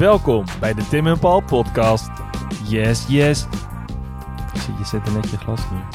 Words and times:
Welkom 0.00 0.44
bij 0.60 0.74
de 0.74 0.88
Tim 0.88 1.06
en 1.06 1.18
Paul 1.18 1.40
podcast. 1.40 2.10
Yes, 2.64 3.04
yes. 3.08 3.46
Zie, 4.54 4.74
Je 4.78 4.84
zet 4.84 5.06
er 5.06 5.12
net 5.12 5.30
je 5.30 5.36
glas 5.36 5.60
neer. 5.70 5.86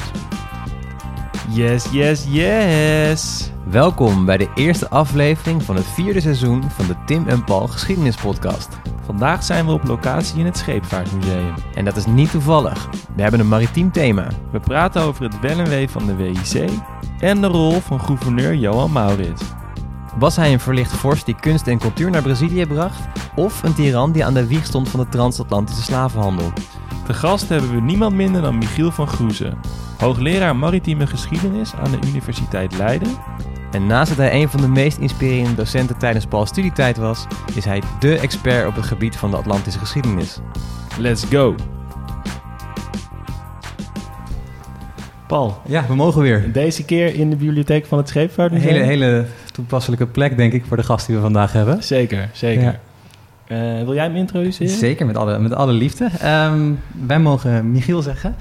Yes, 1.48 1.90
yes, 1.90 2.26
yes. 2.28 3.50
Welkom 3.64 4.24
bij 4.24 4.36
de 4.36 4.48
eerste 4.54 4.88
aflevering 4.88 5.62
van 5.62 5.76
het 5.76 5.84
vierde 5.84 6.20
seizoen 6.20 6.70
van 6.70 6.86
de 6.86 6.94
Tim 7.06 7.28
en 7.28 7.44
Paul 7.44 7.66
Geschiedenispodcast. 7.66 8.68
Vandaag 9.04 9.42
zijn 9.42 9.66
we 9.66 9.72
op 9.72 9.84
locatie 9.84 10.38
in 10.38 10.44
het 10.46 10.56
Scheepvaartmuseum. 10.56 11.54
En 11.74 11.84
dat 11.84 11.96
is 11.96 12.06
niet 12.06 12.30
toevallig. 12.30 12.88
We 13.14 13.22
hebben 13.22 13.40
een 13.40 13.48
maritiem 13.48 13.92
thema. 13.92 14.28
We 14.52 14.60
praten 14.60 15.02
over 15.02 15.24
het 15.24 15.40
wel 15.40 15.58
en 15.58 15.68
wee 15.68 15.88
van 15.88 16.06
de 16.06 16.14
WIC 16.14 16.70
en 17.18 17.40
de 17.40 17.46
rol 17.46 17.80
van 17.80 18.00
gouverneur 18.00 18.54
Johan 18.54 18.92
Maurits. 18.92 19.42
Was 20.18 20.36
hij 20.36 20.52
een 20.52 20.60
verlicht 20.60 20.92
vorst 20.92 21.26
die 21.26 21.36
kunst 21.40 21.66
en 21.66 21.78
cultuur 21.78 22.10
naar 22.10 22.22
Brazilië 22.22 22.66
bracht? 22.66 23.00
Of 23.34 23.62
een 23.62 23.74
tiran 23.74 24.12
die 24.12 24.24
aan 24.24 24.34
de 24.34 24.46
wieg 24.46 24.64
stond 24.64 24.88
van 24.88 25.00
de 25.00 25.08
transatlantische 25.08 25.82
slavenhandel? 25.82 26.52
Te 27.06 27.14
gast 27.14 27.48
hebben 27.48 27.74
we 27.74 27.80
niemand 27.80 28.14
minder 28.14 28.42
dan 28.42 28.58
Michiel 28.58 28.90
van 28.90 29.06
Groezen, 29.06 29.58
hoogleraar 29.98 30.56
maritieme 30.56 31.06
geschiedenis 31.06 31.74
aan 31.74 31.90
de 31.90 32.06
Universiteit 32.06 32.76
Leiden. 32.76 33.08
En 33.70 33.86
naast 33.86 34.08
dat 34.08 34.18
hij 34.18 34.42
een 34.42 34.48
van 34.48 34.60
de 34.60 34.68
meest 34.68 34.98
inspirerende 34.98 35.54
docenten 35.54 35.98
tijdens 35.98 36.26
Paul's 36.26 36.48
studietijd 36.48 36.96
was, 36.96 37.26
is 37.54 37.64
hij 37.64 37.82
dé 37.98 38.14
expert 38.14 38.66
op 38.66 38.74
het 38.74 38.84
gebied 38.84 39.16
van 39.16 39.30
de 39.30 39.36
Atlantische 39.36 39.78
geschiedenis. 39.78 40.40
Let's 40.98 41.24
go! 41.30 41.54
Paul, 45.28 45.60
Ja, 45.66 45.84
we 45.88 45.94
mogen 45.94 46.22
weer. 46.22 46.52
deze 46.52 46.84
keer 46.84 47.14
in 47.14 47.30
de 47.30 47.36
bibliotheek 47.36 47.86
van 47.86 47.98
het 47.98 48.06
Een 48.06 48.12
Scheepvaartmuseum? 48.12 48.72
hele, 48.72 48.84
hele 48.84 49.24
toepasselijke 49.52 50.06
plek, 50.06 50.36
denk 50.36 50.52
ik, 50.52 50.64
voor 50.68 50.76
de 50.76 50.82
gast 50.82 51.06
die 51.06 51.16
we 51.16 51.22
vandaag 51.22 51.52
hebben. 51.52 51.82
Zeker, 51.82 52.28
zeker. 52.32 52.62
Ja. 52.62 52.78
Eh, 53.46 53.84
wil 53.84 53.94
jij 53.94 54.04
hem 54.04 54.16
introduceren? 54.16 54.72
Zeker, 54.72 55.06
met 55.06 55.16
alle, 55.16 55.38
met 55.38 55.54
alle 55.54 55.72
liefde. 55.72 56.08
Ehm, 56.20 56.70
wij 57.06 57.18
mogen 57.18 57.70
Michiel 57.72 58.02
zeggen. 58.02 58.34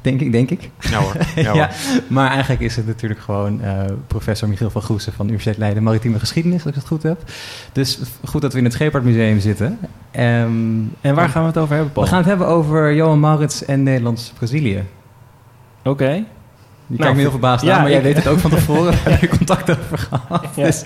Denk 0.00 0.20
ik, 0.20 0.32
denk 0.32 0.50
ik. 0.50 0.70
Ja 0.78 0.98
hoor. 0.98 1.16
Ja, 1.34 1.46
hoor. 1.46 1.56
Ja, 1.56 1.70
maar 2.06 2.30
eigenlijk 2.30 2.60
is 2.60 2.76
het 2.76 2.86
natuurlijk 2.86 3.20
gewoon 3.20 3.62
eh, 3.62 3.72
professor 4.06 4.48
Michiel 4.48 4.70
van 4.70 4.82
Groesen 4.82 5.12
van 5.12 5.26
de 5.26 5.32
Universiteit 5.32 5.58
Leiden 5.58 5.82
Maritieme 5.82 6.18
Geschiedenis, 6.18 6.58
als 6.60 6.68
ik 6.70 6.74
het 6.74 6.86
goed 6.86 7.02
heb. 7.02 7.22
Dus 7.72 7.98
goed 8.24 8.42
dat 8.42 8.52
we 8.52 8.58
in 8.58 8.64
het 8.64 8.72
Scheepvaartmuseum 8.72 9.40
zitten. 9.40 9.78
Ehm, 10.10 10.52
En 11.00 11.14
waar 11.14 11.28
gaan 11.28 11.42
we 11.42 11.48
het 11.48 11.58
over 11.58 11.74
hebben, 11.74 11.92
Paul? 11.92 12.04
we 12.04 12.10
gaan 12.10 12.20
het 12.20 12.28
hebben 12.28 12.46
over 12.46 12.94
Johan 12.94 13.20
Maurits 13.20 13.64
en 13.64 13.82
Nederlands-Brazilië. 13.82 14.82
Oké. 15.84 16.10
Je 16.10 16.24
Nou, 16.86 17.00
kijkt 17.00 17.14
me 17.14 17.20
heel 17.20 17.30
verbaasd 17.30 17.64
ja, 17.64 17.74
aan, 17.74 17.82
maar 17.82 17.90
jij 17.90 18.02
weet 18.02 18.16
het 18.16 18.28
ook 18.28 18.38
van 18.38 18.50
tevoren. 18.58 18.92
We 18.92 18.98
hebben 18.98 19.18
hier 19.18 19.36
contact 19.36 19.70
over 19.70 19.98
gehad. 19.98 20.48
Ja. 20.56 20.64
Dus, 20.64 20.82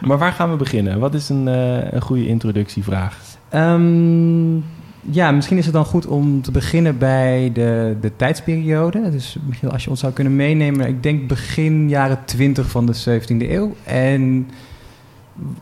Maar 0.00 0.18
waar 0.18 0.32
gaan 0.32 0.50
we 0.50 0.56
beginnen? 0.56 0.98
Wat 0.98 1.14
is 1.14 1.28
een, 1.28 1.48
eh, 1.48 1.92
een 1.92 2.00
goede 2.00 2.26
introductievraag? 2.26 3.18
Ehm, 3.48 4.56
ja, 5.00 5.30
misschien 5.30 5.58
is 5.58 5.64
het 5.64 5.74
dan 5.74 5.84
goed 5.84 6.06
om 6.06 6.42
te 6.42 6.50
beginnen 6.50 6.98
bij 6.98 7.50
de, 7.54 7.96
de 8.00 8.16
tijdsperiode. 8.16 9.10
Dus 9.10 9.36
Michiel, 9.46 9.70
als 9.70 9.84
je 9.84 9.90
ons 9.90 10.00
zou 10.00 10.12
kunnen 10.12 10.36
meenemen, 10.36 10.86
ik 10.86 11.02
denk 11.02 11.28
begin 11.28 11.88
jaren 11.88 12.18
20 12.24 12.70
van 12.70 12.86
de 12.86 12.94
17e 12.94 13.50
eeuw. 13.50 13.74
En 13.84 14.50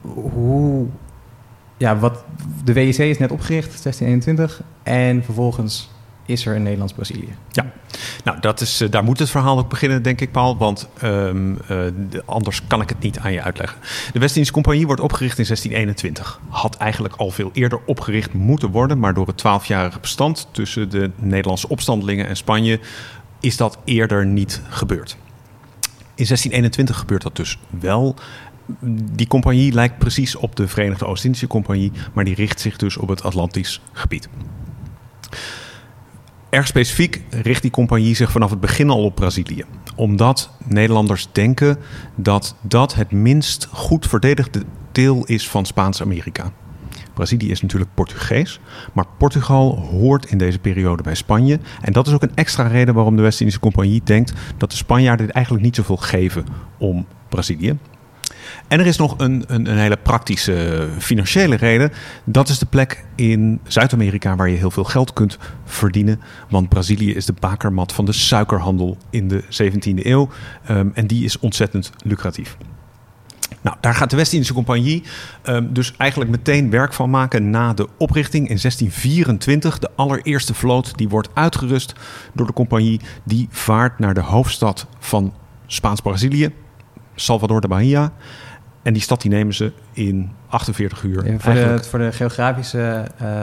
hoe, 0.03 0.87
ja, 1.77 1.99
wat, 1.99 2.25
de 2.65 2.73
WEC 2.73 2.99
is 2.99 3.19
net 3.19 3.33
opgericht, 3.33 3.83
1621. 3.83 4.63
En 4.83 5.25
vervolgens 5.25 5.91
is 6.27 6.47
er 6.47 6.57
een 6.57 6.63
Nederlands-Brazilië. 6.63 7.35
Nou, 8.25 8.41
dat 8.41 8.61
is, 8.61 8.81
eh, 8.81 8.91
daar 8.91 9.05
moet 9.05 9.19
het 9.19 9.31
verhaal 9.31 9.59
ook 9.59 9.69
beginnen, 9.69 10.03
denk 10.03 10.21
ik, 10.21 10.33
Paul. 10.33 10.57
Want 10.57 10.89
ehm, 10.99 11.53
eh, 11.53 11.67
de- 12.09 12.23
anders 12.25 12.67
kan 12.67 12.81
ik 12.81 12.89
het 12.89 13.01
niet 13.01 13.19
aan 13.19 13.33
je 13.33 13.43
uitleggen. 13.43 13.79
De 14.13 14.19
West-Indische 14.19 14.53
Compagnie 14.53 14.87
wordt 14.87 15.01
opgericht 15.03 15.39
in 15.39 15.45
1621. 15.45 16.41
Had 16.49 16.77
eigenlijk 16.77 17.15
al 17.15 17.31
veel 17.31 17.51
eerder 17.53 17.81
opgericht 17.87 18.33
moeten 18.33 18.71
worden. 18.71 18.99
Maar 18.99 19.15
door 19.15 19.27
het 19.27 19.37
twaalfjarige 19.37 20.01
bestand 20.01 20.49
tussen 20.51 20.91
de 20.91 21.11
Nederlandse 21.17 21.69
opstandelingen 21.69 22.27
en 22.27 22.37
Spanje... 22.37 22.81
is 23.41 23.57
dat 23.57 23.79
eerder 23.85 24.27
niet 24.27 24.61
gebeurd. 24.69 25.17
In 26.15 26.25
1621 26.27 26.99
gebeurt 26.99 27.23
dat 27.23 27.37
dus 27.37 27.59
wel. 27.81 28.15
Die 29.13 29.27
compagnie 29.27 29.73
lijkt 29.73 29.99
precies 29.99 30.37
op 30.37 30.57
de 30.57 30.69
Verenigde 30.69 31.07
Oost-Indische 31.07 31.47
Compagnie... 31.47 31.93
maar 32.13 32.25
die 32.25 32.35
richt 32.35 32.61
zich 32.61 32.77
dus 32.77 32.97
op 32.97 33.09
het 33.09 33.23
Atlantisch 33.23 33.81
gebied. 33.93 34.29
Erg 36.55 36.67
specifiek 36.67 37.23
richt 37.31 37.63
die 37.63 37.71
compagnie 37.71 38.15
zich 38.15 38.31
vanaf 38.31 38.51
het 38.51 38.61
begin 38.61 38.91
al 38.91 39.05
op 39.05 39.15
Brazilië. 39.15 39.65
Omdat 39.97 40.51
Nederlanders 40.65 41.29
denken 41.33 41.79
dat 42.15 42.57
dat 42.61 42.95
het 42.95 43.11
minst 43.11 43.69
goed 43.73 44.07
verdedigde 44.07 44.63
deel 44.93 45.25
is 45.25 45.49
van 45.49 45.67
Spaans-Amerika. 45.67 46.53
Brazilië 47.15 47.51
is 47.51 47.63
natuurlijk 47.63 47.91
Portugees, 47.95 48.61
maar 48.93 49.05
Portugal 49.19 49.77
hoort 49.77 50.31
in 50.31 50.39
deze 50.39 50.59
periode 50.59 51.03
bij 51.03 51.15
Spanje. 51.15 51.59
En 51.81 51.93
dat 51.93 52.07
is 52.07 52.13
ook 52.13 52.23
een 52.23 52.35
extra 52.35 52.67
reden 52.67 52.95
waarom 52.95 53.17
de 53.17 53.23
West-Indische 53.23 53.61
Compagnie 53.61 54.03
denkt 54.05 54.33
dat 54.57 54.71
de 54.71 54.77
Spanjaarden 54.77 55.31
eigenlijk 55.31 55.65
niet 55.65 55.77
zoveel 55.77 55.97
geven 55.97 56.47
om 56.79 57.07
Brazilië. 57.29 57.79
En 58.69 58.81
er 58.81 58.87
is 58.87 58.97
nog 58.97 59.15
een, 59.19 59.45
een, 59.47 59.71
een 59.71 59.79
hele 59.79 59.97
praktische 59.97 60.89
financiële 60.99 61.57
reden. 61.57 61.93
Dat 62.25 62.49
is 62.49 62.59
de 62.59 62.67
plek 62.67 63.05
in 63.15 63.61
Zuid-Amerika 63.67 64.37
waar 64.37 64.49
je 64.49 64.57
heel 64.57 64.71
veel 64.71 64.85
geld 64.85 65.13
kunt 65.13 65.39
verdienen. 65.65 66.21
Want 66.49 66.69
Brazilië 66.69 67.15
is 67.15 67.27
de 67.27 67.35
bakermat 67.41 67.93
van 67.93 68.05
de 68.05 68.13
suikerhandel 68.13 68.97
in 69.11 69.29
de 69.29 69.43
17e 69.43 70.07
eeuw. 70.07 70.29
Ehm, 70.67 70.89
en 70.95 71.07
die 71.07 71.25
is 71.25 71.39
ontzettend 71.39 71.91
lucratief. 72.05 72.57
Nou, 73.61 73.77
daar 73.81 73.95
gaat 73.95 74.11
de 74.11 74.17
West-Indische 74.17 74.55
Compagnie 74.55 75.03
ehm, 75.43 75.73
dus 75.73 75.97
eigenlijk 75.97 76.31
meteen 76.31 76.71
werk 76.71 76.93
van 76.93 77.11
maken 77.11 77.51
na 77.51 77.73
de 77.75 77.89
oprichting 77.99 78.49
in 78.49 78.59
1624. 78.59 79.79
De 79.79 79.91
allereerste 79.97 80.55
vloot 80.55 80.97
die 80.99 81.09
wordt 81.09 81.29
uitgerust 81.35 81.93
door 82.33 82.47
de 82.47 82.53
compagnie. 82.53 83.01
Die 83.25 83.49
vaart 83.51 83.99
naar 83.99 84.15
de 84.15 84.21
hoofdstad 84.21 84.87
van 84.99 85.35
Spaans-Brazilië, 85.67 86.53
Salvador 87.15 87.61
de 87.61 87.69
Bahia. 87.69 88.13
En 88.83 88.93
die 88.93 89.03
stad 89.03 89.21
die 89.23 89.31
nemen 89.31 89.55
ze 89.55 89.73
in 89.93 90.31
48 90.49 91.03
uur. 91.03 91.31
Ja, 91.33 91.39
voor, 91.39 91.55
de, 91.55 91.83
voor 91.89 91.99
de 91.99 92.13
geografische 92.13 93.09
uh, 93.23 93.43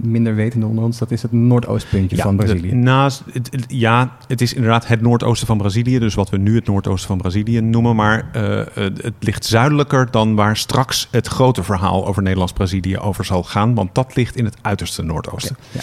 minder 0.00 0.34
wetende 0.34 0.66
onder 0.66 0.84
ons, 0.84 0.98
dat 0.98 1.10
is 1.10 1.22
het 1.22 1.32
noordoostpuntje 1.32 2.16
van 2.16 2.36
Brazilië. 2.36 2.68
de- 2.68 2.74
naast, 2.74 3.22
het, 3.32 3.48
het- 3.52 3.64
ja, 3.68 4.16
het 4.26 4.40
is 4.40 4.54
inderdaad 4.54 4.86
het 4.86 5.00
noordoosten 5.00 5.46
van 5.46 5.58
Brazilië. 5.58 5.98
Dus 5.98 6.14
wat 6.14 6.30
we 6.30 6.36
nu 6.36 6.54
het 6.54 6.66
noordoosten 6.66 7.08
van 7.08 7.18
Brazilië 7.18 7.60
noemen. 7.60 7.96
Maar 7.96 8.28
eh, 8.32 8.60
eh, 8.60 8.66
het 8.76 9.14
ligt 9.20 9.44
zuidelijker 9.44 10.10
dan 10.10 10.34
waar 10.34 10.56
straks 10.56 11.08
het 11.10 11.26
grote 11.26 11.62
verhaal 11.62 12.06
over 12.06 12.22
Nederlands-Brazilië 12.22 12.98
over 12.98 13.24
zal 13.24 13.42
gaan. 13.42 13.74
Want 13.74 13.94
dat 13.94 14.16
ligt 14.16 14.36
in 14.36 14.44
het 14.44 14.56
uiterste 14.62 15.02
noordoosten. 15.02 15.56
Ja. 15.70 15.80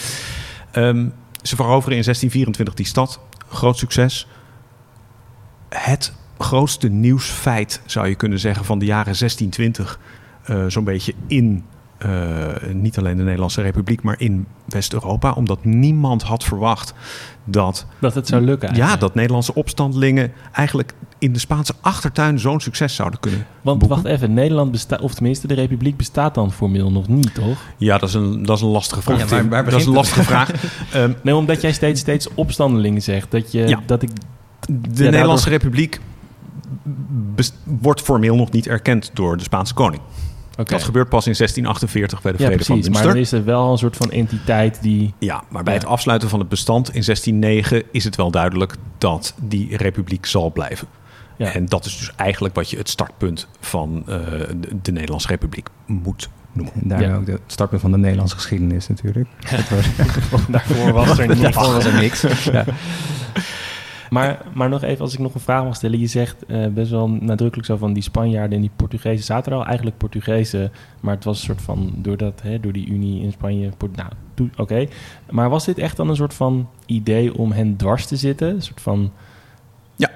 Ehm, 0.72 1.08
ze 1.42 1.56
veroveren 1.56 1.98
in 1.98 2.04
1624 2.04 2.74
die 2.74 2.86
stad. 2.86 3.20
Groot 3.48 3.78
succes. 3.78 4.28
Het 5.70 6.14
grootste 6.40 6.88
nieuwsfeit, 6.90 7.82
zou 7.86 8.08
je 8.08 8.16
kunnen 8.16 8.40
zeggen, 8.40 8.66
van 8.66 8.80
de 8.80 8.86
jaren 8.86 9.16
1620. 9.18 10.00
eh, 10.44 10.64
Zo'n 10.68 10.84
beetje 10.84 11.14
in 11.28 11.64
eh, 11.98 12.10
niet 12.74 12.98
alleen 12.98 13.18
de 13.18 13.24
Nederlandse 13.24 13.62
Republiek, 13.62 14.02
maar 14.02 14.16
in 14.20 14.46
West-Europa. 14.68 15.32
Omdat 15.32 15.66
niemand 15.66 16.24
had 16.24 16.44
verwacht 16.44 16.94
dat, 17.44 17.86
Dat 18.00 18.16
het 18.16 18.28
zou 18.28 18.42
lukken 18.42 18.68
ja, 18.68 18.74
eigenlijk. 18.74 19.02
dat 19.02 19.16
Nederlandse 19.16 19.54
opstandelingen 19.54 20.32
eigenlijk 20.52 20.94
in 21.18 21.34
de 21.34 21.40
Spaanse 21.40 21.74
achtertuin 21.82 22.40
zo'n 22.40 22.60
succes 22.60 22.96
zouden 22.96 23.20
kunnen. 23.20 23.46
Want 23.62 23.80
boeken. 23.80 24.02
wacht 24.02 24.08
even, 24.16 24.34
Nederland 24.34 24.72
bestaat, 24.72 25.02
of 25.02 25.14
tenminste 25.14 25.48
de 25.48 25.54
Republiek 25.54 25.98
bestaat 25.98 26.36
dan 26.36 26.52
formeel 26.52 26.92
nog 26.92 27.08
niet, 27.08 27.34
toch? 27.34 27.58
Ja, 27.78 27.98
dat 27.98 28.10
is 28.10 28.16
een, 28.16 28.44
dat 28.46 28.56
is 28.58 28.64
een 28.64 28.70
lastige 28.70 29.02
vraag. 29.02 29.20
Ja, 29.20 29.26
waar- 29.26 29.40
Tim. 29.42 29.50
waar 29.50 29.64
dat 29.70 29.80
is 29.80 29.86
een 29.86 29.94
lastige 29.94 30.24
vraag. 30.24 30.52
Ehm, 30.94 31.12
Nee, 31.24 31.36
omdat 31.36 31.62
jij 31.62 31.74
steeds, 31.74 32.00
steeds 32.00 32.28
opstandelingen 32.34 33.02
zegt. 33.02 33.32
Dat, 33.32 33.52
je, 33.52 33.68
Ja. 33.68 33.80
dat 33.86 34.02
ik... 34.02 34.10
de 34.68 35.04
Ja, 35.04 35.10
Nederlandse 35.10 35.50
Republiek 35.50 36.00
wordt 37.63 38.02
formeel 38.02 38.35
nog 38.35 38.52
niet 38.52 38.68
erkend 38.68 39.12
door 39.13 39.38
de 39.38 39.44
Spaanse 39.44 39.74
koning. 39.74 40.01
Oké. 40.57 40.71
Dat 40.71 40.83
gebeurt 40.83 41.10
pas 41.10 41.27
in 41.27 41.33
1648 41.38 42.21
bij 42.21 42.31
de 42.31 42.38
Ja, 42.38 42.45
Vrede 42.45 42.63
van 42.63 42.75
precies. 42.75 42.94
Maar 42.94 43.04
Münster. 43.04 43.31
dan 43.31 43.39
is 43.39 43.45
er 43.48 43.54
wel 43.54 43.71
een 43.71 43.77
soort 43.77 43.95
van 43.98 44.12
entiteit 44.12 44.81
die... 44.81 45.13
Ja, 45.19 45.44
maar 45.50 45.63
bij 45.63 45.74
Ja. 45.74 45.80
het 45.80 45.89
afsluiten 45.89 46.30
van 46.30 46.39
het 46.39 46.50
bestand 46.50 46.88
in 46.88 47.04
1609 47.06 47.83
is 47.92 48.04
het 48.04 48.16
wel 48.16 48.31
duidelijk 48.31 48.75
dat 48.98 49.33
die 49.38 49.77
republiek 49.77 50.25
zal 50.25 50.51
blijven. 50.51 50.88
Ja. 51.38 51.54
En 51.54 51.66
dat 51.66 51.86
is 51.86 51.98
dus 51.98 52.12
eigenlijk 52.16 52.56
wat 52.56 52.69
je 52.69 52.77
het 52.77 52.89
startpunt 52.89 53.48
van 53.60 54.04
eh, 54.07 54.15
de, 54.60 54.81
de 54.81 54.92
Nederlandse 54.92 55.27
Republiek 55.27 55.68
moet 55.86 56.30
noemen. 56.51 56.74
En 56.81 56.88
daar 56.88 57.01
Ja. 57.01 57.15
ook 57.15 57.25
de 57.25 57.39
startpunt 57.48 57.81
van 57.81 57.92
de 57.92 57.98
Nederlandse 57.98 58.36
geschiedenis 58.36 58.88
natuurlijk. 58.88 59.27
Dat 59.51 59.69
was- 59.69 60.42
Daarvoor 60.50 60.92
was 60.94 61.86
er 61.86 61.94
niks. 62.00 62.24
Maar, 64.10 64.46
maar 64.54 64.70
nog 64.70 64.84
even, 64.84 65.02
als 65.02 65.14
ik 65.14 65.20
nog 65.20 65.34
een 65.34 65.40
vraag 65.40 65.64
mag 65.64 65.76
stellen. 65.76 66.00
Je 66.00 66.08
zegt 66.08 66.46
eh, 66.46 66.68
best 66.68 66.92
wel 66.92 67.10
nadrukkelijk 67.10 67.68
zo 67.68 67.78
van 67.78 67.94
die 67.94 68.04
Spanjaarden 68.04 68.56
en 68.56 68.62
die 68.62 68.72
Portugezen 68.76 69.26
zaten 69.26 69.52
er 69.52 69.58
al. 69.58 69.66
Eigenlijk 69.66 69.98
Portugezen, 69.98 70.72
maar 71.00 71.16
het 71.16 71.24
was 71.24 71.40
een 71.40 71.46
soort 71.46 71.62
van, 71.62 71.94
door, 71.96 72.18
dat, 72.18 72.42
hè, 72.42 72.60
door 72.60 72.72
die 72.72 72.88
unie 72.88 73.22
in 73.22 73.32
Spanje. 73.32 73.70
Port- 73.78 73.96
nou, 73.96 74.10
oké. 74.58 74.88
Maar 75.30 75.50
was 75.50 75.66
dit 75.66 75.78
echt 75.78 75.98
dan 75.98 76.10
een 76.10 76.16
soort 76.16 76.34
van 76.34 76.70
idee 76.86 77.38
om 77.38 77.52
hen 77.52 77.76
dwars 77.76 78.06
te 78.06 78.16
zitten? 78.16 78.50
Een 78.50 78.62
soort 78.62 78.82
van... 78.82 79.12
Ja. 79.96 80.10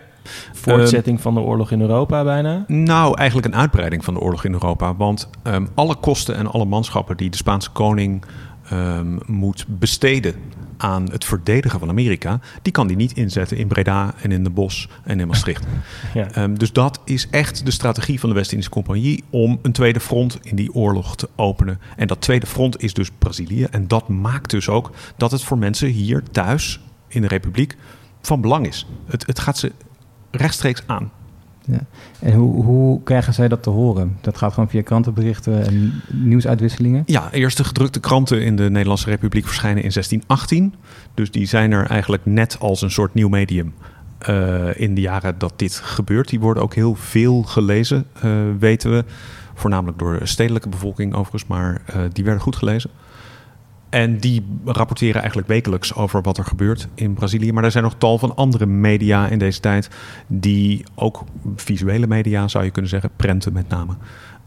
Voortzetting 0.54 1.22
van 1.22 1.34
de 1.34 1.40
oorlog 1.40 1.72
in 1.72 1.82
Europa 1.82 2.24
bijna? 2.24 2.64
Nou, 2.68 3.18
eigenlijk 3.18 3.48
een 3.48 3.60
uitbreiding 3.60 4.04
van 4.04 4.14
de 4.14 4.20
oorlog 4.20 4.44
in 4.46 4.54
Europa. 4.54 4.96
Want 4.96 5.30
ehm, 5.44 5.66
alle 5.74 5.96
kosten 5.96 6.36
en 6.36 6.48
alle 6.48 6.66
manschappen 6.66 7.18
die 7.18 7.30
de 7.30 7.38
Spaanse 7.38 7.70
koning 7.70 8.24
ehm, 8.70 9.18
moet 9.26 9.66
besteden 9.68 10.36
aan 10.84 11.12
het 11.12 11.26
verdedigen 11.26 11.80
van 11.80 11.90
Amerika, 11.90 12.40
die 12.62 12.72
kan 12.72 12.88
die 12.88 12.96
niet 12.96 13.14
inzetten 13.14 13.58
in 13.58 13.68
Breda 13.68 14.14
en 14.22 14.32
in 14.32 14.44
de 14.44 14.50
Bos 14.50 14.90
en 15.04 15.20
in 15.20 15.28
Maastricht. 15.28 15.66
Ja. 16.14 16.32
Ehm, 16.32 16.54
dus 16.54 16.72
dat 16.72 17.00
is 17.06 17.28
echt 17.30 17.66
de 17.66 17.72
strategie 17.72 18.20
van 18.20 18.30
de 18.30 18.36
West-Indische 18.36 18.74
Compagnie 18.74 19.24
om 19.30 19.60
een 19.62 19.72
tweede 19.72 20.00
front 20.00 20.40
in 20.42 20.56
die 20.56 20.74
oorlog 20.74 21.16
te 21.16 21.30
openen. 21.36 21.80
En 21.96 22.08
dat 22.08 22.22
tweede 22.22 22.46
front 22.46 22.82
is 22.82 22.94
dus 22.94 23.10
Brazilië. 23.20 23.64
En 23.64 23.88
dat 23.88 24.08
maakt 24.08 24.50
dus 24.50 24.70
ook 24.70 24.92
dat 25.18 25.32
het 25.32 25.44
voor 25.44 25.58
mensen 25.58 25.88
hier 25.88 26.24
thuis 26.32 26.80
in 27.08 27.22
de 27.22 27.28
Republiek 27.28 27.76
van 28.22 28.42
belang 28.42 28.68
is. 28.68 28.88
Het, 29.06 29.26
het 29.26 29.40
gaat 29.40 29.58
ze 29.58 29.72
rechtstreeks 30.32 30.84
aan. 30.86 31.12
Ja. 31.66 31.86
En 32.20 32.34
hoe, 32.34 32.64
hoe 32.64 33.04
krijgen 33.04 33.34
zij 33.34 33.48
dat 33.48 33.64
te 33.64 33.70
horen? 33.70 34.18
Dat 34.22 34.38
gaat 34.38 34.54
gewoon 34.54 34.70
via 34.70 34.82
krantenberichten 34.82 35.66
en 35.66 36.02
nieuwsuitwisselingen? 36.12 37.04
Ja, 37.06 37.32
eerst 37.32 37.58
de 37.58 37.64
gedrukte 37.64 38.00
kranten 38.00 38.42
in 38.42 38.56
de 38.56 38.70
Nederlandse 38.70 39.10
Republiek 39.10 39.46
verschijnen 39.46 39.84
in 39.84 39.92
1618. 39.92 40.74
Dus 41.14 41.32
die 41.32 41.46
zijn 41.46 41.72
er 41.72 41.86
eigenlijk 41.86 42.26
net 42.26 42.58
als 42.60 42.82
een 42.82 42.92
soort 42.92 43.14
nieuw 43.14 43.30
medium 43.30 43.74
eh, 44.18 44.80
in 44.80 44.96
de 44.96 45.02
jaren 45.02 45.38
dat 45.38 45.54
dit 45.56 45.76
gebeurt. 45.76 46.30
Die 46.30 46.40
worden 46.40 46.64
ook 46.64 46.74
heel 46.74 46.96
veel 46.96 47.44
gelezen, 47.44 48.06
eh, 48.22 48.32
weten 48.60 48.92
we. 48.92 49.04
Voornamelijk 49.54 50.00
door 50.00 50.20
de 50.20 50.26
stedelijke 50.26 50.70
bevolking 50.70 51.14
overigens, 51.14 51.46
maar 51.46 51.82
eh, 51.86 52.02
die 52.12 52.24
werden 52.24 52.42
goed 52.42 52.56
gelezen. 52.56 52.90
En 53.94 54.18
die 54.18 54.46
rapporteren 54.66 55.20
eigenlijk 55.20 55.48
wekelijks 55.48 55.96
over 55.96 56.22
wat 56.22 56.38
er 56.38 56.46
gebeurt 56.46 56.88
in 56.96 57.14
Brazilië. 57.14 57.52
Maar 57.52 57.64
er 57.64 57.72
zijn 57.72 57.84
nog 57.84 57.96
tal 57.98 58.18
van 58.18 58.36
andere 58.36 58.66
media 58.66 59.28
in 59.28 59.40
deze 59.40 59.60
tijd. 59.60 59.90
Die 60.28 60.84
ook 60.96 61.24
visuele 61.56 62.08
media 62.08 62.48
zou 62.48 62.64
je 62.64 62.70
kunnen 62.72 62.92
zeggen, 62.92 63.10
prenten 63.16 63.54
met 63.54 63.70
name. 63.70 63.94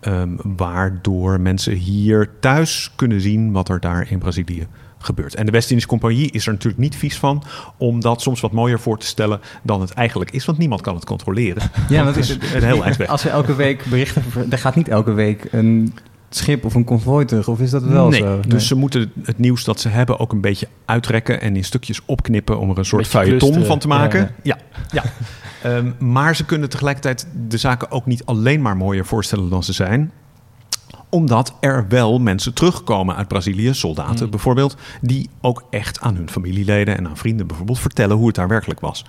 ehm, 0.01 0.29
waardoor 0.57 1.41
mensen 1.41 1.73
hier 1.73 2.31
thuis 2.41 2.93
kunnen 2.97 3.21
zien 3.21 3.53
wat 3.53 3.69
er 3.69 3.81
daar 3.81 4.11
in 4.11 4.19
Brazilië 4.19 4.67
gebeurt. 4.99 5.35
En 5.35 5.47
de 5.47 5.53
West-Indische 5.53 5.91
Compagnie 5.91 6.31
is 6.31 6.47
er 6.47 6.53
natuurlijk 6.53 6.83
niet 6.83 6.97
vies 6.97 7.19
van 7.19 7.43
om 7.77 8.01
dat 8.01 8.23
soms 8.23 8.41
wat 8.41 8.53
mooier 8.53 8.81
voor 8.81 8.99
te 8.99 9.07
stellen 9.07 9.41
dan 9.63 9.81
het 9.81 9.91
eigenlijk 9.91 10.31
is. 10.31 10.45
Want 10.45 10.59
niemand 10.59 10.81
kan 10.81 10.95
het 10.95 11.05
controleren. 11.05 11.71
Ja, 11.89 12.07
het 12.07 12.17
is 12.17 12.29
een 12.31 12.63
heel 12.63 12.85
eind 12.85 12.97
weg. 12.97 13.09
Als 13.09 13.23
we 13.23 13.31
elke 13.31 13.55
week 13.55 13.85
berichten... 13.91 14.23
Er 14.51 14.59
gaat 14.59 14.75
niet 14.75 14.89
elke 14.89 15.13
week 15.13 15.49
een 15.51 15.95
schip 16.31 16.64
of 16.64 16.75
een 16.75 16.84
konvooi 16.84 17.25
terug, 17.25 17.49
of 17.49 17.61
is 17.61 17.70
dat 17.70 17.82
wel 17.82 18.08
nee, 18.08 18.20
zo? 18.20 18.40
dus 18.49 18.67
ze 18.67 18.75
moeten 18.75 19.12
het 19.23 19.38
nieuws 19.38 19.64
dat 19.64 19.81
ze 19.81 19.88
hebben 19.88 20.19
ook 20.19 20.32
een 20.32 20.40
beetje 20.40 20.69
uitrekken 20.84 21.40
en 21.40 21.56
in 21.56 21.64
stukjes 21.64 22.00
opknippen 22.05 22.58
om 22.58 22.70
er 22.70 22.78
een 22.78 22.84
soort 22.84 23.06
feuilleton 23.06 23.64
van 23.64 23.78
te 23.78 23.88
maken. 23.88 24.34
ja. 24.43 24.58
Ja, 24.93 25.02
ja. 25.02 25.02
Ehm, 25.62 25.93
maar 25.99 26.37
ze 26.37 26.44
kunnen 26.44 26.69
tegelijkertijd 26.69 27.26
de 27.49 27.56
zaken 27.56 27.90
ook 27.90 28.06
niet 28.06 28.25
alleen 28.25 28.62
maar 28.62 28.76
mooier 28.76 29.06
voorstellen 29.06 29.50
dan 29.50 29.62
ze 29.62 29.73
zijn 29.73 30.12
omdat 31.08 31.56
er 31.61 31.87
wel 31.88 32.19
mensen 32.19 32.55
terugkomen 32.55 33.17
uit 33.17 33.28
Brazilië, 33.28 33.75
soldaten 33.75 34.25
Mm. 34.25 34.31
bijvoorbeeld, 34.31 34.76
die 35.00 35.31
ook 35.40 35.64
echt 35.70 36.00
aan 36.00 36.17
hun 36.17 36.31
familieleden 36.31 36.96
en 36.96 37.08
aan 37.08 37.17
vrienden 37.17 37.46
bijvoorbeeld 37.46 37.78
vertellen 37.78 38.17
hoe 38.17 38.26
het 38.26 38.34
daar 38.34 38.49
werkelijk 38.49 38.81
was. 38.81 39.05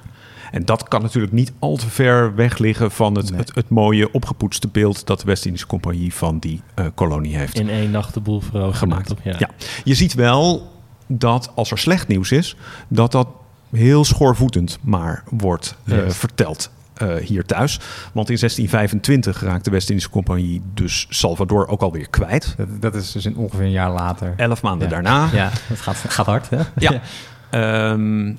En 0.51 0.65
dat 0.65 0.87
kan 0.87 1.01
natuurlijk 1.01 1.33
niet 1.33 1.51
al 1.59 1.75
te 1.77 1.89
ver 1.89 2.35
weg 2.35 2.57
liggen 2.57 2.91
van 2.91 3.15
het, 3.15 3.29
Nee. 3.29 3.39
het, 3.39 3.55
het 3.55 3.69
mooie 3.69 4.11
opgepoetste 4.11 4.67
beeld 4.67 5.05
dat 5.07 5.19
de 5.19 5.25
West-Indische 5.25 5.67
Compagnie 5.67 6.13
van 6.13 6.39
die 6.39 6.61
eh, 6.75 6.85
kolonie 6.95 7.35
heeft. 7.37 7.59
In 7.59 7.69
één 7.69 7.91
nacht 7.91 8.13
de 8.13 8.19
boel. 8.19 8.41
Gemaakt. 8.71 9.07
toch? 9.07 9.17
Ja. 9.23 9.35
Ja. 9.39 9.49
Je 9.83 9.93
ziet 9.95 10.13
wel 10.13 10.71
dat 11.07 11.51
als 11.55 11.71
er 11.71 11.77
slecht 11.77 12.07
nieuws 12.07 12.31
is, 12.31 12.55
dat 12.87 13.11
dat 13.11 13.27
heel 13.71 14.05
schoorvoetend 14.05 14.77
maar 14.81 15.23
wordt 15.29 15.75
eh, 15.85 15.97
Yes. 15.97 16.15
verteld. 16.17 16.69
eh, 16.93 17.15
hier 17.15 17.45
thuis. 17.45 17.79
Want 18.13 18.29
in 18.29 18.37
1625 18.37 19.41
raakt 19.41 19.65
de 19.65 19.71
West-Indische 19.71 20.09
Compagnie 20.09 20.61
dus 20.73 21.05
Salvador 21.09 21.67
ook 21.67 21.81
alweer 21.81 22.09
kwijt. 22.09 22.53
Dat, 22.57 22.81
dat 22.81 22.95
is 22.95 23.11
dus 23.11 23.25
in 23.25 23.35
ongeveer 23.35 23.65
een 23.65 23.71
jaar 23.71 23.91
later. 23.91 24.33
Elf 24.37 24.61
maanden 24.61 24.87
Ja. 24.89 24.93
daarna. 24.93 25.29
Ja, 25.33 25.51
dat 25.69 25.79
gaat, 25.79 25.95
gaat 26.07 26.25
hard, 26.25 26.49
hè? 26.49 26.59
Ja. 26.77 27.01
Ehm, 27.49 28.33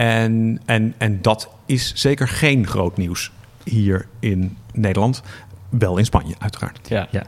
en, 0.00 0.60
en, 0.64 0.94
en 0.98 1.22
dat 1.22 1.48
is 1.66 1.92
zeker 1.94 2.28
geen 2.28 2.66
groot 2.66 2.96
nieuws 2.96 3.30
hier 3.64 4.06
in 4.18 4.56
Nederland. 4.72 5.22
Wel 5.68 5.96
in 5.96 6.04
Spanje, 6.04 6.34
uiteraard. 6.38 6.88
Ja. 6.88 7.08
Ja. 7.10 7.24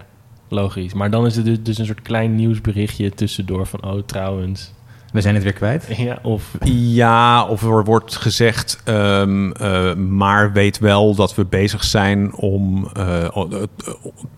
logisch. 0.48 0.92
Maar 0.92 1.10
dan 1.10 1.26
is 1.26 1.36
het 1.36 1.44
dus- 1.44 1.62
dus 1.62 1.78
een 1.78 1.86
soort 1.86 2.02
klein 2.02 2.34
nieuwsberichtje 2.34 3.10
tussendoor 3.10 3.66
van... 3.66 3.84
oh, 3.84 4.02
trouwens. 4.06 4.72
We 5.12 5.20
zijn 5.20 5.34
het 5.34 5.44
weer 5.44 5.52
kwijt. 5.52 5.86
Ja, 6.02 6.18
of... 6.22 6.50
Ja, 6.64 7.44
of 7.46 7.62
er 7.62 7.84
wordt 7.84 8.16
gezegd, 8.16 8.80
ehm, 8.84 9.50
eh, 9.50 9.94
maar 9.94 10.52
weet 10.52 10.78
wel 10.78 11.14
dat 11.14 11.34
we 11.34 11.44
bezig 11.44 11.84
zijn 11.84 12.34
om 12.34 12.88
eh, 12.92 13.24
eh, 13.24 13.52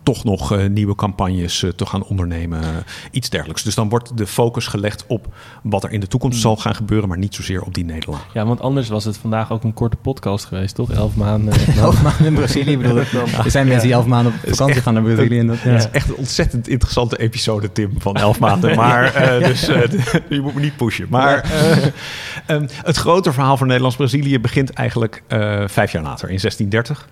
toch 0.03 0.25
nog 0.25 0.53
eh, 0.53 0.67
nieuwe 0.69 0.95
campagnes 0.95 1.65
te 1.77 1.87
gaan 1.87 2.05
ondernemen. 2.05 2.61
iets 3.11 3.31
dergelijks. 3.31 3.63
Dus 3.63 3.75
dan 3.75 3.89
wordt 3.89 4.17
de 4.17 4.27
focus 4.27 4.67
gelegd 4.67 5.05
op 5.07 5.35
wat 5.63 5.85
er 5.85 5.91
in 5.91 6.01
de 6.01 6.07
toekomst 6.07 6.41
zal 6.41 6.57
gaan 6.57 6.75
gebeuren, 6.75 7.09
maar 7.09 7.19
niet 7.19 7.35
zozeer 7.35 7.63
op 7.63 7.75
die 7.75 7.85
nederlaag. 7.85 8.27
Ja, 8.33 8.47
want 8.47 8.61
anders 8.61 8.89
was 8.89 9.05
het 9.05 9.17
vandaag 9.17 9.53
ook 9.53 9.65
een 9.65 9.75
korte 9.75 9.97
podcast 9.97 10.45
geweest, 10.45 10.75
toch? 10.75 10.91
Elf 10.91 11.17
maanden. 11.17 11.55
Elf 11.77 12.03
maanden 12.03 12.27
in 12.27 12.35
Brazilië 12.35 12.79
bedoel 12.79 13.01
ik. 13.01 13.13
Er 13.45 13.51
zijn 13.51 13.67
mensen 13.67 13.87
die 13.87 13.97
elf 13.97 14.07
maanden 14.07 14.33
op 14.33 14.55
vakantie 14.55 14.83
gaan 14.83 14.95
naar 14.95 15.03
Brazilië. 15.03 15.39
En 15.39 15.47
dat, 15.47 15.61
ja. 15.61 15.71
Het 15.71 15.85
is 15.85 15.91
echt 15.91 16.09
een 16.09 16.17
ontzettend 16.17 16.69
interessante 16.69 17.19
episode, 17.19 17.73
Tim, 17.73 17.93
van 17.99 18.15
elf 18.15 18.39
maanden. 18.47 18.77
Maar 18.77 19.15
eh, 19.15 19.47
dus 19.47 19.69
eh, 19.69 19.83
je 20.29 20.41
moet 20.41 20.55
me 20.55 20.61
niet 20.65 20.77
pushen. 20.77 21.07
Maar 21.11 21.41
eh, 21.43 21.77
ehm, 22.57 22.67
het 22.85 22.97
grote 22.97 23.33
verhaal 23.33 23.57
van 23.57 23.67
Nederlands-Brazilië 23.67 24.41
begint 24.41 24.71
eigenlijk 24.71 25.23
eh, 25.27 25.39
vijf 25.67 25.93
jaar 25.93 26.03
later, 26.03 26.31
in 26.31 26.39
1630. 26.41 27.09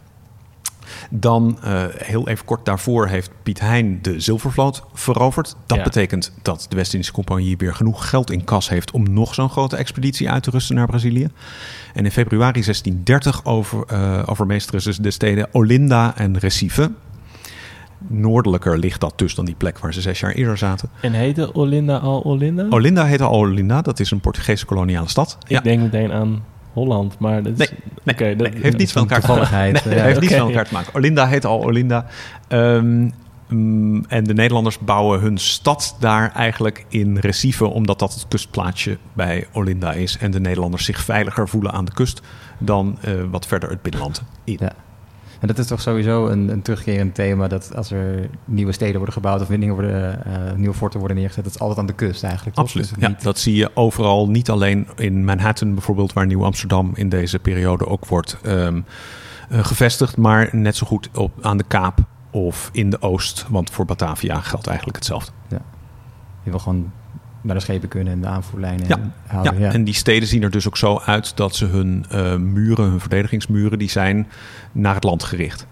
Dan, 1.11 1.59
eh, 1.63 1.85
heel 1.97 2.29
even 2.29 2.45
kort 2.45 2.65
daarvoor, 2.65 3.07
heeft 3.07 3.31
Piet 3.43 3.61
Hein 3.61 3.99
de 4.03 4.21
Zilvervloot 4.21 4.83
veroverd. 4.95 5.57
Dat 5.67 5.79
Ja. 5.79 5.85
betekent 5.85 6.33
dat 6.43 6.67
de 6.69 6.77
West-Indische 6.77 7.13
Compagnie 7.15 7.57
weer 7.57 7.75
genoeg 7.75 8.09
geld 8.09 8.31
in 8.31 8.45
kas 8.45 8.69
heeft... 8.69 8.91
om 8.91 9.13
nog 9.13 9.35
zo'n 9.35 9.51
grote 9.51 9.77
expeditie 9.77 10.31
uit 10.31 10.43
te 10.43 10.51
rusten 10.51 10.75
naar 10.75 10.87
Brazilië. 10.87 11.29
En 11.95 12.05
in 12.05 12.11
februari 12.11 12.63
1630 12.63 13.45
over, 13.45 13.85
eh 13.87 14.23
overmeesteren 14.27 14.81
ze 14.81 15.03
de 15.03 15.11
steden 15.11 15.49
Olinda 15.53 16.17
en 16.17 16.39
Recife. 16.39 16.91
Noordelijker 18.07 18.79
ligt 18.79 19.01
dat 19.01 19.13
dus 19.19 19.35
dan 19.35 19.45
die 19.45 19.55
plek 19.55 19.79
waar 19.79 19.95
ze 19.95 20.01
zes 20.01 20.21
jaar 20.21 20.33
eerder 20.33 20.59
zaten. 20.59 20.89
En 21.01 21.13
heette 21.13 21.55
Olinda 21.55 21.97
al 21.97 22.25
Olinda? 22.25 22.67
Olinda 22.71 23.05
heet 23.05 23.21
al 23.21 23.31
Olinda, 23.33 23.83
dat 23.83 24.01
is 24.01 24.11
een 24.11 24.21
Portugese 24.21 24.65
koloniale 24.67 25.09
stad. 25.09 25.39
Ik 25.47 25.63
denk 25.63 25.81
meteen 25.81 26.13
aan 26.13 26.45
Holland, 26.73 27.19
maar 27.19 27.43
dat 27.43 27.61
is... 27.61 27.73
Nee, 28.03 28.37
dat- 28.37 28.51
nee, 28.53 28.63
heeft 28.63 28.77
niets 28.79 28.93
van 28.93 29.03
elkaar 29.03 29.21
te 29.21 29.27
maken. 29.27 29.73
Nee, 29.91 29.97
ja. 29.97 30.03
heeft 30.03 30.21
niets 30.21 30.33
oké. 30.33 30.41
van 30.41 30.49
elkaar 30.51 30.67
te 30.67 30.73
maken. 30.73 30.95
Olinda 30.95 31.27
heet 31.27 31.45
al 31.45 31.65
Olinda. 31.65 32.07
Ehm, 32.49 33.09
mm, 33.49 34.05
en 34.09 34.25
de 34.25 34.35
Nederlanders 34.35 34.79
bouwen 34.79 35.21
hun 35.21 35.39
stad 35.39 35.97
daar 36.01 36.33
eigenlijk 36.35 36.85
in 36.89 37.17
Recife, 37.17 37.65
omdat 37.67 37.99
dat 37.99 38.15
het 38.15 38.29
kustplaatsje 38.29 38.99
bij 39.13 39.47
Olinda 39.53 39.93
is. 39.93 40.17
En 40.19 40.31
de 40.31 40.41
Nederlanders 40.41 40.85
zich 40.85 41.01
veiliger 41.01 41.49
voelen 41.49 41.73
aan 41.73 41.85
de 41.85 41.93
kust 41.93 42.23
dan 42.59 42.99
eh, 43.01 43.13
wat 43.31 43.47
verder 43.47 43.71
het 43.71 43.83
binnenland 43.83 44.23
in. 44.45 44.57
Ja. 44.61 44.73
En 45.43 45.49
dat 45.49 45.59
is 45.59 45.67
toch 45.67 45.81
sowieso 45.81 46.27
een, 46.27 46.49
een 46.49 46.63
terugkerend 46.63 47.15
thema... 47.15 47.49
dat 47.49 47.77
als 47.77 47.91
er 47.91 48.29
nieuwe 48.45 48.73
steden 48.73 48.97
worden 48.97 49.13
gebouwd... 49.15 49.41
of 49.41 49.47
dingen 49.47 49.75
worden, 49.75 50.25
eh, 50.25 50.53
nieuwe 50.57 50.75
forten 50.75 50.99
worden 50.99 51.17
neergezet... 51.17 51.45
dat 51.45 51.55
is 51.55 51.61
altijd 51.61 51.79
aan 51.79 51.87
de 51.87 51.93
kust 51.93 52.23
eigenlijk. 52.25 52.57
Absoluut. 52.57 52.89
Dus 52.89 52.99
Ja, 53.03 53.09
niet- 53.09 53.23
dat 53.23 53.39
zie 53.39 53.55
je 53.57 53.71
overal. 53.75 54.29
Niet 54.29 54.51
alleen 54.51 54.89
in 54.97 55.25
Manhattan 55.25 55.73
bijvoorbeeld, 55.75 56.13
waar 56.13 56.27
Nieuw 56.27 56.45
Amsterdam 56.45 56.91
in 56.95 57.09
deze 57.09 57.39
periode 57.39 57.87
ook 57.87 58.07
wordt 58.07 58.37
ehm, 58.43 58.81
eh, 59.49 59.65
gevestigd, 59.65 60.17
maar 60.17 60.49
net 60.53 60.77
zo 60.77 60.87
goed 60.87 61.09
op, 61.15 61.33
aan 61.41 61.57
de 61.57 61.65
Kaap 61.69 61.99
of 62.31 62.69
in 62.73 62.91
de 62.91 63.01
Oost. 63.03 63.47
Want 63.49 63.71
voor 63.71 63.85
Batavia 63.85 64.41
geldt 64.41 64.67
eigenlijk 64.67 64.97
hetzelfde. 64.97 65.33
Je 66.45 66.51
wil 66.51 66.59
gewoon 66.59 66.93
naar 67.43 67.55
de 67.57 67.63
schepen 67.63 67.89
kunnen 67.89 68.13
en 68.13 68.21
de 68.21 68.27
aanvoerlijnen 68.27 68.89
Ja. 68.89 68.99
houden. 69.27 69.55
ja, 69.55 69.67
Ja, 69.67 69.73
en 69.73 69.85
die 69.85 69.95
steden 69.95 70.29
zien 70.29 70.43
er 70.43 70.51
dus 70.51 70.67
ook 70.67 70.77
zo 70.77 71.01
uit 71.05 71.37
dat 71.37 71.55
ze 71.57 71.65
hun 71.67 72.05
eh, 72.11 72.37
muren, 72.37 72.85
hun 72.85 73.01
verdedigingsmuren, 73.01 73.79
die 73.79 73.91
zijn 73.91 74.29
naar 74.73 74.95
het 74.95 75.05
land 75.05 75.23
gericht. 75.23 75.67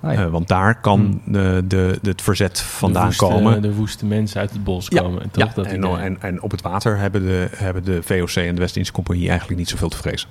Ah, 0.00 0.12
ja. 0.12 0.24
Eh, 0.24 0.30
want 0.30 0.48
daar 0.48 0.80
kan 0.80 1.20
de, 1.26 1.64
de, 1.68 1.98
het 2.02 2.22
verzet 2.22 2.60
vandaan 2.60 3.00
de 3.02 3.06
woeste, 3.16 3.24
komen. 3.24 3.62
De 3.62 3.74
woeste 3.74 4.06
mensen 4.06 4.40
uit 4.40 4.50
het 4.50 4.64
bos 4.64 4.86
Ja, 4.88 5.00
komen. 5.02 5.22
Ja, 5.32 5.44
Toch? 5.44 5.52
dat 5.54 5.66
en, 5.66 5.84
en, 5.84 6.16
en 6.22 6.42
op 6.42 6.50
het 6.50 6.62
water 6.62 6.98
hebben 6.98 7.22
de, 7.22 7.48
hebben 7.56 7.84
de 7.84 8.02
VOC 8.02 8.34
en 8.34 8.54
de 8.54 8.60
West-Indische 8.60 8.92
Compagnie 8.92 9.28
eigenlijk 9.28 9.58
niet 9.58 9.68
zoveel 9.68 9.88
te 9.88 9.96
vrezen. 9.96 10.28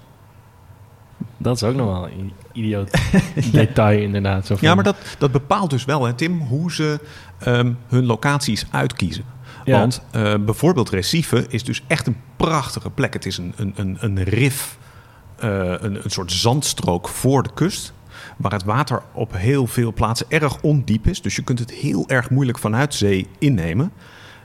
Dat 1.37 1.55
is 1.55 1.63
ook 1.63 1.75
nog 1.75 1.85
wel 1.85 2.05
een 2.07 2.31
idioot 2.53 2.91
detail 3.51 3.99
inderdaad. 4.01 4.45
Zo 4.45 4.55
Ja, 4.59 4.75
maar 4.75 4.83
dat, 4.83 4.95
dat 5.17 5.31
bepaalt 5.31 5.69
dus 5.69 5.85
wel, 5.85 6.05
hè, 6.05 6.13
Tim, 6.13 6.39
hoe 6.39 6.71
ze 6.71 6.99
ehm, 7.39 7.71
hun 7.87 8.05
locaties 8.05 8.65
uitkiezen. 8.71 9.23
Ja. 9.65 9.79
Want 9.79 10.01
eh, 10.11 10.33
bijvoorbeeld 10.39 10.89
Recife 10.89 11.45
is 11.49 11.63
dus 11.63 11.83
echt 11.87 12.07
een 12.07 12.17
prachtige 12.35 12.89
plek. 12.89 13.13
Het 13.13 13.25
is 13.25 13.37
een, 13.37 13.53
een, 13.55 13.73
een, 13.75 13.97
een 13.99 14.23
rif, 14.23 14.77
eh, 15.37 15.49
een, 15.59 16.03
een 16.03 16.11
soort 16.11 16.31
zandstrook 16.31 17.07
voor 17.07 17.43
de 17.43 17.53
kust. 17.53 17.93
Waar 18.37 18.51
het 18.51 18.63
water 18.63 19.01
op 19.13 19.33
heel 19.35 19.67
veel 19.67 19.93
plaatsen 19.93 20.25
erg 20.29 20.61
ondiep 20.61 21.07
is. 21.07 21.21
Dus 21.21 21.35
je 21.35 21.43
kunt 21.43 21.59
het 21.59 21.71
heel 21.71 22.07
erg 22.07 22.29
moeilijk 22.29 22.59
vanuit 22.59 22.93
zee 22.93 23.27
innemen. 23.39 23.91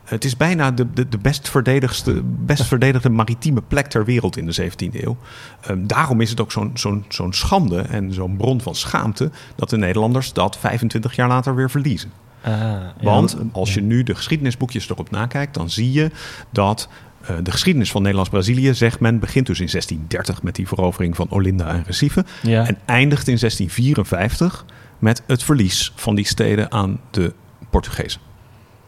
Het 0.04 0.24
is 0.24 0.36
bijna 0.36 0.70
de, 0.70 0.92
de, 0.92 1.08
de 1.08 1.18
best, 1.18 1.48
verdedigste, 1.48 2.22
best 2.24 2.64
verdedigde 2.64 3.08
maritieme 3.08 3.62
plek 3.62 3.86
ter 3.86 4.04
wereld 4.04 4.36
in 4.36 4.46
de 4.46 4.70
17e 4.70 5.00
eeuw. 5.04 5.16
Ehm, 5.60 5.86
daarom 5.86 6.20
is 6.20 6.30
het 6.30 6.40
ook 6.40 6.52
zo'n 6.52 6.70
zo'n 6.74 7.04
zo'n 7.08 7.32
schande 7.32 7.80
en 7.80 8.12
zo'n 8.12 8.36
bron 8.36 8.60
van 8.60 8.74
schaamte 8.74 9.30
dat 9.56 9.70
de 9.70 9.76
Nederlanders 9.76 10.32
dat 10.32 10.58
25 10.58 11.16
jaar 11.16 11.28
later 11.28 11.54
weer 11.54 11.70
verliezen. 11.70 12.12
Ah, 12.42 12.80
Want 13.00 13.36
als 13.52 13.74
je 13.74 13.80
nu 13.80 14.02
de 14.02 14.14
geschiedenisboekjes 14.14 14.90
erop 14.90 15.10
nakijkt, 15.10 15.54
dan 15.54 15.70
zie 15.70 15.92
je 15.92 16.10
dat 16.50 16.88
eh, 17.20 17.36
de 17.42 17.50
geschiedenis 17.50 17.90
van 17.90 18.00
Nederlands-Brazilië, 18.00 18.74
zegt 18.74 19.00
men, 19.00 19.18
begint 19.18 19.46
dus 19.46 19.60
in 19.60 19.68
1630 19.70 20.42
met 20.42 20.54
die 20.54 20.68
verovering 20.68 21.16
van 21.16 21.30
Olinda 21.30 21.68
en 21.68 21.82
Recife. 21.86 22.24
Ja. 22.42 22.66
En 22.66 22.78
eindigt 22.84 23.28
in 23.28 23.36
1654 23.38 24.64
met 24.98 25.22
het 25.26 25.42
verlies 25.42 25.92
van 25.94 26.14
die 26.14 26.26
steden 26.26 26.72
aan 26.72 27.00
de 27.10 27.32
Portugezen. 27.70 28.20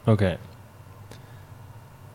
Oké. 0.05 0.39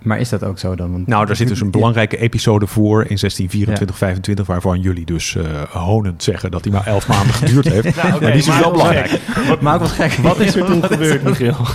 Maar 0.02 0.20
is 0.20 0.30
dat 0.30 0.44
ook 0.44 0.60
zo 0.60 0.76
dan? 0.76 0.92
Want 0.92 1.08
Nou, 1.08 1.26
daar 1.26 1.36
zit 1.36 1.48
dus 1.48 1.62
een 1.62 1.72
belangrijke 1.72 2.18
episode 2.18 2.68
voor 2.68 3.00
in 3.02 3.18
1624, 3.18 3.98
25, 3.98 4.46
waarvan 4.46 4.80
jullie 4.82 5.06
dus 5.06 5.36
eh 5.36 5.62
honend 5.62 6.24
zeggen 6.24 6.52
dat 6.52 6.64
die 6.64 6.72
maar 6.72 6.86
elf 6.86 7.08
maanden 7.08 7.34
geduurd 7.44 7.68
heeft. 7.68 7.96
Nou, 7.96 8.10
maar 8.10 8.20
die 8.20 8.40
is 8.40 8.46
dus 8.46 8.60
wel 8.60 8.72
belangrijk. 8.72 9.20
Maar 9.62 9.74
ook 9.74 9.80
wat 9.80 9.92
gek. 9.92 10.12
Wat 10.12 10.40
is 10.40 10.56
er 10.56 10.66
toen 10.66 10.84
gebeurd, 10.84 11.24
Michiel? 11.24 11.56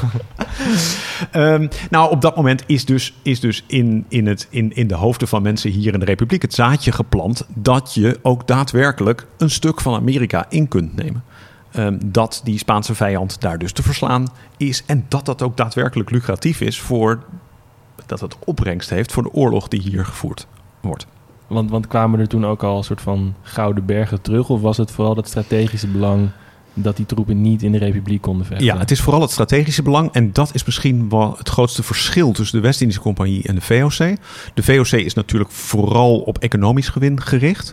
Ehm, 1.30 1.68
nou, 1.90 2.10
op 2.10 2.20
dat 2.20 2.36
moment 2.36 2.62
is 2.66 2.84
dus, 2.84 3.14
is 3.22 3.40
dus 3.40 3.64
in, 3.66 4.04
in, 4.08 4.26
het, 4.26 4.46
in, 4.50 4.74
in 4.74 4.86
de 4.86 4.94
hoofden 4.94 5.28
van 5.28 5.42
mensen 5.42 5.70
hier 5.70 5.92
in 5.92 5.98
de 5.98 6.04
Republiek 6.04 6.42
het 6.42 6.54
zaadje 6.54 6.92
geplant 6.92 7.46
dat 7.54 7.94
je 7.94 8.18
ook 8.22 8.46
daadwerkelijk 8.46 9.26
een 9.38 9.50
stuk 9.50 9.80
van 9.80 9.94
Amerika 9.94 10.46
in 10.48 10.68
kunt 10.68 10.96
nemen. 10.96 11.24
Ehm, 11.72 11.98
dat 12.04 12.40
die 12.44 12.58
Spaanse 12.58 12.94
vijand 12.94 13.40
daar 13.40 13.58
dus 13.58 13.72
te 13.72 13.82
verslaan 13.82 14.28
is 14.56 14.82
en 14.86 15.04
dat 15.08 15.26
dat 15.26 15.42
ook 15.42 15.56
daadwerkelijk 15.56 16.10
lucratief 16.10 16.60
is 16.60 16.80
voor 16.80 17.22
dat 18.12 18.20
het 18.20 18.44
opbrengst 18.44 18.90
heeft 18.90 19.12
voor 19.12 19.22
de 19.22 19.32
oorlog 19.32 19.68
die 19.68 19.80
hier 19.80 20.04
gevoerd 20.04 20.46
wordt. 20.80 21.06
Want, 21.46 21.70
want 21.70 21.86
kwamen 21.86 22.20
er 22.20 22.28
toen 22.28 22.46
ook 22.46 22.62
al 22.62 22.76
een 22.76 22.84
soort 22.84 23.00
van 23.00 23.34
gouden 23.42 23.84
bergen 23.86 24.20
terug? 24.20 24.48
Of 24.48 24.60
was 24.60 24.76
het 24.76 24.90
vooral 24.90 25.14
dat 25.14 25.28
strategische 25.28 25.86
belang 25.86 26.30
dat 26.74 26.96
die 26.96 27.06
troepen 27.06 27.40
niet 27.40 27.62
in 27.62 27.72
de 27.72 27.78
Republiek 27.78 28.20
konden 28.20 28.46
vechten? 28.46 28.66
Ja, 28.66 28.78
het 28.78 28.90
is 28.90 29.00
vooral 29.00 29.20
het 29.20 29.30
strategische 29.30 29.82
belang. 29.82 30.12
En 30.12 30.32
dat 30.32 30.54
is 30.54 30.64
misschien 30.64 31.08
wel 31.08 31.34
het 31.38 31.48
grootste 31.48 31.82
verschil 31.82 32.32
tussen 32.32 32.56
de 32.56 32.66
West-Indische 32.66 33.02
Compagnie 33.02 33.46
en 33.46 33.54
de 33.54 33.60
VOC. 33.60 34.16
De 34.54 34.62
VOC 34.62 35.00
is 35.00 35.14
natuurlijk 35.14 35.50
vooral 35.50 36.20
op 36.20 36.38
economisch 36.38 36.88
gewin 36.88 37.20
gericht. 37.20 37.72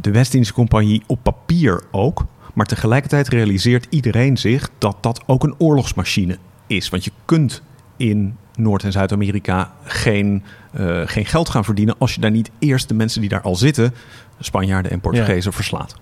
De 0.00 0.10
West-Indische 0.10 0.54
Compagnie 0.54 1.02
op 1.06 1.18
papier 1.22 1.82
ook. 1.90 2.24
Maar 2.54 2.66
tegelijkertijd 2.66 3.28
realiseert 3.28 3.86
iedereen 3.90 4.36
zich 4.36 4.70
dat 4.78 4.96
dat 5.00 5.22
ook 5.26 5.44
een 5.44 5.54
oorlogsmachine 5.58 6.38
is. 6.66 6.88
Want 6.88 7.04
je 7.04 7.10
kunt 7.24 7.62
in 7.96 8.36
Noord- 8.56 8.84
en 8.84 8.92
Zuid-Amerika 8.92 9.72
geen, 9.84 10.42
eh, 10.72 11.00
geen 11.04 11.26
geld 11.26 11.48
gaan 11.48 11.64
verdienen 11.64 11.94
als 11.98 12.14
je 12.14 12.20
daar 12.20 12.30
niet 12.30 12.50
eerst 12.58 12.88
de 12.88 12.94
mensen 12.94 13.20
die 13.20 13.30
daar 13.30 13.42
al 13.42 13.56
zitten, 13.56 13.94
Spanjaarden 14.40 14.90
en 14.92 15.00
Portugezen, 15.00 15.52
verslaat. 15.52 15.96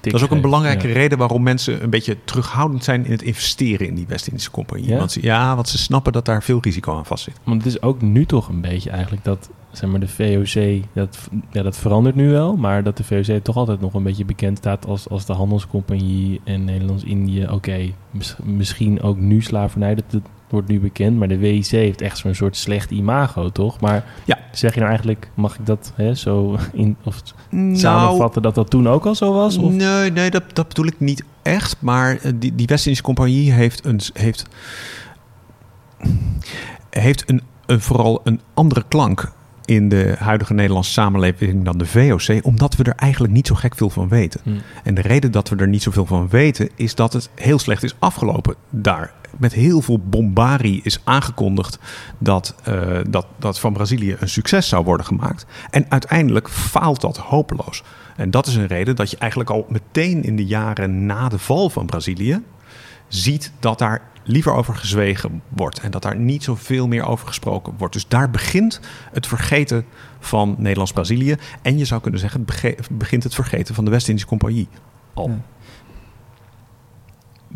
Dat 0.00 0.14
is 0.14 0.22
ook 0.22 0.30
een 0.30 0.40
belangrijke 0.40 0.88
ja. 0.88 0.94
reden 0.94 1.18
waarom 1.18 1.42
mensen 1.42 1.82
een 1.82 1.90
beetje 1.90 2.16
terughoudend 2.24 2.84
zijn 2.84 3.04
in 3.04 3.10
het 3.10 3.22
investeren 3.22 3.86
in 3.86 3.94
die 3.94 4.06
West-Indische 4.08 4.50
Compagnie. 4.50 4.88
Ja? 4.88 4.98
Want 4.98 5.12
ze, 5.12 5.22
ja, 5.22 5.54
want 5.54 5.68
ze 5.68 5.78
snappen 5.78 6.12
dat 6.12 6.24
daar 6.24 6.42
veel 6.42 6.58
risico 6.60 6.96
aan 6.96 7.06
vastzit. 7.06 7.34
Want 7.44 7.64
het 7.64 7.74
is 7.74 7.82
ook 7.82 8.02
nu 8.02 8.26
toch 8.26 8.48
een 8.48 8.60
beetje 8.60 8.90
eigenlijk 8.90 9.24
dat 9.24 9.50
zeg 9.72 9.90
maar, 9.90 10.00
de 10.00 10.08
VOC, 10.08 10.82
dat, 10.92 11.28
ja, 11.50 11.62
dat 11.62 11.76
verandert 11.76 12.14
nu 12.14 12.30
wel, 12.30 12.56
maar 12.56 12.82
dat 12.82 12.96
de 12.96 13.04
VOC 13.04 13.44
toch 13.44 13.56
altijd 13.56 13.80
nog 13.80 13.94
een 13.94 14.02
beetje 14.02 14.24
bekend 14.24 14.58
staat 14.58 14.86
als, 14.86 15.08
als 15.08 15.26
de 15.26 15.32
handelscompagnie 15.32 16.40
en 16.44 16.64
Nederlands-Indië. 16.64 17.46
Oké, 17.50 17.92
mis- 18.10 18.36
misschien 18.44 19.02
ook 19.02 19.18
nu 19.18 19.42
slavernij, 19.42 19.94
dat, 19.94 20.04
dat 20.08 20.22
wordt 20.54 20.68
nu 20.68 20.80
bekend, 20.80 21.18
maar 21.18 21.28
de 21.28 21.38
WIC 21.38 21.66
heeft 21.66 22.00
echt 22.00 22.18
zo'n 22.18 22.34
soort 22.34 22.56
slecht 22.56 22.90
imago, 22.90 23.50
toch? 23.50 23.80
Maar 23.80 24.04
Ja. 24.24 24.38
zeg 24.52 24.70
je 24.72 24.76
nou 24.76 24.88
eigenlijk, 24.90 25.30
mag 25.34 25.58
ik 25.58 25.66
dat 25.66 25.92
hè, 25.94 26.14
zo 26.14 26.56
in, 26.72 26.96
of 27.04 27.22
Nou, 27.50 27.76
samenvatten 27.76 28.42
dat 28.42 28.54
dat 28.54 28.70
toen 28.70 28.88
ook 28.88 29.06
al 29.06 29.14
zo 29.14 29.32
was? 29.32 29.56
Of? 29.58 29.72
Nee, 29.72 30.10
nee 30.10 30.30
dat, 30.30 30.42
dat 30.52 30.68
bedoel 30.68 30.86
ik 30.86 31.00
niet 31.00 31.24
echt. 31.42 31.76
Maar 31.80 32.16
eh, 32.22 32.32
die, 32.34 32.54
die 32.54 32.66
West-Indische 32.66 33.04
Compagnie 33.04 33.52
heeft, 33.52 33.84
een, 33.84 34.00
heeft, 34.12 34.44
heeft 36.90 37.30
een, 37.30 37.40
een, 37.66 37.80
vooral 37.80 38.20
een 38.24 38.40
andere 38.54 38.84
klank 38.88 39.32
in 39.64 39.88
de 39.88 40.14
huidige 40.18 40.54
Nederlandse 40.54 40.92
samenleving 40.92 41.64
dan 41.64 41.78
de 41.78 41.86
VOC, 41.86 42.44
omdat 42.44 42.76
we 42.76 42.84
er 42.84 42.94
eigenlijk 42.96 43.32
niet 43.32 43.46
zo 43.46 43.54
gek 43.54 43.74
veel 43.74 43.90
van 43.90 44.08
weten. 44.08 44.40
Hm. 44.42 44.50
En 44.82 44.94
de 44.94 45.00
reden 45.00 45.32
dat 45.32 45.48
we 45.48 45.56
er 45.56 45.68
niet 45.68 45.82
zoveel 45.82 46.06
van 46.06 46.28
weten, 46.28 46.68
is 46.74 46.94
dat 46.94 47.12
het 47.12 47.30
heel 47.34 47.58
slecht 47.58 47.82
is 47.82 47.96
afgelopen 47.98 48.54
daar. 48.70 49.12
Met 49.38 49.52
heel 49.52 49.80
veel 49.80 49.98
bombarie 49.98 50.80
is 50.82 51.00
aangekondigd 51.04 51.78
dat, 52.18 52.54
eh, 52.64 52.98
dat, 53.08 53.26
dat 53.38 53.60
van 53.60 53.72
Brazilië 53.72 54.16
een 54.20 54.28
succes 54.28 54.68
zou 54.68 54.84
worden 54.84 55.06
gemaakt. 55.06 55.46
En 55.70 55.86
uiteindelijk 55.88 56.50
faalt 56.50 57.00
dat 57.00 57.16
hopeloos. 57.16 57.82
En 58.16 58.30
dat 58.30 58.46
is 58.46 58.54
een 58.54 58.66
reden 58.66 58.96
dat 58.96 59.10
je 59.10 59.16
eigenlijk 59.16 59.50
al 59.50 59.66
meteen 59.68 60.22
in 60.22 60.36
de 60.36 60.46
jaren 60.46 61.06
na 61.06 61.28
de 61.28 61.38
val 61.38 61.70
van 61.70 61.86
Brazilië 61.86 62.42
ziet 63.08 63.52
dat 63.60 63.78
daar 63.78 64.02
liever 64.24 64.52
over 64.52 64.76
gezwegen 64.76 65.42
wordt. 65.48 65.80
En 65.80 65.90
dat 65.90 66.02
daar 66.02 66.16
niet 66.16 66.44
zoveel 66.44 66.88
meer 66.88 67.04
over 67.04 67.26
gesproken 67.26 67.74
wordt. 67.78 67.94
Dus 67.94 68.08
daar 68.08 68.30
begint 68.30 68.80
het 69.12 69.26
vergeten 69.26 69.84
van 70.18 70.54
Nederlands-Brazilië. 70.58 71.36
En 71.62 71.78
je 71.78 71.84
zou 71.84 72.00
kunnen 72.00 72.20
zeggen, 72.20 72.44
het 72.46 72.98
begint 72.98 73.22
het 73.22 73.34
vergeten 73.34 73.74
van 73.74 73.84
de 73.84 73.90
West-Indische 73.90 74.28
Compagnie. 74.28 74.68
Al. 75.14 75.28
Ja. 75.28 75.40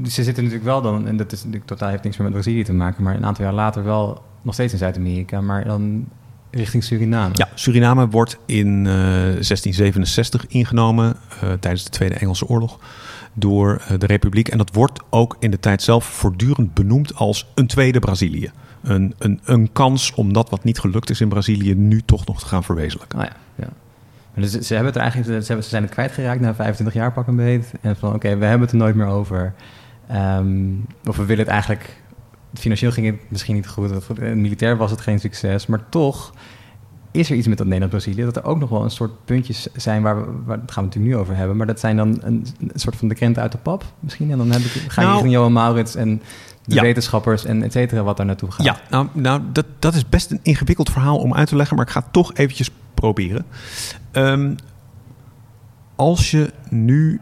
Dus 0.01 0.15
ze 0.15 0.23
zitten 0.23 0.45
natuurlijk 0.45 0.71
wel 0.71 0.83
dan, 0.83 1.07
en 1.07 1.17
dat 1.17 1.33
is 1.33 1.39
natuurlijk 1.39 1.67
totaal 1.67 1.89
heeft 1.89 2.03
niks 2.03 2.17
meer 2.17 2.27
met 2.31 2.35
Brazilië 2.35 2.65
te 2.65 2.73
maken, 2.73 3.03
maar 3.03 3.15
een 3.15 3.25
aantal 3.25 3.45
jaar 3.45 3.55
later 3.55 3.85
wel 3.85 4.23
nog 4.43 4.55
steeds 4.55 4.73
in 4.73 4.79
Zuid-Amerika, 4.79 5.41
maar 5.41 5.65
dan 5.65 6.09
richting 6.51 6.85
Suriname. 6.85 7.35
Ja, 7.35 7.49
Suriname 7.55 8.09
wordt 8.09 8.39
in 8.47 8.87
eh, 8.87 8.93
1667 8.93 10.47
ingenomen 10.47 11.17
eh, 11.41 11.53
tijdens 11.53 11.85
de 11.85 11.91
Tweede 11.91 12.15
Engelse 12.15 12.47
Oorlog 12.47 12.79
door 13.39 13.83
eh, 13.89 13.99
de 13.99 14.07
Republiek. 14.07 14.49
En 14.49 14.59
dat 14.59 14.75
wordt 14.75 15.01
ook 15.11 15.37
in 15.39 15.51
de 15.51 15.61
tijd 15.61 15.83
zelf 15.83 16.05
voortdurend 16.05 16.75
benoemd 16.75 17.15
als 17.15 17.47
een 17.55 17.67
tweede 17.67 17.99
Brazilië. 17.99 18.51
Een, 18.83 19.15
een, 19.19 19.41
een 19.45 19.73
kans 19.73 20.15
om 20.15 20.33
dat 20.33 20.51
wat 20.51 20.65
niet 20.65 20.79
gelukt 20.79 21.11
is 21.11 21.21
in 21.21 21.29
Brazilië 21.29 21.75
nu 21.75 22.03
toch 22.03 22.27
nog 22.27 22.41
te 22.41 22.47
gaan 22.47 22.65
verwezenlijken. 22.65 23.19
Oh 23.19 23.25
ja, 23.25 23.33
ja. 23.55 23.69
Dus, 24.35 24.51
ze, 24.51 24.75
hebben 24.75 24.93
het 24.93 24.97
er 24.97 25.03
eigenlijk, 25.03 25.45
ze, 25.45 25.61
zijn 25.61 25.83
het 25.83 25.93
kwijtgeraakt 25.93 26.41
na 26.41 26.55
25 26.55 26.95
jaar 26.95 27.13
pak 27.13 27.27
een 27.27 27.37
beet. 27.37 27.73
En 27.81 27.97
van 27.97 28.15
oké, 28.15 28.37
we 28.37 28.45
hebben 28.45 28.61
het 28.61 28.71
er 28.71 28.77
nooit 28.77 28.95
meer 28.95 29.07
over. 29.07 29.55
Ehm, 30.09 30.69
of 31.05 31.17
we 31.17 31.25
willen 31.25 31.45
het 31.45 31.53
eigenlijk... 31.53 32.03
Financieel 32.55 32.93
ging 32.93 33.07
het 33.07 33.17
misschien 33.29 33.55
niet 33.55 33.69
goed. 33.69 33.91
het- 33.91 34.19
Militair 34.19 34.77
was 34.77 34.91
het 34.91 35.01
geen 35.01 35.21
succes. 35.21 35.67
Maar 35.67 35.89
toch 35.89 36.33
is 37.11 37.31
er 37.31 37.37
iets 37.37 37.47
met 37.47 37.59
dat 37.59 37.67
Nederland-Brazilië... 37.67 38.25
dat 38.25 38.37
er 38.37 38.45
ook 38.45 38.59
nog 38.59 38.69
wel 38.71 38.85
een 38.85 38.91
soort 38.91 39.25
puntjes 39.25 39.69
zijn... 39.77 40.03
waar 40.03 40.17
we, 40.21 40.33
waar, 40.45 40.61
dat 40.61 40.73
gaan 40.73 40.83
we 40.85 40.89
het 40.89 40.95
natuurlijk 40.99 41.15
nu 41.15 41.17
over 41.17 41.37
hebben... 41.37 41.57
maar 41.57 41.67
dat 41.67 41.81
zijn 41.81 41.97
dan 41.97 42.19
een, 42.23 42.47
een 42.61 42.71
soort 42.75 42.97
van 42.97 43.09
de 43.09 43.15
krenten 43.15 43.43
uit 43.43 43.53
de 43.53 43.59
pap 43.59 43.85
misschien. 44.01 44.31
En 44.31 44.39
dan 44.39 44.51
heb 44.51 44.61
ik, 44.61 44.71
ga 44.71 45.01
je 45.01 45.07
Nou- 45.07 45.13
richting 45.13 45.33
Johan 45.33 45.53
Maurits 45.53 45.95
en 45.95 46.23
de 46.65 46.75
Ja. 46.75 46.83
wetenschappers... 46.83 47.45
en 47.45 47.63
et 47.63 47.73
cetera, 47.73 48.03
wat 48.03 48.17
daar 48.17 48.27
naartoe 48.27 48.51
gaat. 48.51 48.67
Ja, 48.67 48.81
nou, 48.91 49.07
nou 49.13 49.41
dat, 49.53 49.67
dat 49.79 49.95
is 49.95 50.09
best 50.09 50.31
een 50.31 50.41
ingewikkeld 50.43 50.91
verhaal 50.91 51.19
om 51.19 51.35
uit 51.35 51.49
te 51.49 51.57
leggen, 51.57 51.77
maar 51.77 51.87
ik 51.87 51.93
ga 51.93 52.01
het 52.01 52.13
toch 52.13 52.35
eventjes 52.35 52.71
proberen. 52.95 53.45
Ehm, 54.11 54.55
als 55.97 56.31
je 56.31 56.53
nu 56.71 57.21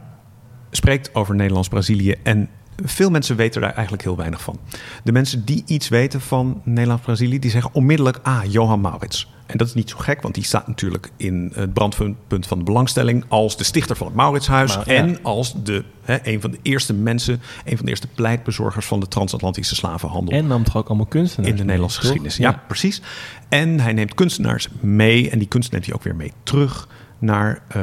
spreekt 0.71 1.15
over 1.15 1.35
Nederlands-Brazilië 1.35 2.15
en 2.23 2.49
veel 2.85 3.11
mensen 3.11 3.37
weten 3.37 3.61
daar 3.61 3.73
eigenlijk 3.73 4.03
heel 4.03 4.17
weinig 4.17 4.43
van. 4.43 4.59
De 5.05 5.13
mensen 5.13 5.45
die 5.45 5.63
iets 5.67 5.89
weten 5.89 6.21
van 6.21 6.61
Nederlands-Brazilië, 6.65 7.39
die 7.39 7.51
zeggen 7.51 7.71
onmiddellijk, 7.75 8.19
ah, 8.23 8.41
Johan 8.49 8.81
Maurits. 8.81 9.35
En 9.47 9.59
dat 9.59 9.67
is 9.67 9.75
niet 9.75 9.91
zo 9.91 9.97
gek, 9.99 10.23
want 10.23 10.35
die 10.35 10.45
staat 10.45 10.67
natuurlijk 10.67 11.11
in 11.17 11.53
het 11.55 11.73
brandpunt 11.73 12.47
van 12.47 12.59
de 12.59 12.65
belangstelling 12.65 13.25
als 13.29 13.57
de 13.57 13.65
stichter 13.65 13.97
van 13.97 14.07
het 14.07 14.17
Mauritshuis 14.17 14.77
Maar, 14.77 14.93
ja. 14.93 14.95
en 14.95 15.19
als 15.23 15.55
de, 15.63 15.85
hè, 16.03 16.19
een 16.23 16.41
van 16.41 16.51
de 16.51 16.59
eerste 16.63 16.95
mensen, 16.95 17.41
een 17.65 17.77
van 17.77 17.85
de 17.85 17.91
eerste 17.91 18.07
pleitbezorgers 18.07 18.87
van 18.87 19.01
de 19.01 19.09
transatlantische 19.09 19.75
slavenhandel 19.75 20.35
En 20.35 20.47
nam 20.47 20.65
toch 20.65 20.77
ook 20.77 20.89
allemaal 20.89 21.07
kunstenaars 21.07 21.51
in 21.51 21.57
de 21.57 21.65
Nederlandse 21.65 22.01
geschiedenis. 22.01 22.37
Ja, 22.37 22.63
precies. 22.69 23.03
En 23.49 23.81
hij 23.81 23.93
neemt 23.93 24.15
kunstenaars 24.15 24.69
mee 24.81 25.31
en 25.31 25.39
die 25.39 25.49
kunst 25.49 25.73
neemt 25.73 25.85
hij 25.85 25.95
ook 25.95 26.03
weer 26.03 26.17
mee 26.17 26.33
terug 26.43 26.89
naar 27.19 27.59
eh, 27.69 27.83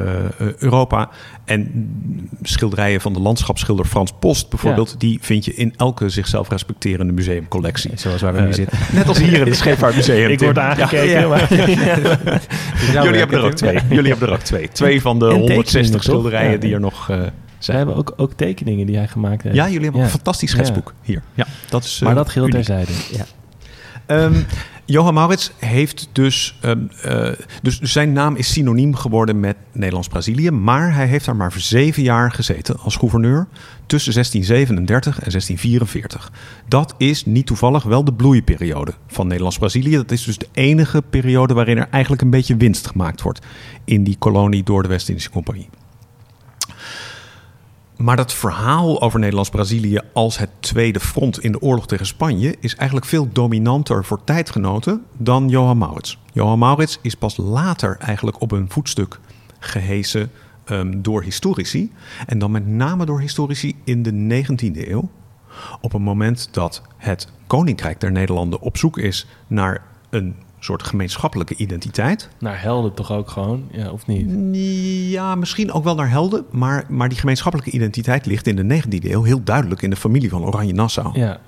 Europa. 0.58 1.08
En 1.44 1.90
schilderijen 2.42 3.00
van 3.00 3.12
de 3.12 3.20
landschapsschilder 3.20 3.84
Frans 3.84 4.12
Post 4.18 4.48
bijvoorbeeld, 4.48 4.94
die 5.00 5.18
vind 5.22 5.44
je 5.44 5.54
in 5.54 5.74
elke 5.76 6.08
zichzelf 6.08 6.48
respecterende 6.48 7.12
museumcollectie. 7.12 7.90
Zoals 7.94 8.20
waar 8.22 8.34
we 8.34 8.40
nu 8.40 8.48
Eh, 8.48 8.52
zitten. 8.54 8.78
Net 8.92 9.08
als 9.08 9.18
hier 9.18 9.40
in 9.40 9.46
het 9.46 9.56
Scheepvaartmuseum. 9.64 10.30
Ik 10.30 10.40
word 10.40 10.58
aangekeken, 10.58 11.08
Ja. 11.20 11.28
maar... 11.28 11.54
Jullie 13.04 13.18
hebben 13.18 13.38
er 13.38 13.44
ook 13.44 13.52
twee. 13.54 13.78
Jullie 13.88 14.10
hebben 14.10 14.28
er 14.28 14.34
ook 14.34 14.40
twee. 14.40 14.68
Twee 14.72 15.00
van 15.00 15.18
de 15.18 15.24
En 15.24 15.30
160 15.30 15.64
tekeningen, 15.72 15.90
toch? 15.92 16.02
schilderijen 16.02 16.50
Ja. 16.52 16.56
die 16.58 16.74
er 16.74 16.80
nog 16.80 17.10
eh, 17.10 17.20
Ze 17.58 17.72
hebben 17.72 17.94
ook, 17.96 18.12
ook 18.16 18.32
tekeningen 18.32 18.86
die 18.86 18.96
hij 18.96 19.08
gemaakt 19.08 19.42
heeft. 19.42 19.54
Ja, 19.54 19.64
jullie 19.66 19.82
hebben 19.82 20.00
Ja. 20.00 20.06
een 20.06 20.12
fantastisch 20.12 20.50
schetsboek 20.50 20.94
hier. 21.02 21.22
Ja, 21.34 21.46
dat 21.68 21.84
is, 21.84 22.00
Maar 22.04 22.14
dat 22.14 22.36
uniek. 22.36 22.50
terzijde. 22.50 22.92
Ehm, 24.06 24.34
Johan 24.86 25.14
Maurits 25.14 25.52
heeft 25.58 26.08
dus, 26.12 26.58
ehm, 26.60 26.78
eh, 27.02 27.30
dus 27.62 27.80
zijn 27.80 28.12
naam 28.12 28.36
is 28.36 28.52
synoniem 28.52 28.94
geworden 28.94 29.40
met 29.40 29.56
Nederlands-Brazilië, 29.72 30.50
maar 30.50 30.94
hij 30.94 31.06
heeft 31.06 31.24
daar 31.24 31.36
maar 31.36 31.52
voor 31.52 31.60
zeven 31.60 32.02
jaar 32.02 32.32
gezeten 32.32 32.78
als 32.78 32.96
gouverneur 32.96 33.46
tussen 33.86 34.12
1637 34.12 35.20
en 35.20 35.30
1644. 35.30 36.32
Dat 36.68 36.94
is 36.98 37.24
niet 37.24 37.46
toevallig 37.46 37.82
wel 37.82 38.04
de 38.04 38.12
bloeiperiode 38.12 38.94
van 39.06 39.26
Nederlands-Brazilië. 39.26 39.96
Dat 39.96 40.10
is 40.10 40.24
dus 40.24 40.38
de 40.38 40.48
enige 40.52 41.02
periode 41.10 41.54
waarin 41.54 41.78
er 41.78 41.88
eigenlijk 41.90 42.22
een 42.22 42.30
beetje 42.30 42.56
winst 42.56 42.86
gemaakt 42.86 43.22
wordt 43.22 43.46
in 43.84 44.04
die 44.04 44.16
kolonie 44.18 44.62
door 44.62 44.82
de 44.82 44.88
West-Indische 44.88 45.30
Compagnie. 45.30 45.68
Maar 47.96 48.16
dat 48.16 48.32
verhaal 48.32 49.02
over 49.02 49.18
Nederlands-Brazilië 49.18 50.00
als 50.12 50.38
het 50.38 50.50
tweede 50.60 51.00
front 51.00 51.40
in 51.40 51.52
de 51.52 51.60
oorlog 51.60 51.86
tegen 51.86 52.06
Spanje 52.06 52.56
is 52.60 52.74
eigenlijk 52.76 53.08
veel 53.08 53.28
dominanter 53.32 54.04
voor 54.04 54.24
tijdgenoten 54.24 55.04
dan 55.16 55.48
Johan 55.48 55.78
Maurits. 55.78 56.18
Johan 56.32 56.58
Maurits 56.58 56.98
is 57.02 57.14
pas 57.14 57.36
later 57.36 57.96
eigenlijk 57.98 58.40
op 58.40 58.52
een 58.52 58.70
voetstuk 58.70 59.20
gehesen 59.58 60.30
um, 60.70 61.02
door 61.02 61.22
historici. 61.22 61.92
En 62.26 62.38
dan 62.38 62.50
met 62.50 62.66
name 62.66 63.04
door 63.04 63.20
historici 63.20 63.76
in 63.84 64.02
de 64.02 64.44
19e 64.44 64.88
eeuw. 64.88 65.08
Op 65.80 65.92
een 65.92 66.02
moment 66.02 66.48
dat 66.50 66.82
het 66.96 67.28
Koninkrijk 67.46 68.00
der 68.00 68.12
Nederlanden 68.12 68.60
op 68.60 68.76
zoek 68.76 68.98
is 68.98 69.26
naar 69.46 69.82
een 70.10 70.34
soort 70.64 70.82
gemeenschappelijke 70.82 71.56
identiteit. 71.56 72.28
Naar 72.38 72.62
helden 72.62 72.94
toch 72.94 73.12
ook 73.12 73.30
gewoon, 73.30 73.68
ja, 73.72 73.90
of 73.90 74.06
niet? 74.06 74.56
Ja, 75.10 75.34
misschien 75.34 75.72
ook 75.72 75.84
wel 75.84 75.94
naar 75.94 76.10
helden. 76.10 76.44
Maar, 76.50 76.84
maar 76.88 77.08
die 77.08 77.18
gemeenschappelijke 77.18 77.70
identiteit 77.70 78.26
ligt 78.26 78.46
in 78.46 78.56
de 78.56 78.82
19e 78.82 79.10
eeuw 79.10 79.22
heel 79.22 79.42
duidelijk 79.42 79.82
in 79.82 79.90
de 79.90 79.96
familie 79.96 80.28
van 80.28 80.44
Oranje-Nassau. 80.44 81.18
Ja. 81.18 81.40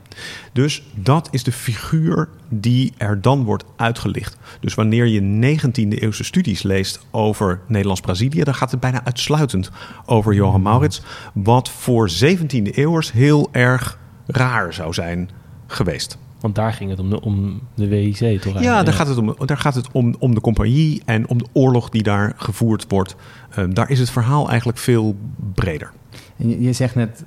Dus 0.52 0.82
dat 0.94 1.28
is 1.30 1.42
de 1.42 1.52
figuur 1.52 2.28
die 2.48 2.92
er 2.96 3.20
dan 3.20 3.44
wordt 3.44 3.64
uitgelicht. 3.76 4.36
Dus 4.60 4.74
wanneer 4.74 5.06
je 5.06 5.58
19e 5.58 5.98
eeuwse 5.98 6.24
studies 6.24 6.62
leest 6.62 7.06
over 7.10 7.60
Nederlands-Brazilië, 7.66 8.42
dan 8.42 8.54
gaat 8.54 8.70
het 8.70 8.80
bijna 8.80 9.04
uitsluitend 9.04 9.70
over 10.06 10.34
Johan 10.34 10.62
Maurits. 10.62 11.02
Wat 11.34 11.70
voor 11.70 12.10
17e 12.10 12.70
eeuwers 12.72 13.12
heel 13.12 13.48
erg 13.52 13.98
raar 14.26 14.74
zou 14.74 14.92
zijn 14.92 15.30
geweest. 15.66 16.18
Want 16.46 16.58
daar 16.58 16.72
ging 16.72 16.90
het 16.90 16.98
om 16.98 17.10
de, 17.10 17.20
om 17.20 17.60
de 17.74 17.88
WIC, 17.88 18.40
toch? 18.40 18.60
Ja, 18.60 18.82
daar 18.82 18.94
gaat 18.94 19.06
het, 19.06 19.18
om, 19.18 19.34
daar 19.44 19.58
gaat 19.58 19.74
het 19.74 19.88
om, 19.92 20.14
om 20.18 20.34
de 20.34 20.40
compagnie 20.40 21.02
en 21.04 21.28
om 21.28 21.38
de 21.38 21.46
oorlog 21.52 21.88
die 21.88 22.02
daar 22.02 22.32
gevoerd 22.36 22.84
wordt. 22.88 23.16
Um, 23.58 23.74
daar 23.74 23.90
is 23.90 23.98
het 23.98 24.10
verhaal 24.10 24.48
eigenlijk 24.48 24.78
veel 24.78 25.16
breder. 25.54 25.92
Je, 26.36 26.72
zegt 26.72 26.94
net, 26.94 27.24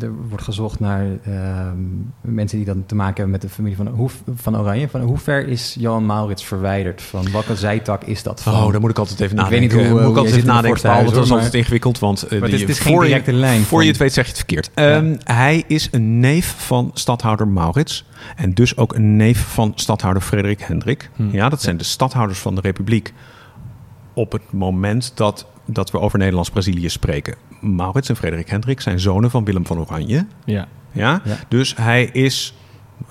er 0.00 0.12
wordt 0.28 0.44
gezocht 0.44 0.80
naar 0.80 1.06
uh, 1.28 1.70
mensen 2.20 2.56
die 2.56 2.66
dan 2.66 2.86
te 2.86 2.94
maken 2.94 3.14
hebben 3.14 3.32
met 3.32 3.42
de 3.42 3.48
familie 3.48 3.76
van, 3.76 3.86
hoe, 3.86 4.10
van 4.34 4.58
Oranje. 4.58 4.88
Van 4.88 5.00
hoe 5.00 5.18
ver 5.18 5.48
is 5.48 5.76
Johan 5.78 6.06
Maurits 6.06 6.44
verwijderd? 6.44 7.02
Van 7.02 7.32
welke 7.32 7.56
zijtak 7.56 8.04
is 8.04 8.22
dat 8.22 8.42
van? 8.42 8.54
Oh, 8.54 8.72
daar 8.72 8.80
moet 8.80 8.90
ik 8.90 8.98
altijd 8.98 9.20
even 9.20 9.36
nadenken. 9.36 9.62
Ik 9.62 9.70
weet 9.70 9.80
niet 9.80 9.90
hoe, 9.90 10.00
moet 10.00 10.10
ik 10.10 10.16
altijd 10.16 10.34
even 10.34 10.48
nadenken, 10.48 10.82
want 10.82 11.14
dat 11.14 11.24
is 11.24 11.30
altijd 11.30 11.54
ingewikkeld. 11.54 11.98
Want 11.98 12.32
uh, 12.32 12.42
het 12.42 12.52
is, 12.52 12.60
het 12.60 12.70
is 12.70 12.78
geen 12.78 13.00
directe 13.00 13.30
je, 13.30 13.36
lijn. 13.36 13.62
Voor 13.62 13.82
je 13.82 13.88
het 13.88 13.96
weet 13.96 14.12
zeg 14.12 14.24
je 14.24 14.30
het 14.30 14.38
verkeerd. 14.38 14.70
Ja. 14.74 14.96
Um, 14.96 15.18
hij 15.24 15.64
is 15.66 15.88
een 15.90 16.20
neef 16.20 16.54
van 16.58 16.90
stadhouder 16.94 17.48
Maurits. 17.48 18.04
En 18.36 18.54
dus 18.54 18.76
ook 18.76 18.94
een 18.94 19.16
neef 19.16 19.38
van 19.38 19.72
stadhouder 19.74 20.22
Frederik 20.22 20.60
Hendrik. 20.60 21.10
Hmm. 21.16 21.32
Ja, 21.32 21.48
dat 21.48 21.62
zijn 21.62 21.76
de 21.76 21.84
stadhouders 21.84 22.38
van 22.38 22.54
de 22.54 22.60
Republiek 22.60 23.12
op 24.14 24.32
het 24.32 24.52
moment 24.52 25.12
dat, 25.14 25.46
dat 25.64 25.90
we 25.90 26.00
over 26.00 26.18
Nederlands-Brazilië 26.18 26.88
spreken. 26.88 27.34
Maurits 27.64 28.08
en 28.08 28.16
Frederik 28.16 28.48
Hendrik 28.48 28.80
zijn 28.80 29.00
zonen 29.00 29.30
van 29.30 29.44
Willem 29.44 29.66
van 29.66 29.78
Oranje. 29.78 30.26
Ja. 30.44 30.68
Ja? 30.92 31.20
ja. 31.24 31.36
Dus 31.48 31.76
hij 31.76 32.04
is... 32.04 32.54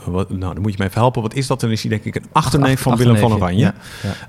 Wat, 0.06 0.30
nou, 0.30 0.54
dan 0.54 0.62
moet 0.62 0.72
je 0.72 0.78
mij 0.78 0.88
even 0.88 1.00
helpen. 1.00 1.22
Wat 1.22 1.34
is 1.34 1.48
dat? 1.48 1.60
Dan 1.60 1.72
is 1.72 1.82
hij 1.82 1.90
denk 1.90 2.04
ik 2.04 2.16
een 2.16 2.26
achterneef 2.32 2.82
van 2.82 2.98
Willem 2.98 3.18
van 3.18 3.34
Oranje. 3.34 3.60
Ja, 3.60 3.74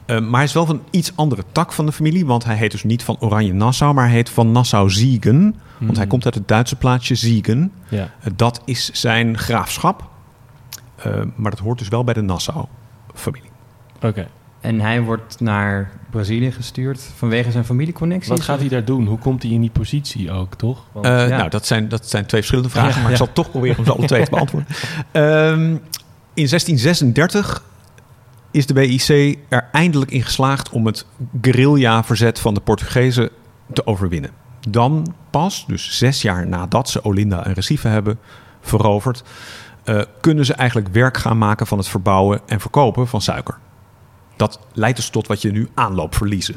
ja. 0.07 0.15
Uh, 0.15 0.21
maar 0.21 0.35
hij 0.35 0.45
is 0.45 0.53
wel 0.53 0.67
van 0.67 0.83
iets 0.91 1.13
andere 1.15 1.45
tak 1.53 1.73
van 1.73 1.87
de 1.87 1.93
familie. 1.93 2.27
Want 2.27 2.45
hij 2.45 2.57
heet 2.57 2.71
dus 2.71 2.85
niet 2.85 3.03
van 3.03 3.17
Oranje-Nassau, 3.21 3.95
maar 3.95 4.05
hij 4.05 4.15
heet 4.15 4.31
van 4.31 4.53
Nassau-Ziegen. 4.53 5.37
Mm. 5.37 5.55
Want 5.79 5.97
hij 5.97 6.07
komt 6.07 6.25
uit 6.25 6.35
het 6.35 6.49
Duitse 6.49 6.77
plaatsje 6.77 7.15
Ziegen. 7.15 7.73
Ja. 7.89 7.99
Uh, 7.99 8.33
dat 8.37 8.63
is 8.65 8.91
zijn 8.93 9.39
graafschap. 9.39 10.11
Uh, 11.07 11.23
maar 11.37 11.51
dat 11.51 11.61
hoort 11.61 11.79
dus 11.79 11.89
wel 11.89 12.05
bij 12.05 12.15
de 12.15 12.23
Nassau-familie. 12.23 13.51
Oké. 13.97 14.07
Okay. 14.07 14.27
En 14.65 14.81
hij 14.81 15.03
wordt 15.03 15.41
naar 15.41 15.91
Brazilië 16.11 16.53
gestuurd 16.53 17.11
vanwege 17.17 17.51
zijn 17.51 17.65
familieconnecties. 17.65 18.29
Wat 18.29 18.41
gaat 18.41 18.61
hij 18.61 18.69
daar 18.69 18.85
doen? 18.85 19.07
Hoe 19.07 19.19
komt 19.19 19.43
hij 19.43 19.53
in 19.53 19.61
die 19.61 19.71
positie 19.71 20.31
ook, 20.31 20.55
toch? 20.55 20.85
Want, 20.93 21.07
uh, 21.07 21.29
ja. 21.29 21.37
Nou, 21.37 21.51
dat 21.51 21.67
zijn, 21.67 21.89
dat 21.89 22.09
zijn 22.09 22.27
twee 22.27 22.41
verschillende 22.41 22.71
vragen, 22.71 22.95
ja, 22.95 22.97
maar 22.97 23.07
ja. 23.07 23.11
ik 23.11 23.17
zal 23.17 23.33
toch 23.33 23.51
proberen 23.51 23.79
om 23.79 23.85
ze 23.85 23.93
alle 23.93 24.07
twee 24.07 24.25
te 24.25 24.31
beantwoorden. 24.37 24.69
Um, 25.13 25.71
in 26.35 26.49
1636 26.49 27.65
is 28.51 28.67
de 28.67 28.75
BIC 28.75 29.39
er 29.49 29.69
eindelijk 29.73 30.11
in 30.11 30.23
geslaagd 30.23 30.71
om 30.71 30.87
het 30.87 31.07
guerrilla-verzet 31.41 32.39
van 32.39 32.55
de 32.55 32.61
Portugezen 32.61 33.31
te 33.73 33.87
overwinnen. 33.87 34.31
Dan 34.69 35.15
pas, 35.31 35.65
dus 35.67 35.99
zes 35.99 36.23
jaar 36.23 36.47
nadat 36.47 36.89
ze 36.89 37.05
Olinda 37.05 37.45
en 37.45 37.53
Recife 37.53 37.89
hebben 37.89 38.19
veroverd, 38.61 39.23
uh, 39.85 40.03
kunnen 40.21 40.45
ze 40.45 40.55
eigenlijk 40.55 40.89
werk 40.89 41.17
gaan 41.17 41.39
maken 41.39 41.67
van 41.67 41.79
het 41.79 41.89
verbouwen 41.89 42.41
en 42.47 42.61
verkopen 42.61 43.09
van 43.09 43.21
suiker. 43.21 43.59
Dat 44.37 44.59
leidt 44.73 44.97
dus 44.97 45.09
tot 45.09 45.27
wat 45.27 45.43
je 45.43 45.51
nu 45.51 45.69
aanloopverliezen 45.75 46.57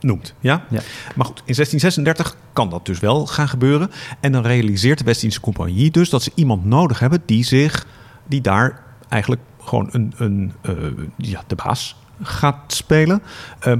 noemt. 0.00 0.34
Ja? 0.40 0.64
ja? 0.70 0.80
Maar 1.14 1.26
goed, 1.26 1.38
in 1.44 1.54
1636 1.54 2.36
kan 2.52 2.70
dat 2.70 2.86
dus 2.86 3.00
wel 3.00 3.26
gaan 3.26 3.48
gebeuren. 3.48 3.90
En 4.20 4.32
dan 4.32 4.42
realiseert 4.42 4.98
de 4.98 5.04
West-Indische 5.04 5.42
Compagnie 5.42 5.90
dus 5.90 6.10
dat 6.10 6.22
ze 6.22 6.32
iemand 6.34 6.64
nodig 6.64 6.98
hebben 6.98 7.22
die 7.26 7.44
zich, 7.44 7.86
die 8.26 8.40
daar 8.40 8.82
eigenlijk 9.08 9.40
gewoon 9.60 9.88
een, 9.92 10.12
een 10.16 10.52
uh, 10.62 10.74
ja, 11.16 11.42
de 11.46 11.54
baas 11.54 11.96
gaat 12.22 12.72
spelen. 12.72 13.22
Uh, 13.66 13.74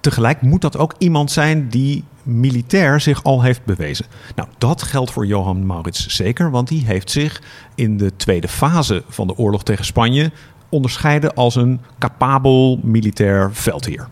tegelijk 0.00 0.42
moet 0.42 0.60
dat 0.60 0.76
ook 0.76 0.94
iemand 0.98 1.30
zijn 1.30 1.68
die 1.68 2.04
militair 2.22 3.00
zich 3.00 3.22
al 3.22 3.42
heeft 3.42 3.64
bewezen. 3.64 4.06
Nou, 4.34 4.48
dat 4.58 4.82
geldt 4.82 5.10
voor 5.10 5.26
Johan 5.26 5.66
Maurits 5.66 6.06
zeker, 6.06 6.50
want 6.50 6.68
die 6.68 6.84
heeft 6.84 7.10
zich 7.10 7.42
in 7.74 7.96
de 7.96 8.16
tweede 8.16 8.48
fase 8.48 9.02
van 9.08 9.26
de 9.26 9.36
oorlog 9.36 9.62
tegen 9.62 9.84
Spanje 9.84 10.32
onderscheiden 10.70 11.34
als 11.34 11.54
een 11.54 11.80
capabel 11.98 12.80
militair 12.82 13.50
veldheer. 13.52 14.08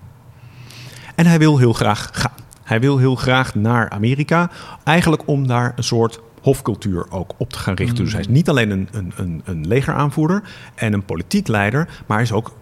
En 1.14 1.26
hij 1.26 1.38
wil 1.38 1.58
heel 1.58 1.72
graag 1.72 2.10
gaan. 2.12 2.32
Hij 2.62 2.80
wil 2.80 2.98
heel 2.98 3.14
graag 3.14 3.54
naar 3.54 3.90
Amerika, 3.90 4.50
eigenlijk 4.84 5.22
om 5.26 5.46
daar 5.46 5.72
een 5.76 5.84
soort 5.84 6.20
hofcultuur 6.42 7.06
ook 7.10 7.32
op 7.36 7.52
te 7.52 7.58
gaan 7.58 7.74
richten. 7.74 7.98
Mm. 7.98 8.04
Dus 8.04 8.12
hij 8.12 8.20
is 8.20 8.28
niet 8.28 8.48
alleen 8.48 8.70
een, 8.70 8.88
een, 8.92 9.12
een, 9.16 9.42
een 9.44 9.66
legeraanvoerder 9.66 10.42
en 10.74 10.92
een 10.92 11.04
politiek 11.04 11.48
leider, 11.48 11.88
maar 12.06 12.16
hij 12.16 12.26
is 12.26 12.32
ook 12.32 12.52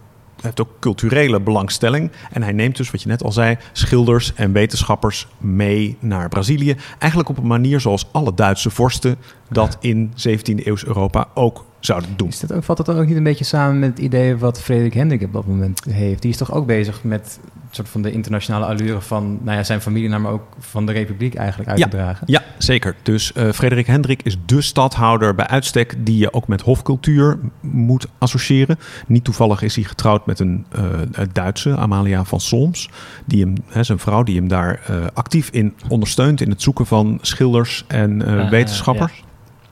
heeft 0.40 0.60
ook 0.60 0.76
culturele 0.80 1.40
belangstelling. 1.40 2.10
En 2.32 2.42
hij 2.42 2.52
neemt 2.52 2.76
dus, 2.76 2.90
wat 2.90 3.02
je 3.02 3.08
net 3.08 3.22
al 3.22 3.32
zei, 3.32 3.56
schilders 3.72 4.34
en 4.34 4.52
wetenschappers 4.52 5.28
mee 5.38 5.96
naar 6.00 6.28
Brazilië. 6.28 6.76
Eigenlijk 6.98 7.30
op 7.30 7.38
een 7.38 7.46
manier 7.46 7.80
zoals 7.80 8.06
alle 8.12 8.34
Duitse 8.34 8.70
vorsten 8.70 9.16
dat 9.50 9.76
in 9.80 10.12
17e 10.28 10.64
eeuws 10.64 10.84
Europa 10.84 11.28
ook 11.34 11.64
zouden 11.86 12.10
doen. 12.16 12.28
Is 12.28 12.40
dat 12.40 12.52
ook, 12.52 12.64
valt 12.64 12.78
dat 12.78 12.86
dan 12.86 12.98
ook 12.98 13.06
niet 13.06 13.16
een 13.16 13.22
beetje 13.22 13.44
samen 13.44 13.78
met 13.78 13.88
het 13.88 13.98
idee 13.98 14.36
wat 14.36 14.60
Frederik 14.60 14.94
Hendrik 14.94 15.22
op 15.22 15.32
dat 15.32 15.46
moment 15.46 15.84
heeft? 15.90 16.22
Die 16.22 16.30
is 16.30 16.36
toch 16.36 16.52
ook 16.52 16.66
bezig 16.66 17.04
met 17.04 17.38
soort 17.76 17.88
van 17.88 18.02
de 18.02 18.12
internationale 18.12 18.64
allure 18.64 19.00
van 19.00 19.38
nou 19.42 19.56
ja, 19.56 19.64
zijn 19.64 19.80
familie, 19.80 20.08
maar 20.08 20.32
ook 20.32 20.46
van 20.58 20.86
de 20.86 20.92
republiek 20.92 21.34
eigenlijk 21.34 21.70
uit 21.70 21.78
ja, 21.78 21.84
te 21.84 21.96
dragen. 21.96 22.26
Ja, 22.30 22.42
zeker. 22.58 22.96
Dus 23.02 23.32
uh, 23.36 23.52
Frederik 23.52 23.86
Hendrik 23.86 24.22
is 24.22 24.36
de 24.46 24.60
stadhouder 24.60 25.34
bij 25.34 25.46
uitstek 25.46 25.94
die 25.98 26.18
je 26.18 26.32
ook 26.32 26.48
met 26.48 26.60
hofcultuur 26.60 27.38
moet 27.60 28.06
associëren. 28.18 28.78
Niet 29.06 29.24
toevallig 29.24 29.62
is 29.62 29.74
hij 29.74 29.84
getrouwd 29.84 30.26
met 30.26 30.38
een 30.38 30.66
uh, 30.78 30.84
Duitse, 31.32 31.76
Amalia 31.76 32.24
van 32.24 32.40
Solms, 32.40 32.90
die 33.24 33.42
hem, 33.42 33.54
hè, 33.66 33.82
zijn 33.82 33.98
vrouw, 33.98 34.22
die 34.22 34.36
hem 34.36 34.48
daar 34.48 34.80
uh, 34.90 34.96
actief 35.14 35.50
in 35.50 35.74
ondersteunt 35.88 36.40
in 36.40 36.50
het 36.50 36.62
zoeken 36.62 36.86
van 36.86 37.18
schilders 37.22 37.84
en 37.86 38.22
uh, 38.22 38.50
wetenschappers. 38.50 39.12
Ja. 39.16 39.25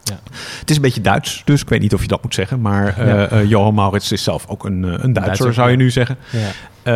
Ja. 0.05 0.19
Het 0.59 0.71
is 0.71 0.77
een 0.77 0.83
beetje 0.83 1.01
Duits, 1.01 1.43
dus 1.45 1.63
ik 1.63 1.69
weet 1.69 1.81
niet 1.81 1.95
of 1.95 2.03
je 2.03 2.09
dat 2.09 2.23
moet 2.23 2.35
zeggen. 2.35 2.61
Maar 2.61 3.01
uh, 3.01 3.07
ja. 3.07 3.33
uh, 3.33 3.49
Johan 3.49 3.75
Maurits 3.75 4.13
is 4.13 4.23
zelf 4.23 4.47
ook 4.49 4.65
een, 4.65 4.83
een 4.83 4.83
Duitser, 4.83 5.23
Duitser 5.23 5.55
zou 5.55 5.71
je 5.71 5.77
nu 5.77 5.91
zeggen. 5.91 6.17
Ja. 6.31 6.51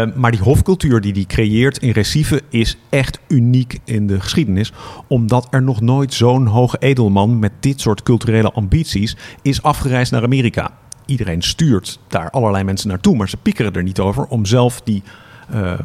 Uh, 0.07 0.15
maar 0.15 0.31
die 0.31 0.41
hofcultuur 0.41 1.01
die 1.01 1.13
hij 1.13 1.25
creëert 1.25 1.79
in 1.79 1.91
Recife 1.91 2.43
is 2.49 2.77
echt 2.89 3.19
uniek 3.29 3.79
in 3.85 4.07
de 4.07 4.21
geschiedenis. 4.21 4.73
Omdat 5.07 5.47
er 5.51 5.63
nog 5.63 5.81
nooit 5.81 6.15
zo'n 6.15 6.47
hoge 6.47 6.77
edelman 6.79 7.39
met 7.39 7.53
dit 7.61 7.81
soort 7.81 8.03
culturele 8.03 8.53
ambities 8.53 9.17
is 9.43 9.63
afgereisd 9.63 10.13
naar 10.13 10.23
Amerika. 10.23 10.71
Iedereen 11.07 11.43
stuurt 11.43 11.99
daar 12.09 12.31
allerlei 12.31 12.65
mensen 12.65 12.89
naartoe, 12.89 13.17
maar 13.17 13.29
ze 13.29 13.37
piekeren 13.37 13.73
er 13.73 13.83
niet 13.83 14.01
over 14.01 14.25
om 14.25 14.47
zelf 14.47 14.81
die, 14.81 15.03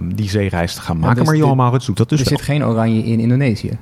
die 0.02 0.30
zeereis 0.30 0.74
te 0.74 0.82
gaan 0.82 1.00
maken. 1.00 1.16
Dus 1.16 1.26
maar 1.26 1.36
Johan 1.36 1.58
Maurits 1.58 1.86
doet 1.86 1.98
dat 1.98 2.10
dus 2.10 2.20
Er 2.20 2.30
wel. 2.30 2.38
zit 2.38 2.48
geen 2.48 2.66
oranje 2.66 3.04
in 3.04 3.20
Indonesië? 3.20 3.78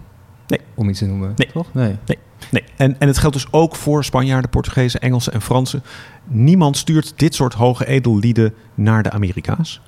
Nee. 0.47 0.59
Om 0.75 0.89
iets 0.89 0.99
te 0.99 1.05
noemen, 1.05 1.33
nee. 1.35 1.51
toch? 1.51 1.73
Nee. 1.73 1.95
nee. 2.05 2.17
Nee, 2.49 2.63
en, 2.75 2.99
en 2.99 3.07
het 3.07 3.17
geldt 3.17 3.35
dus 3.35 3.47
ook 3.51 3.75
voor 3.75 4.03
Spanjaarden, 4.03 4.49
Portugezen, 4.49 5.01
Engelsen 5.01 5.33
en 5.33 5.41
Fransen. 5.41 5.83
Niemand 6.23 6.77
stuurt 6.77 7.13
dit 7.15 7.35
soort 7.35 7.53
hoge 7.53 7.87
edellieden 7.87 8.53
naar 8.73 9.03
de 9.03 9.11
Amerika's. 9.11 9.81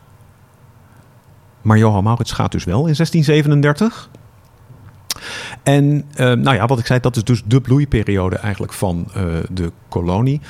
Maar 1.62 1.78
Johan 1.78 2.04
Maurits 2.04 2.32
gaat 2.32 2.52
dus 2.52 2.64
wel 2.64 2.88
in 2.88 2.96
1637. 2.96 4.10
En 5.64 5.84
uh, 5.84 6.18
nou 6.18 6.56
ja, 6.56 6.66
wat 6.66 6.80
ik 6.80 6.86
zei, 6.86 7.00
dat 7.00 7.16
is 7.16 7.24
dus 7.24 7.44
de 7.46 7.62
bloeiperiode 7.62 8.36
eigenlijk 8.36 8.74
van 8.74 9.08
uh, 9.18 9.24
de 9.52 9.72
kolonie. 9.90 10.42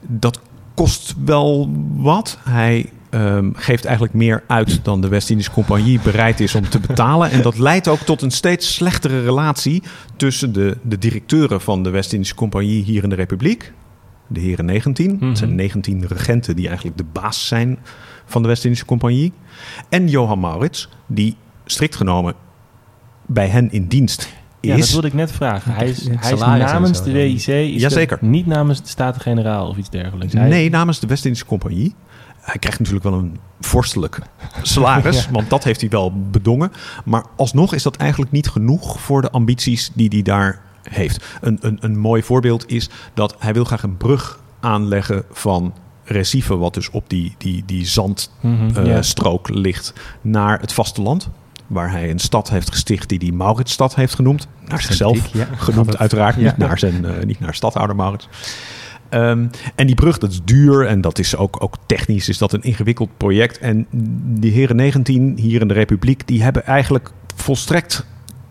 Dat 0.00 0.40
kost 0.74 1.14
wel 1.24 1.70
wat. 1.96 2.38
Hij 2.44 2.90
ehm, 3.10 3.50
geeft 3.54 3.84
eigenlijk 3.84 4.14
meer 4.14 4.42
uit 4.46 4.84
dan 4.84 5.00
de 5.00 5.08
West-Indische 5.08 5.52
Compagnie 5.52 6.00
bereid 6.00 6.40
is 6.40 6.54
om 6.54 6.68
te 6.68 6.78
betalen. 6.80 7.30
En 7.30 7.42
dat 7.42 7.58
leidt 7.58 7.88
ook 7.88 7.98
tot 8.00 8.22
een 8.22 8.30
steeds 8.30 8.74
slechtere 8.74 9.22
relatie 9.22 9.82
tussen 10.16 10.52
de, 10.52 10.76
de 10.82 10.98
directeuren 10.98 11.60
van 11.60 11.82
de 11.82 11.90
West-Indische 11.90 12.34
Compagnie 12.34 12.82
hier 12.84 13.02
in 13.02 13.08
de 13.08 13.14
Republiek. 13.14 13.72
De 14.28 14.40
heren 14.40 14.64
19. 14.64 15.18
Het 15.20 15.38
zijn 15.38 15.54
19 15.54 16.04
regenten 16.08 16.56
die 16.56 16.66
eigenlijk 16.66 16.96
de 16.98 17.04
baas 17.12 17.46
zijn 17.46 17.78
van 18.24 18.42
de 18.42 18.48
West-Indische 18.48 18.86
Compagnie. 18.86 19.32
En 19.88 20.08
Johan 20.08 20.40
Maurits, 20.40 20.88
die 21.06 21.36
strikt 21.64 21.96
genomen 21.96 22.34
bij 23.26 23.48
hen 23.48 23.72
in 23.72 23.86
dienst 23.86 24.20
is. 24.60 24.70
Ja, 24.70 24.76
dat 24.76 24.90
wilde 24.90 25.06
ik 25.06 25.14
net 25.14 25.32
vragen. 25.32 25.72
Hij 25.74 25.88
is, 25.88 26.08
hij 26.08 26.32
is 26.32 26.38
namens 26.40 26.98
zo 26.98 27.04
de. 27.04 27.12
WIC, 27.12 27.46
is 27.46 27.80
Jazeker. 27.80 28.18
niet 28.20 28.46
namens 28.46 28.82
de 28.82 28.88
Staten-Generaal 28.88 29.68
of 29.68 29.76
iets 29.76 29.90
dergelijks. 29.90 30.32
Hij- 30.32 30.48
Nee, 30.48 30.70
namens 30.70 31.00
de 31.00 31.06
West-Indische 31.06 31.46
Compagnie. 31.46 31.94
Hij 32.46 32.58
krijgt 32.58 32.78
natuurlijk 32.78 33.04
wel 33.04 33.18
een 33.18 33.38
vorstelijk 33.60 34.18
salaris, 34.62 35.28
want 35.30 35.50
dat 35.50 35.64
heeft 35.64 35.80
hij 35.80 35.90
wel 35.90 36.12
bedongen. 36.30 36.72
Maar 37.04 37.24
alsnog 37.36 37.74
is 37.74 37.82
dat 37.82 37.96
eigenlijk 37.96 38.32
niet 38.32 38.48
genoeg 38.48 39.00
voor 39.00 39.22
de 39.22 39.30
ambities 39.30 39.90
die 39.94 40.08
hij 40.08 40.22
daar 40.22 40.60
heeft. 40.82 41.24
Een, 41.40 41.58
een, 41.60 41.78
een 41.80 41.98
mooi 41.98 42.22
voorbeeld 42.22 42.70
is 42.70 42.88
dat 43.14 43.34
hij 43.38 43.52
wil 43.52 43.64
graag 43.64 43.82
een 43.82 43.96
brug 43.96 44.38
aanleggen 44.60 45.24
van 45.30 45.74
Recife, 46.04 46.56
wat 46.56 46.74
dus 46.74 46.90
op 46.90 47.04
die, 47.10 47.34
die, 47.38 47.62
die 47.66 47.76
Mhm, 48.40 48.66
ja. 48.66 48.82
zandstrook 48.84 49.48
ligt, 49.48 49.92
naar 50.20 50.60
het 50.60 50.72
vasteland. 50.72 51.28
Waar 51.66 51.90
hij 51.90 52.10
een 52.10 52.18
stad 52.18 52.50
heeft 52.50 52.70
gesticht 52.70 53.08
die 53.08 53.18
hij 53.18 53.30
Mauritsstad 53.30 53.94
heeft 53.94 54.14
genoemd. 54.14 54.46
Naar 54.66 54.80
zichzelf 54.82 55.26
ja. 55.32 55.48
genoemd 55.56 55.98
uiteraard, 55.98 56.34
Ja. 56.34 56.42
niet, 56.42 56.56
naar 56.56 56.78
zijn, 56.78 57.04
eh, 57.04 57.24
niet 57.24 57.40
naar 57.40 57.54
stadhouder 57.54 57.96
Maurits. 57.96 58.28
Ehm, 59.08 59.46
en 59.74 59.86
die 59.86 59.94
brug, 59.94 60.18
dat 60.18 60.30
is 60.30 60.40
duur 60.44 60.86
en 60.86 61.00
dat 61.00 61.18
is 61.18 61.36
ook, 61.36 61.62
ook 61.62 61.74
technisch 61.86 62.28
is 62.28 62.38
dat 62.38 62.52
een 62.52 62.62
ingewikkeld 62.62 63.16
project. 63.16 63.58
En 63.58 63.86
die 64.40 64.52
heren 64.52 64.76
19 64.76 65.38
hier 65.38 65.60
in 65.60 65.68
de 65.68 65.74
Republiek, 65.74 66.26
die 66.26 66.42
hebben 66.42 66.64
eigenlijk 66.64 67.10
volstrekt 67.34 68.06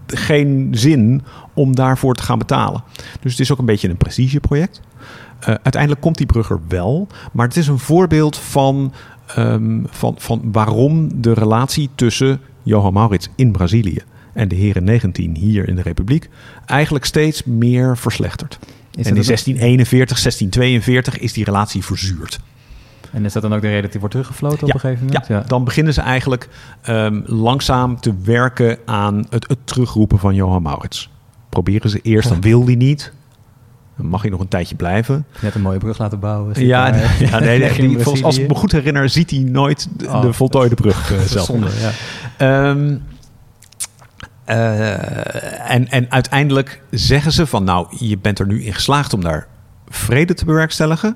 geen 0.08 0.68
zin 0.72 1.22
om 1.54 1.76
daarvoor 1.76 2.16
te 2.16 2.24
gaan 2.24 2.38
betalen. 2.38 2.84
Dus 3.20 3.32
het 3.32 3.42
is 3.42 3.52
ook 3.52 3.60
een 3.60 3.66
beetje 3.66 3.90
een 3.90 3.98
prestigeproject. 3.98 4.82
Eh, 5.40 5.48
uiteindelijk 5.48 6.02
komt 6.02 6.18
die 6.18 6.26
brug 6.26 6.50
er 6.50 6.60
wel, 6.68 7.08
maar 7.34 7.48
het 7.48 7.58
is 7.58 7.68
een 7.68 7.80
voorbeeld 7.80 8.38
van, 8.38 8.94
ehm, 9.28 9.80
van, 9.86 10.16
van 10.18 10.42
waarom 10.52 11.22
de 11.22 11.34
relatie 11.34 11.90
tussen 11.96 12.40
Johan 12.64 12.94
Maurits 12.94 13.30
in 13.36 13.52
Brazilië 13.52 14.02
en 14.34 14.48
de 14.48 14.56
heren 14.56 14.84
19 14.84 15.36
hier 15.36 15.68
in 15.68 15.76
de 15.76 15.82
Republiek 15.82 16.30
eigenlijk 16.66 17.06
steeds 17.06 17.44
meer 17.44 17.98
verslechtert. 17.98 18.60
Is 18.96 19.04
en 19.06 19.10
in 19.10 19.16
dat 19.16 19.18
ook- 19.18 19.26
1641, 19.26 20.18
1642 20.20 21.18
is 21.20 21.34
die 21.34 21.44
relatie 21.44 21.84
verzuurd. 21.84 22.40
En 23.12 23.26
is 23.26 23.34
dat 23.34 23.42
dan 23.42 23.54
ook 23.54 23.62
de 23.62 23.68
reden 23.68 23.82
dat 23.82 23.92
hij 23.92 24.00
wordt 24.00 24.16
teruggefloten 24.16 24.62
op 24.62 24.68
Ja, 24.68 24.74
een 24.74 24.80
gegeven 24.80 25.08
Ja, 25.12 25.24
moment? 25.30 25.50
dan 25.50 25.64
beginnen 25.64 25.94
ze 25.94 26.02
eigenlijk 26.02 26.50
ehm, 26.82 27.22
langzaam 27.26 28.00
te 28.00 28.14
werken 28.24 28.78
aan 28.86 29.26
het, 29.30 29.48
het 29.48 29.58
terugroepen 29.64 30.20
van 30.20 30.36
Johan 30.36 30.62
Maurits. 30.62 31.10
Proberen 31.50 31.90
ze 31.90 32.00
eerst, 32.02 32.30
dan 32.30 32.42
wil 32.42 32.66
hij 32.66 32.76
niet. 32.76 33.14
Dan 33.98 34.06
mag 34.08 34.22
hij 34.22 34.30
nog 34.32 34.40
een 34.40 34.48
tijdje 34.48 34.76
blijven. 34.76 35.26
Net 35.42 35.56
een 35.56 35.62
mooie 35.62 35.78
brug 35.78 35.98
laten 35.98 36.20
bouwen. 36.20 36.66
Ja, 36.66 36.92
daar. 36.92 37.16
ja, 37.30 37.40
nee, 37.40 37.74
die- 37.74 38.00
volgens, 38.00 38.24
als 38.24 38.38
ik 38.38 38.48
me 38.48 38.56
goed 38.56 38.72
herinner, 38.72 39.10
ziet 39.10 39.30
hij 39.30 39.40
nooit 39.40 39.88
de, 39.98 40.08
Oh, 40.08 40.22
de 40.22 40.34
voltooide 40.34 40.76
brug 40.76 41.12
eh, 41.12 41.20
zelf. 41.20 41.46
Zonde, 41.46 41.68
ja. 41.80 41.92
Ehm, 42.38 42.98
eh, 44.46 45.72
en, 45.72 45.88
en 45.90 46.12
uiteindelijk 46.12 46.82
zeggen 46.92 47.32
ze 47.32 47.46
van 47.48 47.64
nou, 47.64 47.88
je 48.00 48.18
bent 48.18 48.40
er 48.40 48.48
nu 48.48 48.64
in 48.64 48.74
geslaagd 48.74 49.14
om 49.14 49.22
daar 49.22 49.48
vrede 49.88 50.34
te 50.34 50.46
bewerkstelligen. 50.46 51.16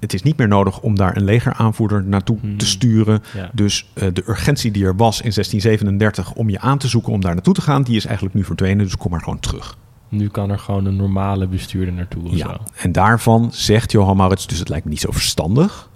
Het 0.00 0.14
is 0.14 0.22
niet 0.22 0.36
meer 0.36 0.48
nodig 0.48 0.80
om 0.80 0.96
daar 0.96 1.16
een 1.16 1.24
legeraanvoerder 1.24 2.04
naartoe 2.04 2.38
Hmm. 2.40 2.56
te 2.58 2.66
sturen. 2.66 3.22
Ja. 3.34 3.50
Dus 3.52 3.90
eh, 3.94 4.08
de 4.12 4.22
urgentie 4.28 4.70
die 4.70 4.84
er 4.84 4.96
was 4.96 5.16
in 5.20 5.30
1637 5.32 6.32
om 6.32 6.50
je 6.50 6.60
aan 6.60 6.78
te 6.78 6.88
zoeken 6.88 7.12
om 7.12 7.20
daar 7.20 7.34
naartoe 7.34 7.54
te 7.54 7.60
gaan, 7.60 7.82
die 7.82 7.96
is 7.96 8.04
eigenlijk 8.04 8.34
nu 8.36 8.44
verdwenen. 8.44 8.84
Dus 8.84 8.96
kom 8.96 9.10
maar 9.10 9.20
gewoon 9.22 9.40
terug. 9.40 9.76
Nu 10.08 10.28
kan 10.28 10.50
er 10.50 10.58
gewoon 10.58 10.84
een 10.84 10.96
normale 10.96 11.46
bestuurder 11.46 11.94
naartoe 11.94 12.24
of 12.24 12.34
Ja, 12.36 12.46
zo. 12.48 12.56
en 12.76 12.92
daarvan 12.92 13.48
zegt 13.52 13.92
Johan 13.92 14.16
Maurits, 14.16 14.46
dus 14.46 14.58
het 14.58 14.68
lijkt 14.68 14.84
me 14.84 14.90
niet 14.90 15.00
zo 15.00 15.10
verstandig. 15.12 15.88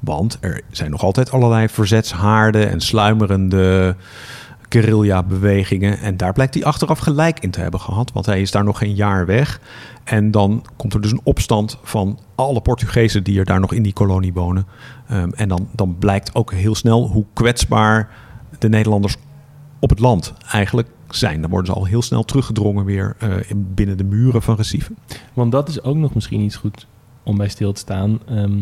Want 0.00 0.38
er 0.40 0.60
zijn 0.70 0.90
nog 0.90 1.02
altijd 1.02 1.30
allerlei 1.32 1.68
verzetshaarden 1.68 2.70
en 2.70 2.80
sluimerende 2.80 3.96
guerrilla-bewegingen. 4.72 5.98
En 5.98 6.16
daar 6.16 6.32
blijkt 6.32 6.54
hij 6.54 6.64
achteraf 6.64 6.98
gelijk 6.98 7.40
in 7.40 7.50
te 7.50 7.60
hebben 7.60 7.80
gehad, 7.80 8.12
want 8.12 8.26
hij 8.26 8.40
is 8.40 8.50
daar 8.50 8.64
nog 8.64 8.78
geen 8.78 8.94
jaar 8.94 9.26
weg. 9.26 9.60
En 10.04 10.30
dan 10.30 10.64
komt 10.76 10.94
er 10.94 11.00
dus 11.00 11.10
een 11.12 11.20
opstand 11.22 11.78
van 11.82 12.18
alle 12.34 12.60
Portugezen 12.60 13.24
die 13.24 13.38
er 13.38 13.44
daar 13.44 13.60
nog 13.60 13.72
in 13.72 13.82
die 13.82 13.92
kolonie 13.92 14.32
wonen. 14.32 14.66
Ehm, 15.08 15.30
en 15.34 15.48
dan, 15.48 15.68
dan 15.74 15.96
blijkt 15.98 16.34
ook 16.34 16.52
heel 16.52 16.74
snel 16.74 17.08
hoe 17.08 17.24
kwetsbaar 17.32 18.10
de 18.58 18.68
Nederlanders 18.68 19.16
op 19.78 19.90
het 19.90 19.98
land 19.98 20.32
eigenlijk 20.50 20.88
zijn. 21.10 21.40
Dan 21.40 21.50
worden 21.50 21.72
ze 21.72 21.78
al 21.78 21.84
heel 21.86 22.02
snel 22.02 22.24
teruggedrongen 22.24 22.84
weer 22.84 23.14
eh, 23.18 23.50
in- 23.50 23.74
binnen 23.74 23.96
de 23.96 24.04
muren 24.04 24.42
van 24.42 24.56
Recife. 24.56 24.92
Want 25.32 25.52
dat 25.52 25.68
is 25.68 25.82
ook 25.82 25.96
nog 25.96 26.14
misschien 26.14 26.40
iets 26.40 26.56
goed 26.56 26.86
om 27.22 27.36
bij 27.36 27.48
stil 27.48 27.72
te 27.72 27.80
staan. 27.80 28.18
ehm, 28.28 28.58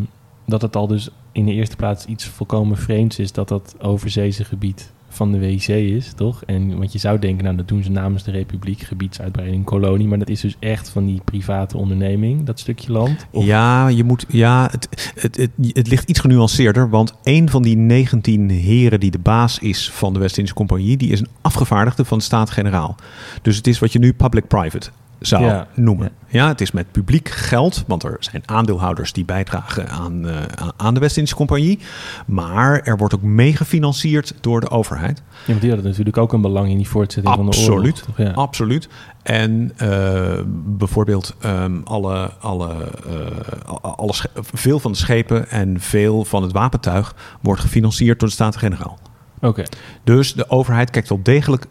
dat 0.46 0.62
het 0.62 0.76
al 0.76 0.86
dus 0.86 1.10
in 1.32 1.44
de 1.46 1.52
eerste 1.52 1.76
plaats 1.76 2.04
iets 2.06 2.24
volkomen 2.26 2.76
vreemds 2.76 3.18
is 3.18 3.32
dat 3.32 3.48
dat 3.48 3.74
overzeese 3.78 4.44
gebied 4.44 4.92
van 5.12 5.32
de 5.32 5.38
WIC 5.38 5.68
is, 5.68 6.12
toch? 6.12 6.42
En 6.44 6.78
want 6.78 6.92
je 6.92 6.98
zou 6.98 7.18
denken, 7.18 7.44
nou 7.44 7.56
dat 7.56 7.68
doen 7.68 7.82
ze 7.82 7.90
namens 7.90 8.22
de 8.22 8.30
Republiek, 8.30 8.80
gebiedsuitbreiding, 8.80 9.64
kolonie, 9.64 10.08
maar 10.08 10.18
dat 10.18 10.28
is 10.28 10.40
dus 10.40 10.56
echt 10.58 10.88
van 10.88 11.06
die 11.06 11.20
private 11.24 11.76
onderneming, 11.76 12.44
dat 12.44 12.60
stukje 12.60 12.92
land. 12.92 13.26
Ja, 13.32 13.88
je 13.88 14.04
moet, 14.04 14.24
ja 14.28 14.68
het, 14.70 15.12
het, 15.14 15.36
het, 15.36 15.50
het 15.72 15.88
ligt 15.88 16.08
iets 16.08 16.20
genuanceerder. 16.20 16.90
Want 16.90 17.14
een 17.22 17.50
van 17.50 17.62
die 17.62 17.76
19 17.76 18.50
heren 18.50 19.00
die 19.00 19.10
de 19.10 19.18
baas 19.18 19.58
is 19.58 19.90
van 19.90 20.12
de 20.12 20.18
West-Indische 20.18 20.56
Compagnie... 20.56 20.96
die 20.96 21.10
is 21.10 21.20
een 21.20 21.28
afgevaardigde 21.40 22.04
van 22.04 22.18
de 22.18 22.24
Staat-Generaal. 22.24 22.96
Dus 23.42 23.56
het 23.56 23.66
is 23.66 23.78
wat 23.78 23.92
je 23.92 23.98
nu 23.98 24.12
public-private 24.12 24.90
zou 25.20 25.44
Ja. 25.44 25.66
noemen. 25.74 26.10
Ja. 26.28 26.48
het 26.48 26.60
is 26.60 26.70
met 26.70 26.92
publiek 26.92 27.28
geld. 27.28 27.84
Want 27.86 28.02
er 28.02 28.16
zijn 28.20 28.42
aandeelhouders 28.46 29.12
die 29.12 29.24
bijdragen 29.24 29.88
aan, 29.88 30.28
eh, 30.28 30.36
aan- 30.54 30.72
aan 30.76 30.94
de 30.94 31.00
West-Indische 31.00 31.36
Compagnie. 31.36 31.78
Maar 32.26 32.80
er 32.80 32.96
wordt 32.96 33.14
ook 33.14 33.22
meegefinancierd 33.22 34.34
door 34.40 34.60
de 34.60 34.70
overheid. 34.70 35.18
Ja, 35.18 35.46
want 35.46 35.60
die 35.60 35.70
hadden 35.70 35.88
natuurlijk 35.90 36.16
ook 36.16 36.32
een 36.32 36.40
belang 36.40 36.68
in 36.68 36.76
die 36.76 36.88
voortzetting 36.88 37.34
van 37.34 37.50
de 37.50 37.56
oorlog. 37.58 37.68
Absoluut. 37.76 38.02
toch? 38.06 38.16
Ja. 38.16 38.30
Absoluut. 38.30 38.88
En 39.22 39.72
eh, 39.76 40.38
bijvoorbeeld 40.66 41.34
ehm, 41.40 41.80
alle, 41.84 42.30
alle, 42.40 42.68
eh, 43.06 43.74
alle 43.80 44.12
veel 44.34 44.78
van 44.80 44.92
de 44.92 44.98
schepen 44.98 45.50
en 45.50 45.80
veel 45.80 46.24
van 46.24 46.42
het 46.42 46.52
wapentuig 46.52 47.14
wordt 47.40 47.60
gefinancierd 47.60 48.18
door 48.20 48.28
de 48.28 48.34
Staten-Generaal. 48.34 48.98
Oké. 49.40 49.62
Dus 50.04 50.34
de 50.34 50.50
overheid 50.50 50.90
kijkt 50.90 51.08
wel 51.08 51.20
degelijk 51.22 51.66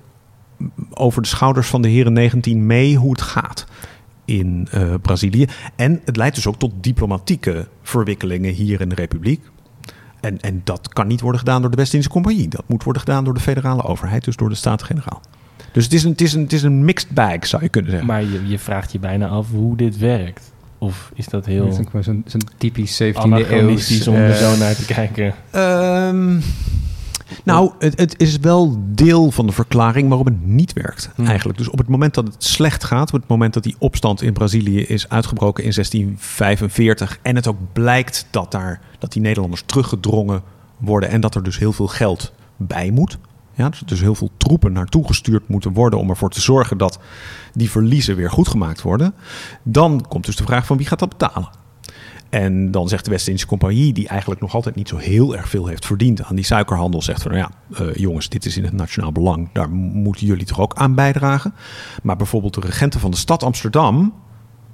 over 0.94 1.22
de 1.22 1.28
schouders 1.28 1.68
van 1.68 1.82
de 1.82 1.88
heren 1.88 2.14
19 2.14 2.66
mee 2.66 2.96
hoe 2.96 3.12
het 3.12 3.22
gaat 3.22 3.66
in 4.26 4.68
eh, 4.72 4.94
Brazilië. 5.02 5.48
En 5.76 6.02
het 6.06 6.18
leidt 6.18 6.36
dus 6.36 6.48
ook 6.48 6.60
tot 6.60 6.72
diplomatieke 6.82 7.68
verwikkelingen 7.84 8.54
hier 8.54 8.82
in 8.82 8.90
de 8.90 8.96
Republiek. 8.96 9.42
En, 10.20 10.40
en 10.42 10.62
dat 10.64 10.90
kan 10.94 11.08
niet 11.08 11.22
worden 11.22 11.40
gedaan 11.40 11.62
door 11.62 11.72
de 11.72 11.78
West-Indische 11.78 12.14
Compagnie. 12.14 12.48
Dat 12.48 12.64
moet 12.68 12.84
worden 12.84 13.02
gedaan 13.02 13.24
door 13.24 13.34
de 13.34 13.40
federale 13.40 13.84
overheid, 13.84 14.24
dus 14.24 14.36
door 14.36 14.50
de 14.50 14.56
Staten-Generaal. 14.56 15.22
Dus 15.72 15.84
het 15.84 15.94
is, 15.94 16.04
een, 16.04 16.12
het, 16.12 16.22
is 16.22 16.34
een, 16.34 16.42
het 16.42 16.54
is 16.54 16.64
een 16.64 16.86
mixed 16.86 17.10
bag, 17.10 17.48
zou 17.48 17.64
je 17.64 17.70
kunnen 17.70 17.92
zeggen. 17.92 18.10
Maar 18.10 18.24
je, 18.24 18.48
je 18.48 18.60
vraagt 18.60 18.92
je 18.92 19.00
bijna 19.00 19.28
af 19.28 19.50
hoe 19.52 19.78
dit 19.78 19.98
werkt. 19.98 20.52
Of 20.78 21.12
is 21.14 21.28
dat 21.28 21.46
heel 21.46 21.72
zo'n 21.72 22.24
zo'n 22.26 22.42
typisch 22.58 23.04
17e 23.04 23.14
anachronistisch 23.14 24.06
eeuws... 24.06 24.08
om 24.08 24.16
er 24.16 24.32
eh, 24.32 24.38
zo 24.38 24.58
naar 24.58 24.76
te 24.76 24.86
kijken? 24.86 25.34
Ehm, 25.52 26.40
nou, 27.44 27.72
het, 27.80 28.00
het 28.00 28.22
is 28.22 28.38
wel 28.38 28.78
deel 28.80 29.32
van 29.32 29.46
de 29.46 29.52
verklaring 29.52 30.08
waarom 30.08 30.26
het 30.28 30.46
niet 30.46 30.74
werkt, 30.74 31.10
Hmm. 31.16 31.26
eigenlijk. 31.26 31.58
Dus 31.58 31.70
op 31.70 31.78
het 31.78 31.88
moment 31.88 32.14
dat 32.14 32.26
het 32.26 32.44
slecht 32.44 32.84
gaat, 32.84 33.14
op 33.14 33.20
het 33.20 33.30
moment 33.30 33.54
dat 33.54 33.64
die 33.64 33.76
opstand 33.80 34.22
in 34.22 34.34
Brazilië 34.34 34.82
is 34.82 35.10
uitgebroken 35.10 35.64
in 35.64 35.72
1645 35.72 37.20
en 37.22 37.36
het 37.36 37.48
ook 37.48 37.58
blijkt 37.74 38.28
dat, 38.32 38.52
daar, 38.52 38.82
dat 39.00 39.12
die 39.12 39.22
Nederlanders 39.22 39.64
teruggedrongen 39.66 40.42
worden 40.78 41.10
en 41.10 41.22
dat 41.22 41.36
er 41.36 41.44
dus 41.44 41.58
heel 41.58 41.74
veel 41.74 41.88
geld 41.88 42.32
bij 42.58 42.92
moet. 42.92 43.18
Ja, 43.54 43.70
dus, 43.70 43.80
dus 43.86 44.00
heel 44.02 44.16
veel 44.16 44.30
troepen 44.38 44.72
naartoe 44.72 45.08
gestuurd 45.08 45.48
moeten 45.48 45.74
worden 45.74 46.00
om 46.00 46.10
ervoor 46.10 46.30
te 46.30 46.42
zorgen 46.42 46.78
dat 46.78 47.00
die 47.54 47.70
verliezen 47.70 48.16
weer 48.16 48.32
goed 48.32 48.48
gemaakt 48.48 48.82
worden. 48.82 49.14
Dan 49.64 50.06
komt 50.08 50.26
dus 50.26 50.36
de 50.36 50.44
vraag 50.44 50.66
van 50.66 50.78
wie 50.78 50.88
gaat 50.88 51.00
dat 51.00 51.18
betalen? 51.18 51.50
En 52.30 52.72
dan 52.72 52.88
zegt 52.88 53.06
de 53.06 53.12
West-Indische 53.12 53.48
Compagnie, 53.48 53.94
die 53.94 54.08
eigenlijk 54.08 54.42
nog 54.42 54.54
altijd 54.54 54.76
niet 54.76 54.88
zo 54.88 54.98
heel 54.98 55.36
erg 55.38 55.50
veel 55.50 55.68
heeft 55.68 55.86
verdiend 55.86 56.24
aan 56.24 56.36
die 56.36 56.46
suikerhandel, 56.46 57.02
zegt 57.02 57.22
van 57.22 57.32
nou 57.32 57.44
ja, 57.44 57.78
eh, 57.78 57.96
jongens, 57.96 58.30
dit 58.30 58.46
is 58.46 58.58
in 58.58 58.64
het 58.64 58.74
nationaal 58.74 59.12
belang, 59.12 59.50
daar 59.54 59.70
moeten 59.72 60.28
jullie 60.28 60.46
toch 60.46 60.60
ook 60.60 60.74
aan 60.76 60.96
bijdragen. 60.96 61.54
Maar 62.04 62.16
bijvoorbeeld 62.16 62.54
de 62.54 62.62
regenten 62.62 63.00
van 63.00 63.12
de 63.12 63.18
stad 63.18 63.44
Amsterdam, 63.44 64.14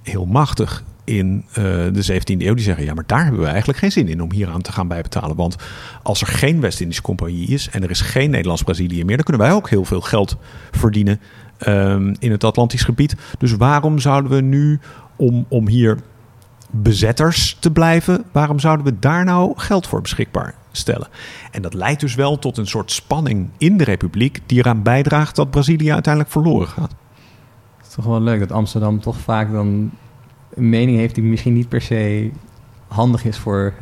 heel 0.04 0.26
machtig 0.26 0.84
in 1.04 1.46
eh, 1.54 1.64
de 1.92 2.22
17e 2.22 2.42
eeuw, 2.42 2.54
die 2.54 2.64
zeggen 2.64 2.86
ja, 2.86 2.94
maar 2.94 3.04
daar 3.08 3.24
hebben 3.24 3.42
we 3.42 3.48
eigenlijk 3.48 3.80
geen 3.80 3.92
zin 3.92 4.08
in 4.08 4.22
om 4.22 4.32
hier 4.32 4.50
aan 4.50 4.62
te 4.62 4.72
gaan 4.72 4.88
bijbetalen. 4.88 5.36
Want 5.36 5.56
als 6.04 6.22
er 6.22 6.28
geen 6.28 6.62
West-Indische 6.62 7.02
Compagnie 7.02 7.48
is 7.48 7.70
en 7.70 7.84
er 7.84 7.90
is 7.90 8.02
geen 8.02 8.30
Nederlands-Brazilië 8.30 9.06
meer, 9.06 9.16
dan 9.16 9.26
kunnen 9.26 9.48
wij 9.48 9.56
ook 9.56 9.70
heel 9.70 9.86
veel 9.86 10.02
geld 10.02 10.38
verdienen 10.72 11.20
ehm, 11.58 12.16
in 12.20 12.32
het 12.32 12.44
Atlantisch 12.44 12.84
gebied. 12.84 13.16
Dus 13.38 13.52
waarom 13.52 14.00
zouden 14.00 14.32
we 14.32 14.42
nu 14.42 14.80
om, 15.16 15.46
om 15.50 15.68
hier 15.68 15.98
bezetters 16.82 17.58
te 17.60 17.72
blijven, 17.72 18.24
waarom 18.32 18.60
zouden 18.60 18.86
we 18.86 19.00
daar 19.00 19.26
nou 19.26 19.54
geld 19.56 19.88
voor 19.88 20.02
beschikbaar 20.02 20.54
stellen? 20.72 21.08
En 21.52 21.62
dat 21.62 21.74
leidt 21.74 22.00
dus 22.00 22.16
wel 22.16 22.40
tot 22.40 22.58
een 22.58 22.68
soort 22.68 22.92
spanning 22.92 23.50
in 23.58 23.78
de 23.78 23.84
republiek 23.84 24.40
die 24.46 24.58
eraan 24.58 24.84
bijdraagt 24.84 25.36
dat 25.36 25.50
Brazilië 25.50 25.92
uiteindelijk 25.92 26.34
verloren 26.34 26.68
gaat. 26.68 26.96
Het 27.78 27.88
is 27.88 27.94
toch 27.94 28.06
wel 28.06 28.22
leuk 28.22 28.40
dat 28.40 28.52
Amsterdam 28.52 29.00
toch 29.00 29.18
vaak 29.18 29.52
dan 29.52 29.92
een 30.56 30.70
mening 30.70 30.98
heeft 30.98 31.16
die 31.16 31.24
misschien 31.24 31.54
niet 31.54 31.70
per 31.70 31.82
se 31.82 32.32
handig 32.88 33.26
is 33.26 33.38
voor 33.38 33.74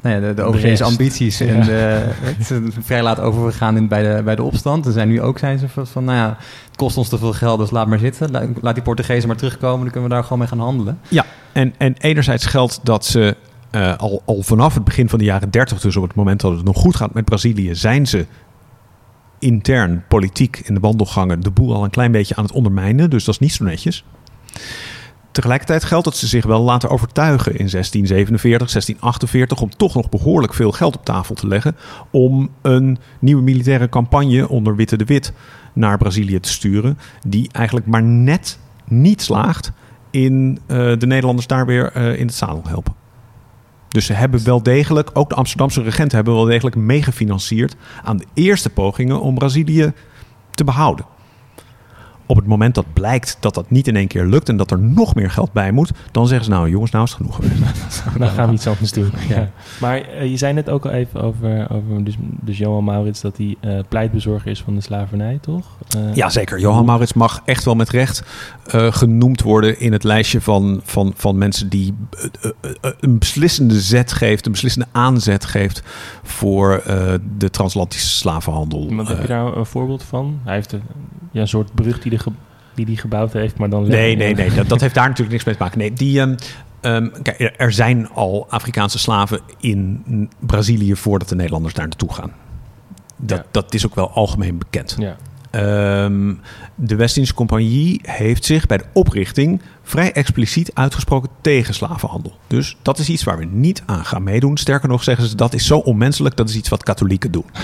nou 0.00 0.14
ja, 0.14 0.20
de, 0.20 0.34
de 0.34 0.84
ambities. 0.84 1.38
Ja. 1.38 1.46
En 1.46 1.60
de, 1.66 2.12
het 2.20 2.50
is 2.50 2.74
vrij 2.80 3.02
laat 3.02 3.20
overgegaan 3.20 3.76
in, 3.76 3.88
bij, 3.88 4.16
de, 4.16 4.22
bij 4.22 4.36
de 4.36 4.42
opstand. 4.42 4.86
Er 4.86 4.92
zijn 4.92 5.08
nu 5.08 5.22
ook 5.22 5.38
zijn 5.38 5.58
ze 5.58 5.68
van, 5.68 6.04
nou 6.04 6.18
ja, 6.18 6.36
het 6.66 6.76
kost 6.76 6.96
ons 6.96 7.08
te 7.08 7.18
veel 7.18 7.32
geld, 7.32 7.58
dus 7.58 7.70
laat 7.70 7.86
maar 7.86 7.98
zitten. 7.98 8.30
La- 8.30 8.46
Laat 8.60 8.74
die 8.74 8.82
Portugezen 8.82 9.28
maar 9.28 9.36
terugkomen, 9.36 9.80
dan 9.80 9.90
kunnen 9.90 10.08
we 10.08 10.14
daar 10.14 10.22
gewoon 10.22 10.38
mee 10.38 10.48
gaan 10.48 10.58
handelen. 10.58 10.98
Ja, 11.08 11.24
en, 11.52 11.74
en 11.78 11.94
enerzijds 11.98 12.46
geldt 12.46 12.80
dat 12.82 13.04
ze 13.04 13.36
eh, 13.70 13.96
al, 13.96 14.22
al 14.24 14.42
vanaf 14.42 14.74
het 14.74 14.84
begin 14.84 15.08
van 15.08 15.18
de 15.18 15.24
jaren 15.24 15.50
30, 15.50 15.80
dus 15.80 15.96
op 15.96 16.02
het 16.02 16.14
moment 16.14 16.40
dat 16.40 16.52
het 16.52 16.64
nog 16.64 16.76
goed 16.76 16.96
gaat 16.96 17.14
met 17.14 17.24
Brazilië, 17.24 17.74
zijn 17.74 18.06
ze 18.06 18.26
intern, 19.38 20.04
politiek 20.08 20.62
in 20.64 20.74
de 20.74 20.80
wandelgangen 20.80 21.40
de 21.40 21.50
boel 21.50 21.74
al 21.74 21.84
een 21.84 21.90
klein 21.90 22.12
beetje 22.12 22.36
aan 22.36 22.44
het 22.44 22.52
ondermijnen. 22.52 23.10
Dus 23.10 23.24
dat 23.24 23.34
is 23.34 23.40
niet 23.40 23.52
zo 23.52 23.64
netjes. 23.64 24.04
Tegelijkertijd 25.30 25.84
geldt 25.84 26.04
dat 26.04 26.16
ze 26.16 26.26
zich 26.26 26.44
wel 26.44 26.62
laten 26.62 26.88
overtuigen 26.88 27.52
in 27.52 27.68
1647, 27.70 28.70
1648 28.70 29.60
om 29.60 29.76
toch 29.76 29.94
nog 29.94 30.08
behoorlijk 30.08 30.54
veel 30.54 30.72
geld 30.72 30.96
op 30.96 31.04
tafel 31.04 31.34
te 31.34 31.46
leggen 31.46 31.76
om 32.10 32.50
een 32.62 32.98
nieuwe 33.20 33.42
militaire 33.42 33.88
campagne 33.88 34.48
onder 34.48 34.76
Witte 34.76 34.96
de 34.96 35.04
Wit 35.04 35.32
naar 35.72 35.98
Brazilië 35.98 36.40
te 36.40 36.48
sturen, 36.48 36.98
die 37.26 37.48
eigenlijk 37.52 37.86
maar 37.86 38.02
net 38.02 38.58
niet 38.84 39.22
slaagt 39.22 39.72
in 40.10 40.58
eh, 40.66 40.76
de 40.76 41.06
Nederlanders 41.06 41.46
daar 41.46 41.66
weer 41.66 41.92
eh, 41.92 42.18
in 42.18 42.26
het 42.26 42.34
zadel 42.34 42.62
helpen. 42.66 42.94
Dus 43.88 44.06
ze 44.06 44.12
hebben 44.12 44.44
wel 44.44 44.62
degelijk, 44.62 45.10
ook 45.12 45.28
de 45.28 45.34
Amsterdamse 45.34 45.82
regenten 45.82 46.16
hebben 46.16 46.34
wel 46.34 46.44
degelijk 46.44 46.76
meegefinancierd 46.76 47.76
aan 48.04 48.16
de 48.16 48.26
eerste 48.34 48.70
pogingen 48.70 49.20
om 49.20 49.34
Brazilië 49.34 49.92
te 50.50 50.64
behouden. 50.64 51.04
Op 52.30 52.36
het 52.36 52.46
moment 52.46 52.74
dat 52.74 52.92
blijkt 52.92 53.36
dat 53.40 53.54
dat 53.54 53.70
niet 53.70 53.88
in 53.88 53.96
één 53.96 54.06
keer 54.06 54.26
lukt 54.26 54.48
en 54.48 54.56
dat 54.56 54.70
er 54.70 54.78
nog 54.78 55.14
meer 55.14 55.30
geld 55.30 55.52
bij 55.52 55.72
moet, 55.72 55.90
dan 56.10 56.26
zeggen 56.26 56.44
ze 56.44 56.50
nou 56.50 56.70
jongens, 56.70 56.90
nou 56.90 57.04
is 57.04 57.10
het 57.10 57.20
genoeg 57.20 57.34
geweest. 57.34 58.02
Dan 58.18 58.28
gaan 58.28 58.48
we 58.48 58.54
iets 58.54 58.66
anders 58.66 58.92
doen. 58.92 59.10
Ja. 59.28 59.50
Maar 59.80 60.00
eh, 60.00 60.30
je 60.30 60.36
zei 60.36 60.52
net 60.52 60.70
ook 60.70 60.84
al 60.84 60.90
even 60.90 61.22
over, 61.22 61.70
over 61.70 62.04
dus, 62.04 62.16
dus 62.20 62.58
Johan 62.58 62.84
Maurits 62.84 63.20
dat 63.20 63.36
hij 63.36 63.56
eh, 63.60 63.78
pleitbezorger 63.88 64.50
is 64.50 64.62
van 64.62 64.74
de 64.74 64.80
slavernij, 64.80 65.38
toch? 65.40 65.66
Eh, 65.96 66.14
Ja, 66.14 66.28
zeker. 66.28 66.60
Johan 66.60 66.84
Maurits 66.84 67.12
mag 67.12 67.42
echt 67.44 67.64
wel 67.64 67.74
met 67.74 67.90
recht 67.90 68.22
genoemd 68.72 69.42
worden 69.42 69.80
in 69.80 69.92
het 69.92 70.04
lijstje 70.04 70.40
van, 70.40 70.80
van, 70.84 71.12
van 71.16 71.38
mensen 71.38 71.68
die 71.68 71.94
een 73.00 73.18
beslissende 73.18 73.80
zet 73.80 74.12
geeft, 74.12 74.46
een 74.46 74.52
beslissende 74.52 74.88
aanzet 74.92 75.44
geeft 75.44 75.82
voor 76.22 76.82
de 77.38 77.50
transatlantische 77.50 78.08
slavenhandel. 78.08 78.94
Want 78.94 79.08
heb 79.08 79.20
je 79.20 79.26
daar 79.26 79.56
een 79.56 79.66
voorbeeld 79.66 80.02
van? 80.02 80.40
Hij 80.44 80.54
heeft 80.54 80.72
een, 80.72 80.82
ja, 81.30 81.40
een 81.40 81.48
soort 81.48 81.74
brug 81.74 82.00
die 82.00 82.10
hij 82.12 82.20
ge, 82.20 82.30
die 82.74 82.86
die 82.86 82.96
gebouwd 82.96 83.32
heeft, 83.32 83.58
maar 83.58 83.70
dan... 83.70 83.88
Nee, 83.88 84.16
nee, 84.16 84.34
nee. 84.34 84.50
Dat, 84.50 84.68
dat 84.68 84.80
heeft 84.80 84.94
daar 84.94 85.04
natuurlijk 85.08 85.30
niks 85.32 85.44
mee 85.44 85.54
te 85.56 85.62
maken. 85.62 85.78
Nee, 85.78 85.92
die, 85.92 86.20
ehm, 86.20 86.34
ehm, 86.80 87.08
kijk, 87.22 87.54
er- 87.56 87.72
zijn 87.72 88.08
al 88.08 88.46
Afrikaanse 88.48 88.98
slaven 88.98 89.40
in 89.60 90.02
Brazilië 90.38 90.96
voordat 90.96 91.28
de 91.28 91.34
Nederlanders 91.34 91.74
daar 91.74 91.86
naartoe 91.88 92.12
gaan. 92.12 92.32
Dat, 93.16 93.38
Ja. 93.38 93.44
dat 93.50 93.74
is 93.74 93.86
ook 93.86 93.94
wel 93.94 94.10
algemeen 94.10 94.58
bekend. 94.58 94.96
Ja. 94.98 95.16
Ehm, 95.50 96.34
de 96.74 96.96
West-Indische 96.96 97.34
Compagnie 97.36 98.00
heeft 98.02 98.44
zich 98.44 98.66
bij 98.66 98.76
de 98.76 98.84
oprichting 98.92 99.60
vrij 99.82 100.12
expliciet 100.12 100.70
uitgesproken 100.74 101.30
tegen 101.40 101.74
slavenhandel. 101.74 102.38
Dus 102.46 102.76
dat 102.82 102.98
is 102.98 103.08
iets 103.08 103.24
waar 103.24 103.38
we 103.38 103.44
niet 103.44 103.82
aan 103.86 104.04
gaan 104.04 104.22
meedoen. 104.22 104.56
Sterker 104.56 104.88
nog 104.88 105.02
zeggen 105.02 105.26
ze 105.26 105.36
dat 105.36 105.54
is 105.54 105.66
zo 105.66 105.78
onmenselijk, 105.78 106.36
dat 106.36 106.48
is 106.48 106.56
iets 106.56 106.68
wat 106.68 106.82
katholieken 106.82 107.30
doen. 107.30 107.44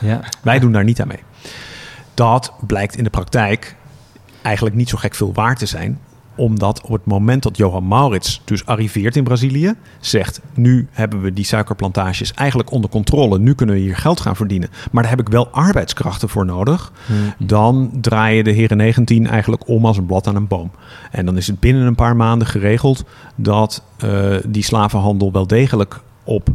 Ja. 0.00 0.20
Wij 0.42 0.58
doen 0.58 0.72
daar 0.72 0.84
niet 0.84 1.00
aan 1.00 1.08
mee. 1.08 1.20
Dat 2.16 2.52
blijkt 2.66 2.96
in 2.96 3.04
de 3.04 3.10
praktijk 3.10 3.76
eigenlijk 4.42 4.76
niet 4.76 4.88
zo 4.88 4.96
gek 4.98 5.14
veel 5.14 5.32
waard 5.32 5.58
te 5.58 5.66
zijn 5.66 6.00
omdat 6.36 6.80
op 6.80 6.92
het 6.92 7.04
moment 7.04 7.42
dat 7.42 7.56
Johan 7.56 7.86
Maurits 7.86 8.42
dus 8.44 8.66
arriveert 8.66 9.16
in 9.16 9.24
Brazilië, 9.24 9.74
zegt: 10.00 10.40
Nu 10.54 10.88
hebben 10.90 11.20
we 11.20 11.32
die 11.32 11.44
suikerplantages 11.44 12.32
eigenlijk 12.32 12.70
onder 12.70 12.90
controle. 12.90 13.38
Nu 13.38 13.54
kunnen 13.54 13.74
we 13.74 13.80
hier 13.80 13.96
geld 13.96 14.20
gaan 14.20 14.36
verdienen. 14.36 14.68
Maar 14.90 15.02
daar 15.02 15.12
heb 15.12 15.20
ik 15.20 15.28
wel 15.28 15.48
arbeidskrachten 15.48 16.28
voor 16.28 16.44
nodig. 16.44 16.92
Dan 17.38 17.90
draaien 18.00 18.44
de 18.44 18.50
heren 18.50 18.76
19 18.76 19.26
eigenlijk 19.26 19.68
om 19.68 19.86
als 19.86 19.96
een 19.96 20.06
blad 20.06 20.26
aan 20.26 20.36
een 20.36 20.46
boom. 20.46 20.70
En 21.10 21.26
dan 21.26 21.36
is 21.36 21.46
het 21.46 21.60
binnen 21.60 21.86
een 21.86 21.94
paar 21.94 22.16
maanden 22.16 22.48
geregeld 22.48 23.04
dat 23.36 23.82
eh, 23.96 24.36
die 24.46 24.62
slavenhandel 24.62 25.32
wel 25.32 25.46
degelijk 25.46 26.00
op 26.24 26.48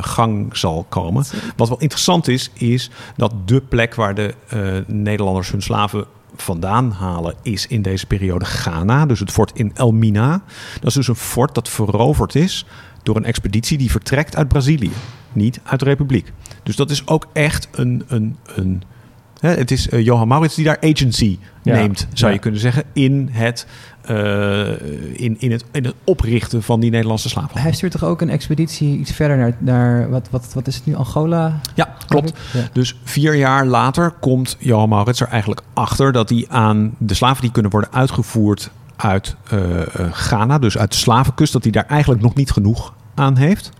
gang 0.00 0.56
zal 0.56 0.86
komen. 0.88 1.24
Wat 1.56 1.68
wel 1.68 1.78
interessant 1.78 2.28
is, 2.28 2.50
is 2.52 2.90
dat 3.16 3.32
de 3.44 3.60
plek 3.60 3.94
waar 3.94 4.14
de 4.14 4.34
eh, 4.48 4.60
Nederlanders 4.86 5.50
hun 5.50 5.62
slaven 5.62 6.06
vandaan 6.36 6.90
halen, 6.90 7.34
is 7.42 7.66
in 7.66 7.82
deze 7.82 8.06
periode 8.06 8.44
Ghana. 8.44 9.06
Dus 9.06 9.20
het 9.20 9.30
fort 9.30 9.50
in 9.54 9.70
Elmina. 9.74 10.42
Dat 10.74 10.88
is 10.88 10.94
dus 10.94 11.08
een 11.08 11.14
fort 11.14 11.54
dat 11.54 11.68
veroverd 11.68 12.34
is 12.34 12.66
door 13.02 13.16
een 13.16 13.24
expeditie 13.24 13.78
die 13.78 13.90
vertrekt 13.90 14.36
uit 14.36 14.48
Brazilië, 14.48 14.92
niet 15.32 15.60
uit 15.64 15.80
de 15.80 15.86
Republiek. 15.86 16.32
Dus 16.62 16.76
dat 16.76 16.90
is 16.90 17.06
ook 17.06 17.26
echt 17.32 17.68
een. 17.72 18.04
een, 18.08 18.36
een 18.44 18.82
hè, 19.42 19.54
het 19.54 19.70
is 19.70 19.88
eh, 19.88 20.04
Johan 20.04 20.28
Maurits 20.28 20.54
die 20.54 20.64
daar 20.64 20.78
agency 20.80 21.38
Ja. 21.62 21.74
neemt, 21.74 22.06
zou 22.12 22.28
Ja. 22.30 22.36
je 22.36 22.42
kunnen 22.42 22.60
zeggen, 22.60 22.82
in 22.92 23.28
het, 23.32 23.66
eh, 24.02 24.68
in, 25.20 25.36
in, 25.38 25.50
het, 25.52 25.64
in 25.72 25.84
het 25.84 25.94
oprichten 26.04 26.62
van 26.62 26.80
die 26.80 26.90
Nederlandse 26.90 27.28
slaven. 27.28 27.60
Hij 27.60 27.72
stuurt 27.72 27.92
toch 27.92 28.04
ook 28.04 28.20
een 28.20 28.30
expeditie 28.30 28.98
iets 28.98 29.12
verder 29.12 29.36
naar, 29.36 29.56
naar 29.58 30.10
wat, 30.10 30.28
wat, 30.30 30.52
wat 30.54 30.66
is 30.66 30.74
het 30.74 30.86
nu, 30.86 30.94
Angola? 30.94 31.60
Ja, 31.74 31.96
klopt. 32.06 32.32
Ja. 32.52 32.60
Dus 32.72 32.96
vier 33.04 33.34
jaar 33.34 33.66
later 33.66 34.10
komt 34.10 34.56
Johan 34.58 34.88
Maurits 34.88 35.20
er 35.20 35.28
eigenlijk 35.28 35.60
achter 35.74 36.12
dat 36.12 36.28
hij 36.28 36.44
aan 36.48 36.94
de 36.98 37.14
slaven 37.14 37.42
die 37.42 37.52
kunnen 37.52 37.70
worden 37.70 37.92
uitgevoerd 37.92 38.70
uit 38.96 39.36
eh, 39.50 39.58
Ghana, 40.12 40.58
dus 40.58 40.78
uit 40.78 40.90
de 40.90 40.96
slavenkust, 40.96 41.52
dat 41.52 41.62
hij 41.62 41.72
daar 41.72 41.86
eigenlijk 41.86 42.22
nog 42.22 42.34
niet 42.34 42.50
genoeg 42.50 42.92
aan 43.14 43.36
heeft. 43.36 43.70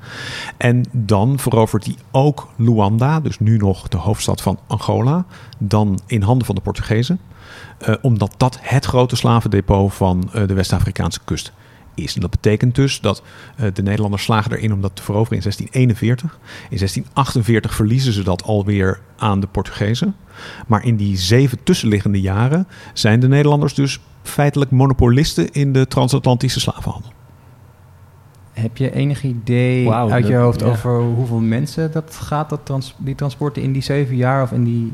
En 0.57 0.85
dan 0.93 1.39
verovert 1.39 1.85
hij 1.85 1.97
ook 2.11 2.49
Luanda, 2.57 3.21
dus 3.21 3.39
nu 3.39 3.57
nog 3.57 3.89
de 3.89 3.97
hoofdstad 3.97 4.43
van 4.43 4.59
Angola, 4.67 5.25
dan 5.59 6.01
in 6.07 6.23
handen 6.23 6.47
van 6.47 6.55
de 6.55 6.61
Portugezen. 6.61 7.21
Eh, 7.79 7.95
omdat 8.03 8.35
dat 8.37 8.59
het 8.61 8.85
grote 8.85 9.17
slavendepot 9.17 9.95
van 9.95 10.31
eh, 10.33 10.47
de 10.47 10.55
West-Afrikaanse 10.55 11.21
kust 11.25 11.53
is. 11.95 12.15
En 12.15 12.21
dat 12.21 12.31
betekent 12.31 12.75
dus 12.75 13.01
dat 13.01 13.23
eh, 13.57 13.67
de 13.73 13.83
Nederlanders 13.83 14.23
slagen 14.23 14.53
erin 14.53 14.73
om 14.73 14.81
dat 14.81 14.97
te 14.97 15.03
veroveren 15.03 15.37
in 15.37 15.43
1641. 15.43 16.39
In 16.71 16.79
1648 16.79 17.75
verliezen 17.75 18.13
ze 18.13 18.23
dat 18.23 18.43
alweer 18.43 19.01
aan 19.17 19.41
de 19.41 19.47
Portugezen. 19.47 20.17
Maar 20.67 20.85
in 20.85 20.97
die 20.97 21.17
zeven 21.17 21.63
tussenliggende 21.63 22.21
jaren 22.21 22.67
zijn 22.93 23.21
de 23.21 23.29
Nederlanders 23.29 23.75
dus 23.75 24.01
feitelijk 24.23 24.71
monopolisten 24.71 25.51
in 25.51 25.73
de 25.73 25.87
transatlantische 25.87 26.61
slavenhandel. 26.61 27.13
Heb 28.53 28.77
je 28.77 28.93
enig 28.93 29.23
idee 29.23 29.91
uit 29.91 30.27
je 30.27 30.35
hoofd 30.35 30.61
ja. 30.61 30.67
over 30.67 31.01
hoeveel 31.01 31.41
mensen 31.41 31.93
dat 31.93 32.15
gaat, 32.15 32.51
dat 32.51 32.61
trans, 32.63 32.95
die 32.99 33.15
transporten 33.15 33.63
in 33.63 33.73
die 33.73 33.83
zeven 33.83 34.17
jaar 34.17 34.43
of 34.43 34.53
in 34.53 34.65
die... 34.65 34.93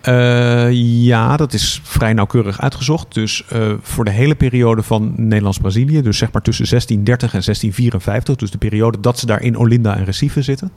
Eh, 0.00 0.70
ja, 1.04 1.36
dat 1.36 1.52
is 1.52 1.80
vrij 1.82 2.12
nauwkeurig 2.12 2.60
uitgezocht. 2.60 3.14
Dus 3.14 3.44
eh, 3.48 3.72
voor 3.80 4.04
de 4.04 4.10
hele 4.10 4.34
periode 4.34 4.82
van 4.82 5.12
Nederlands-Brazilië, 5.16 6.02
dus 6.02 6.18
zeg 6.18 6.32
maar 6.32 6.42
tussen 6.42 6.68
1630 6.68 7.34
en 7.34 7.42
1654, 7.44 8.36
dus 8.36 8.50
de 8.50 8.58
periode 8.58 9.00
dat 9.00 9.18
ze 9.18 9.26
daar 9.26 9.42
in 9.42 9.58
Olinda 9.58 9.96
en 9.96 10.04
Recife 10.04 10.42
zitten, 10.42 10.70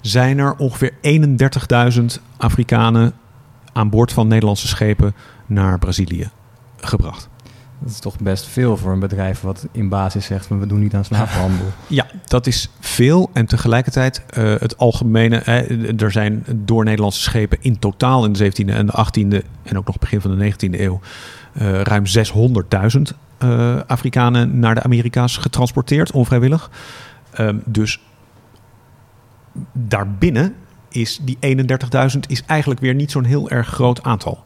zijn 0.00 0.38
er 0.38 0.56
ongeveer 0.56 0.92
31.000 2.00 2.04
Afrikanen 2.36 3.12
aan 3.72 3.90
boord 3.90 4.12
van 4.12 4.28
Nederlandse 4.28 4.68
schepen 4.68 5.14
naar 5.46 5.78
Brazilië 5.78 6.30
gebracht. 6.76 7.28
Dat 7.84 7.92
is 7.92 7.98
toch 7.98 8.18
best 8.18 8.46
veel 8.46 8.76
voor 8.76 8.92
een 8.92 8.98
bedrijf 8.98 9.40
wat 9.40 9.66
in 9.72 9.88
basis 9.88 10.24
zegt 10.24 10.48
we 10.48 10.66
doen 10.66 10.80
niet 10.80 10.94
aan 10.94 11.04
slavenhandel. 11.04 11.66
Ja, 11.86 12.06
dat 12.26 12.46
is 12.46 12.68
veel. 12.80 13.30
En 13.32 13.46
tegelijkertijd 13.46 14.22
eh, 14.28 14.54
het 14.58 14.78
algemene. 14.78 15.36
er 15.96 16.12
zijn 16.12 16.44
door 16.54 16.84
Nederlandse 16.84 17.20
schepen 17.20 17.58
in 17.60 17.78
totaal 17.78 18.24
in 18.24 18.32
de 18.32 18.52
17e 18.52 18.68
en 18.68 18.86
de 18.86 19.06
18e 19.06 19.46
en 19.62 19.78
ook 19.78 19.86
nog 19.86 19.98
begin 19.98 20.20
van 20.20 20.38
de 20.38 20.52
19e 20.52 20.80
eeuw 20.80 21.00
eh, 21.52 21.80
ruim 21.80 22.04
600.000 22.06 23.00
eh, 23.38 23.80
Afrikanen 23.86 24.58
naar 24.58 24.74
de 24.74 24.82
Amerika's 24.82 25.36
getransporteerd, 25.36 26.12
onvrijwillig. 26.12 26.70
Ehm, 27.30 27.56
dus 27.64 28.00
daarbinnen 29.72 30.54
is 30.88 31.20
die 31.22 31.38
31.000 32.14 32.20
is 32.26 32.42
eigenlijk 32.46 32.80
weer 32.80 32.94
niet 32.94 33.10
zo'n 33.10 33.24
heel 33.24 33.50
erg 33.50 33.68
groot 33.68 34.02
aantal. 34.02 34.44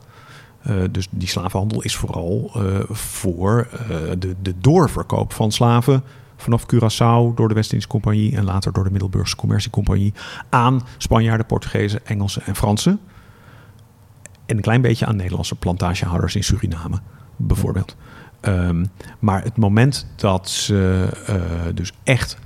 Eh, 0.68 0.76
dus 0.90 1.08
die 1.10 1.28
slavenhandel 1.28 1.82
is 1.82 1.96
vooral 1.96 2.50
eh, 2.54 2.62
voor 2.90 3.68
eh, 3.72 3.88
de, 4.18 4.34
de 4.42 4.54
doorverkoop 4.60 5.32
van 5.32 5.52
slaven 5.52 6.02
vanaf 6.36 6.66
Curaçao 6.74 7.34
door 7.34 7.48
de 7.48 7.54
West-Indische 7.54 7.88
Compagnie 7.88 8.36
en 8.36 8.44
later 8.44 8.72
door 8.72 8.84
de 8.84 8.90
Middelburgse 8.90 9.36
Commerciecompagnie 9.36 10.14
aan 10.48 10.82
Spanjaarden, 10.98 11.46
Portugezen, 11.46 12.06
Engelsen 12.06 12.42
en 12.42 12.56
Fransen. 12.56 13.00
En 14.46 14.56
een 14.56 14.62
klein 14.62 14.80
beetje 14.80 15.06
aan 15.06 15.16
Nederlandse 15.16 15.54
plantagehouders 15.54 16.36
in 16.36 16.44
Suriname, 16.44 17.00
bijvoorbeeld. 17.36 17.96
Ehm, 18.40 18.84
maar 19.18 19.42
het 19.42 19.56
moment 19.56 20.06
dat 20.16 20.48
ze 20.48 21.08
dus 21.74 21.92
echt 22.02 22.38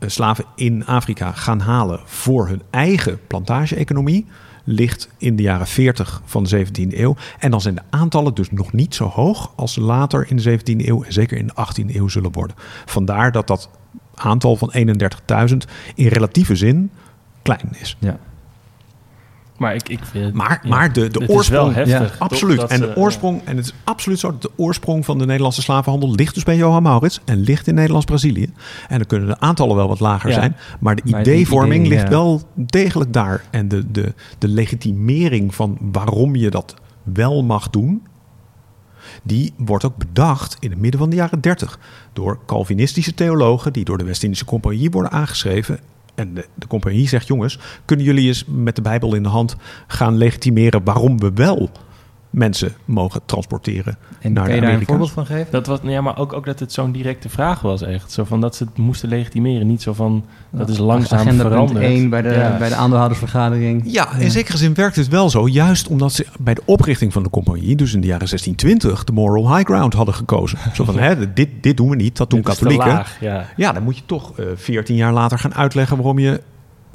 slaven 0.00 0.44
in 0.56 0.86
Afrika 0.86 1.32
gaan 1.32 1.60
halen 1.60 2.00
voor 2.04 2.48
hun 2.48 2.62
eigen 2.70 3.26
plantage-economie, 3.26 4.26
ligt 4.64 5.08
in 5.18 5.36
de 5.36 5.42
jaren 5.42 5.66
40 5.66 6.22
van 6.24 6.44
de 6.44 6.66
17e 6.66 6.98
eeuw. 6.98 7.16
En 7.38 7.50
dan 7.50 7.60
zijn 7.60 7.74
de 7.74 7.82
aantallen 7.90 8.34
dus 8.34 8.50
nog 8.50 8.72
niet 8.72 8.94
zo 8.94 9.04
hoog 9.04 9.52
als 9.56 9.72
ze 9.72 9.80
later 9.80 10.30
in 10.30 10.36
de 10.36 10.58
17e 10.58 10.86
eeuw 10.86 11.02
en 11.02 11.12
zeker 11.12 11.36
in 11.36 11.46
de 11.46 11.52
18e 11.52 11.94
eeuw 11.94 12.08
zullen 12.08 12.32
worden. 12.32 12.56
Vandaar 12.84 13.32
dat 13.32 13.46
dat 13.46 13.70
aantal 14.14 14.56
van 14.56 14.72
31.000 14.76 15.56
in 15.94 16.06
relatieve 16.06 16.56
zin 16.56 16.90
klein 17.42 17.68
is. 17.80 17.96
Ja. 17.98 18.18
Maar 19.58 19.74
ik, 19.74 19.88
ik 19.88 20.00
vind... 20.02 20.34
Maar, 20.34 20.60
ja, 20.62 20.68
maar 20.68 20.92
de, 20.92 21.08
de 21.08 21.18
het 21.18 21.28
is 21.28 21.36
oorsprong... 21.36 21.74
wel 21.74 21.86
heftig. 21.86 22.18
Absoluut. 22.18 22.56
dat 22.56 22.70
En 22.70 22.80
de 22.80 22.96
oorsprong, 22.96 23.40
en 23.44 23.56
het 23.56 23.64
is 23.66 23.74
absoluut 23.84 24.18
zo, 24.18 24.30
dat 24.30 24.42
de 24.42 24.50
oorsprong 24.56 25.04
van 25.04 25.18
de 25.18 25.26
Nederlandse 25.26 25.62
slavenhandel 25.62 26.14
ligt 26.14 26.34
dus 26.34 26.42
bij 26.42 26.56
Johan 26.56 26.82
Maurits 26.82 27.20
en 27.24 27.40
ligt 27.40 27.66
in 27.66 27.74
Nederlands-Brazilië. 27.74 28.52
En 28.88 28.98
dan 28.98 29.06
kunnen 29.06 29.28
de 29.28 29.40
aantallen 29.40 29.76
wel 29.76 29.88
wat 29.88 30.00
lager 30.00 30.30
Ja. 30.30 30.34
zijn, 30.34 30.56
maar 30.80 30.96
de 30.96 31.02
Maar 31.04 31.20
ideevorming 31.20 31.86
idee, 31.86 31.98
ligt 31.98 32.08
wel 32.08 32.42
degelijk 32.54 33.12
daar. 33.12 33.44
En 33.50 33.68
de, 33.68 33.90
de, 33.90 34.14
de 34.38 34.48
legitimering 34.48 35.54
van 35.54 35.78
waarom 35.80 36.36
je 36.36 36.50
dat 36.50 36.74
wel 37.02 37.42
mag 37.42 37.70
doen, 37.70 38.02
die 39.22 39.52
wordt 39.56 39.84
ook 39.84 39.96
bedacht 39.96 40.56
in 40.60 40.70
het 40.70 40.80
midden 40.80 41.00
van 41.00 41.10
de 41.10 41.16
jaren 41.16 41.40
30 41.40 41.78
door 42.12 42.38
Calvinistische 42.46 43.14
theologen 43.14 43.72
die 43.72 43.84
door 43.84 43.98
de 43.98 44.04
West-Indische 44.04 44.44
Compagnie 44.44 44.90
worden 44.90 45.12
aangeschreven. 45.12 45.78
En 46.14 46.34
de, 46.34 46.46
de 46.54 46.66
compagnie 46.66 47.08
zegt: 47.08 47.26
jongens, 47.26 47.58
kunnen 47.84 48.06
jullie 48.06 48.26
eens 48.26 48.44
met 48.48 48.76
de 48.76 48.82
Bijbel 48.82 49.14
in 49.14 49.22
de 49.22 49.28
hand 49.28 49.56
gaan 49.86 50.16
legitimeren 50.16 50.84
waarom 50.84 51.18
we 51.18 51.30
wel 51.34 51.70
mensen 52.34 52.72
mogen 52.84 53.20
transporteren 53.26 53.96
En 54.20 54.32
naar 54.32 54.44
kan 54.46 54.54
je 54.54 54.60
daar 54.60 54.72
een 54.72 54.84
voorbeeld 54.84 55.10
van 55.10 55.26
geven? 55.26 55.46
Dat 55.50 55.66
was, 55.66 55.78
ja, 55.82 56.00
maar 56.00 56.18
ook, 56.18 56.32
ook 56.32 56.44
dat 56.44 56.60
het 56.60 56.72
zo'n 56.72 56.92
directe 56.92 57.28
vraag 57.28 57.60
was 57.60 57.82
echt. 57.82 58.12
Zo 58.12 58.24
van 58.24 58.40
dat 58.40 58.56
ze 58.56 58.64
het 58.64 58.76
moesten 58.78 59.08
legitimeren. 59.08 59.66
Niet 59.66 59.82
zo 59.82 59.92
van, 59.92 60.24
dat 60.50 60.68
is 60.68 60.78
langzaam 60.78 61.18
Agenda 61.18 61.42
punt 61.42 61.52
veranderd. 61.54 61.84
1 61.84 62.08
bij 62.10 62.22
de, 62.22 62.28
Ja. 62.28 62.56
bij 62.58 62.68
de 62.68 62.74
aandeelhoudersvergadering. 62.74 63.82
Ja, 63.86 64.16
in 64.16 64.30
zekere 64.30 64.56
zin 64.56 64.74
werkt 64.74 64.96
het 64.96 65.08
wel 65.08 65.30
zo. 65.30 65.48
Juist 65.48 65.88
omdat 65.88 66.12
ze 66.12 66.26
bij 66.40 66.54
de 66.54 66.62
oprichting 66.64 67.12
van 67.12 67.22
de 67.22 67.30
compagnie, 67.30 67.76
dus 67.76 67.94
in 67.94 68.00
de 68.00 68.06
jaren 68.06 68.28
1620, 68.28 69.04
de 69.04 69.12
moral 69.12 69.54
high 69.56 69.66
ground 69.70 69.92
hadden 69.94 70.14
gekozen. 70.14 70.58
Zo 70.74 70.84
van, 70.84 70.98
hè, 70.98 71.32
dit, 71.32 71.48
dit 71.60 71.76
doen 71.76 71.88
we 71.88 71.96
niet, 71.96 72.16
dat 72.16 72.30
doen 72.30 72.40
Dit 72.40 72.48
is 72.48 72.58
te 72.58 72.64
katholieken. 72.64 72.92
laag, 72.94 73.20
ja. 73.20 73.46
Ja, 73.56 73.72
dan 73.72 73.82
moet 73.82 73.96
je 73.96 74.02
toch 74.06 74.38
eh 74.38 74.46
14 74.54 74.96
jaar 74.96 75.12
later 75.12 75.38
gaan 75.38 75.54
uitleggen 75.54 75.96
waarom 75.96 76.18
je 76.18 76.40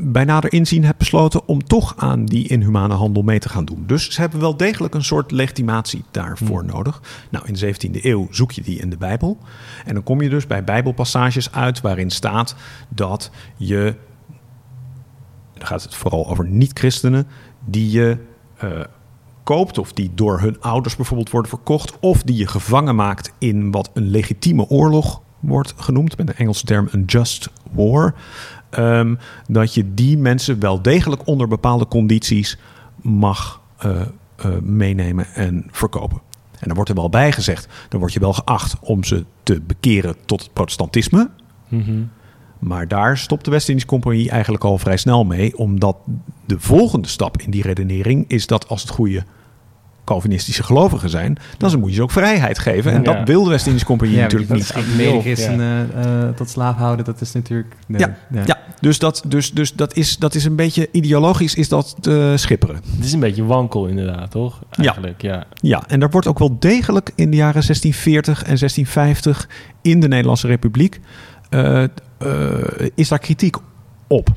bij 0.01 0.23
nader 0.23 0.53
inzien 0.53 0.83
hebt 0.83 0.97
besloten 0.97 1.47
om 1.47 1.63
toch 1.63 1.93
aan 1.97 2.25
die 2.25 2.47
inhumane 2.47 2.93
handel 2.93 3.23
mee 3.23 3.39
te 3.39 3.49
gaan 3.49 3.65
doen. 3.65 3.83
Dus 3.88 4.12
ze 4.12 4.21
hebben 4.21 4.39
wel 4.39 4.57
degelijk 4.57 4.93
een 4.93 5.03
soort 5.03 5.31
legitimatie 5.31 6.03
daarvoor 6.12 6.65
nodig. 6.65 7.01
Nou, 7.29 7.45
in 7.47 7.53
de 7.53 7.75
17e 7.75 8.03
eeuw 8.03 8.27
zoek 8.31 8.51
je 8.51 8.62
die 8.62 8.79
in 8.79 8.89
de 8.89 8.97
Bijbel. 8.97 9.38
En 9.85 9.93
dan 9.93 10.03
kom 10.03 10.21
je 10.21 10.29
dus 10.29 10.47
bij 10.47 10.63
Bijbelpassages 10.63 11.51
uit 11.51 11.81
waarin 11.81 12.09
staat 12.09 12.55
dat 12.89 13.31
je, 13.57 13.95
dan 15.53 15.67
gaat 15.67 15.83
het 15.83 15.95
vooral 15.95 16.29
over 16.29 16.47
niet-christenen, 16.47 17.27
die 17.65 17.91
je 17.91 18.17
eh, 18.57 18.69
koopt 19.43 19.77
of 19.77 19.93
die 19.93 20.12
door 20.15 20.39
hun 20.39 20.62
ouders 20.62 20.95
bijvoorbeeld 20.95 21.29
worden 21.29 21.51
verkocht 21.51 21.99
of 21.99 22.23
die 22.23 22.35
je 22.35 22.47
gevangen 22.47 22.95
maakt 22.95 23.33
in 23.38 23.71
wat 23.71 23.89
een 23.93 24.09
legitieme 24.09 24.67
oorlog 24.67 25.21
wordt 25.39 25.73
genoemd, 25.77 26.17
met 26.17 26.29
een 26.29 26.35
Engelse 26.35 26.65
term 26.65 26.88
een 26.91 27.05
just 27.05 27.49
war, 27.71 28.15
ehm, 28.69 29.15
dat 29.47 29.73
je 29.73 29.93
die 29.93 30.17
mensen 30.17 30.60
wel 30.60 30.82
degelijk 30.82 31.27
onder 31.27 31.47
bepaalde 31.47 31.88
condities 31.88 32.58
mag 33.01 33.62
eh, 33.77 34.01
eh, 34.36 34.58
meenemen 34.62 35.25
en 35.34 35.65
verkopen. 35.71 36.21
En 36.51 36.67
dan 36.67 36.75
wordt 36.75 36.89
er 36.89 36.95
wel 36.95 37.10
bij 37.10 37.32
gezegd, 37.32 37.67
dan 37.89 37.99
word 37.99 38.13
je 38.13 38.19
wel 38.19 38.34
geacht 38.34 38.75
om 38.79 39.03
ze 39.03 39.25
te 39.43 39.62
bekeren 39.62 40.15
tot 40.25 40.41
het 40.41 40.53
protestantisme. 40.53 41.29
Mhm. 41.67 42.03
Maar 42.60 42.88
daar 42.88 43.17
stopt 43.17 43.45
de 43.45 43.51
West-Indische 43.51 43.89
Compagnie 43.89 44.29
eigenlijk 44.29 44.63
al 44.63 44.77
vrij 44.77 44.97
snel 44.97 45.23
mee, 45.23 45.58
omdat 45.58 45.97
de 46.45 46.60
volgende 46.60 47.08
stap 47.08 47.41
in 47.41 47.51
die 47.51 47.62
redenering 47.62 48.25
is 48.27 48.47
dat 48.47 48.67
als 48.67 48.82
het 48.82 48.91
goede 48.91 49.23
Calvinistische 50.10 50.63
gelovigen 50.63 51.10
zijn, 51.10 51.38
dan 51.58 51.80
moet 51.80 51.89
je 51.89 51.95
ze 51.95 52.02
ook 52.02 52.12
vrijheid 52.12 52.60
geven. 52.60 52.91
En 52.91 53.04
Ja. 53.04 53.13
dat 53.13 53.28
wil 53.28 53.43
de 53.43 53.50
West-Indische 53.50 53.88
Compagnie 53.88 54.15
Ja, 54.17 54.22
natuurlijk 54.24 54.50
dat 54.50 54.58
niet. 54.58 54.76
is 54.76 54.95
medechristenen 54.98 55.89
eh, 56.04 56.30
tot 56.36 56.50
slaaf 56.50 56.76
houden, 56.76 57.06
dat 57.06 57.22
is 57.22 57.32
natuurlijk... 57.32 57.76
nee, 57.88 58.00
Ja, 58.02 58.17
Ja, 58.45 58.58
dus, 58.80 59.00
dat, 59.00 59.24
dus, 59.28 59.52
dus 59.52 59.74
dat, 59.74 59.95
is, 59.95 60.17
dat 60.17 60.36
is 60.36 60.45
een 60.45 60.56
beetje 60.56 60.88
ideologisch 60.91 61.56
is 61.56 61.69
dat 61.69 61.95
te 62.00 62.34
schipperen. 62.36 62.76
Het 62.95 63.06
is 63.06 63.13
een 63.13 63.19
beetje 63.19 63.45
wankel 63.45 63.86
inderdaad, 63.86 64.32
toch? 64.32 64.60
Eigenlijk, 64.72 65.22
ja. 65.22 65.45
Ja, 65.54 65.84
en 65.88 66.00
daar 66.00 66.10
wordt 66.10 66.28
ook 66.28 66.39
wel 66.39 66.56
degelijk 66.60 67.12
in 67.15 67.30
de 67.30 67.36
jaren 67.38 67.54
1640 67.65 68.38
en 68.39 68.58
1650 68.58 69.50
in 69.82 70.00
de 70.00 70.08
Nederlandse 70.08 70.48
Republiek 70.48 71.00
eh, 71.50 71.84
eh, 71.84 71.89
is 72.95 73.08
daar 73.08 73.19
kritiek 73.19 73.56
op. 74.08 74.30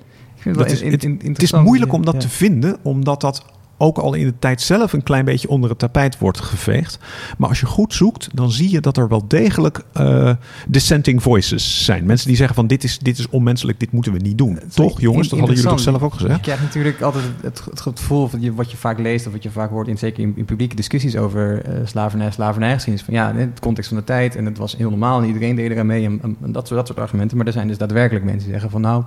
Dat 0.53 0.71
is, 0.71 0.81
in- 0.81 0.91
het, 0.93 1.05
in- 1.05 1.21
het 1.23 1.43
is 1.43 1.53
moeilijk 1.53 1.93
om 1.93 2.05
dat 2.05 2.15
Ja. 2.15 2.21
te 2.21 2.29
vinden, 2.29 2.77
omdat 2.83 3.21
dat 3.21 3.45
ook 3.83 3.99
al 3.99 4.15
in 4.15 4.27
de 4.27 4.39
tijd 4.39 4.61
zelf 4.61 4.93
een 4.93 5.03
klein 5.03 5.25
beetje 5.25 5.49
onder 5.49 5.71
het 5.71 5.79
tapijt 5.79 6.19
wordt 6.19 6.41
geveegd. 6.41 6.99
Maar 7.39 7.49
als 7.49 7.61
je 7.61 7.67
goed 7.67 7.95
zoekt, 7.95 8.29
dan 8.33 8.51
zie 8.51 8.71
je 8.71 8.81
dat 8.81 8.97
er 8.97 9.09
wel 9.09 9.25
degelijk 9.29 9.85
eh, 9.93 10.31
dissenting 10.69 11.23
voices 11.23 11.85
zijn. 11.85 12.05
Mensen 12.05 12.27
die 12.27 12.37
zeggen 12.37 12.55
van 12.55 12.67
dit 12.67 12.85
is, 12.85 12.99
dit 12.99 13.19
is 13.19 13.29
onmenselijk, 13.29 13.81
dit 13.81 13.93
moeten 13.93 14.13
we 14.13 14.19
niet 14.19 14.39
doen. 14.39 14.59
Toch 14.75 15.01
jongens, 15.01 15.29
dat 15.29 15.39
hadden 15.39 15.57
jullie 15.57 15.71
toch 15.71 15.81
zelf 15.81 16.03
ook 16.03 16.13
Je 16.13 16.19
gezegd? 16.19 16.41
krijgt 16.41 16.63
natuurlijk 16.63 17.01
altijd 17.01 17.25
het, 17.43 17.65
het 17.65 17.81
gevoel 17.81 18.29
van 18.29 18.41
je, 18.41 18.55
wat 18.55 18.71
je 18.71 18.77
vaak 18.77 18.99
leest 18.99 19.27
of 19.27 19.33
wat 19.33 19.43
je 19.43 19.51
vaak 19.51 19.71
hoort, 19.71 19.89
in, 19.89 19.99
zeker 19.99 20.23
in, 20.23 20.33
in 20.37 20.45
publieke 20.45 20.77
discussies 20.77 21.17
over 21.17 21.63
eh 21.65 21.75
slavernij, 21.85 22.31
slavernijgeschiedenis. 22.31 23.07
Van 23.07 23.15
ja, 23.15 23.31
in 23.31 23.37
het 23.37 23.61
context 23.61 23.89
van 23.89 23.99
de 23.99 24.05
tijd 24.05 24.37
en 24.37 24.45
het 24.45 24.59
was 24.59 24.77
heel 24.77 24.91
normaal 24.91 25.21
en 25.21 25.27
iedereen 25.27 25.57
deed 25.57 25.71
eraan 25.71 25.87
mee 25.87 26.05
en, 26.05 26.19
en, 26.23 26.37
en 26.43 26.53
dat, 26.53 26.67
soort, 26.67 26.79
dat 26.79 26.87
soort 26.87 26.99
argumenten. 26.99 27.37
Maar 27.37 27.47
er 27.47 27.53
zijn 27.53 27.69
dus 27.69 27.79
daadwerkelijk 27.79 28.25
mensen 28.25 28.43
die 28.43 28.53
zeggen 28.53 28.71
van 28.71 28.81
nou, 28.81 29.05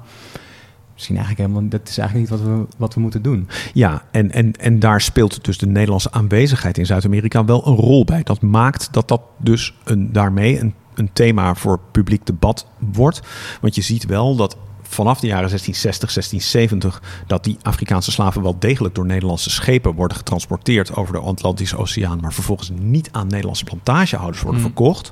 misschien 0.95 1.15
eigenlijk 1.15 1.47
helemaal, 1.47 1.69
dat 1.69 1.89
is 1.89 1.97
eigenlijk 1.97 2.29
niet 2.29 2.39
wat 2.39 2.49
we, 2.49 2.65
wat 2.77 2.93
we 2.93 2.99
moeten 2.99 3.21
doen. 3.21 3.47
Ja, 3.73 4.03
en, 4.11 4.31
en, 4.31 4.51
en 4.51 4.79
daar 4.79 5.01
speelt 5.01 5.43
dus 5.43 5.57
de 5.57 5.67
Nederlandse 5.67 6.11
aanwezigheid 6.11 6.77
in 6.77 6.85
Zuid-Amerika 6.85 7.45
wel 7.45 7.67
een 7.67 7.75
rol 7.75 8.05
bij. 8.05 8.23
Dat 8.23 8.41
maakt 8.41 8.93
dat 8.93 9.07
dat 9.07 9.21
dus 9.37 9.73
een, 9.83 10.11
daarmee 10.11 10.59
een, 10.59 10.73
een 10.93 11.09
thema 11.13 11.55
voor 11.55 11.79
publiek 11.91 12.25
debat 12.25 12.67
wordt. 12.79 13.21
Want 13.61 13.75
je 13.75 13.81
ziet 13.81 14.05
wel 14.05 14.35
dat 14.35 14.57
vanaf 14.81 15.19
de 15.19 15.27
jaren 15.27 15.49
1660, 15.49 16.13
1670... 16.13 17.23
dat 17.27 17.43
die 17.43 17.57
Afrikaanse 17.61 18.11
slaven 18.11 18.41
wel 18.41 18.59
degelijk 18.59 18.95
door 18.95 19.05
Nederlandse 19.05 19.49
schepen 19.49 19.93
worden 19.93 20.17
getransporteerd... 20.17 20.95
over 20.95 21.13
de 21.13 21.19
Atlantische 21.19 21.77
Oceaan, 21.77 22.19
maar 22.19 22.33
vervolgens 22.33 22.71
niet 22.79 23.09
aan 23.11 23.27
Nederlandse 23.27 23.63
plantagehouders 23.63 24.41
worden 24.41 24.61
Mm. 24.61 24.67
verkocht. 24.67 25.11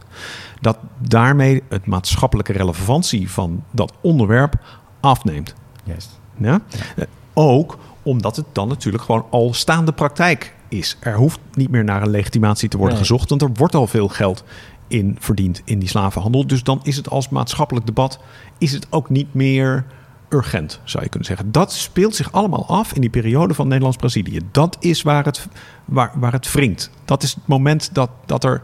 Dat 0.61 0.77
daarmee 0.99 1.63
het 1.69 1.85
maatschappelijke 1.85 2.53
relevantie 2.53 3.31
van 3.31 3.63
dat 3.71 3.93
onderwerp 4.01 4.55
afneemt. 4.99 5.55
Juist. 5.83 6.19
Ja? 6.37 6.59
Eh, 6.95 7.05
Ook 7.33 7.77
omdat 8.03 8.35
het 8.35 8.45
dan 8.51 8.67
natuurlijk 8.67 9.03
gewoon 9.03 9.25
al 9.29 9.53
staande 9.53 9.91
praktijk 9.91 10.53
is. 10.67 10.97
Er 10.99 11.15
hoeft 11.15 11.39
niet 11.53 11.69
meer 11.69 11.83
naar 11.83 12.01
een 12.01 12.09
legitimatie 12.09 12.69
te 12.69 12.77
worden 12.77 12.95
Nee. 12.95 13.05
gezocht, 13.05 13.29
want 13.29 13.41
er 13.41 13.49
wordt 13.53 13.75
al 13.75 13.87
veel 13.87 14.07
geld 14.07 14.43
in 14.87 15.15
verdiend 15.19 15.61
in 15.65 15.79
die 15.79 15.89
slavenhandel. 15.89 16.47
Dus 16.47 16.63
dan 16.63 16.79
is 16.83 16.95
het 16.95 17.09
als 17.09 17.29
maatschappelijk 17.29 17.85
debat 17.85 18.19
is 18.57 18.71
het 18.71 18.87
ook 18.89 19.09
niet 19.09 19.33
meer 19.33 19.85
urgent, 20.29 20.79
zou 20.83 21.03
je 21.03 21.09
kunnen 21.09 21.27
zeggen. 21.27 21.51
Dat 21.51 21.71
speelt 21.71 22.15
zich 22.15 22.31
allemaal 22.31 22.67
af 22.67 22.93
in 22.93 23.01
die 23.01 23.09
periode 23.09 23.53
van 23.53 23.67
Nederlands-Brazilië. 23.67 24.39
Dat 24.51 24.77
is 24.79 25.01
waar 25.01 25.25
het, 25.25 25.47
waar, 25.85 26.11
waar 26.15 26.31
het 26.31 26.51
wringt. 26.51 26.89
Dat 27.05 27.23
is 27.23 27.33
het 27.33 27.47
moment 27.47 27.93
dat, 27.93 28.09
dat 28.25 28.43
er, 28.43 28.61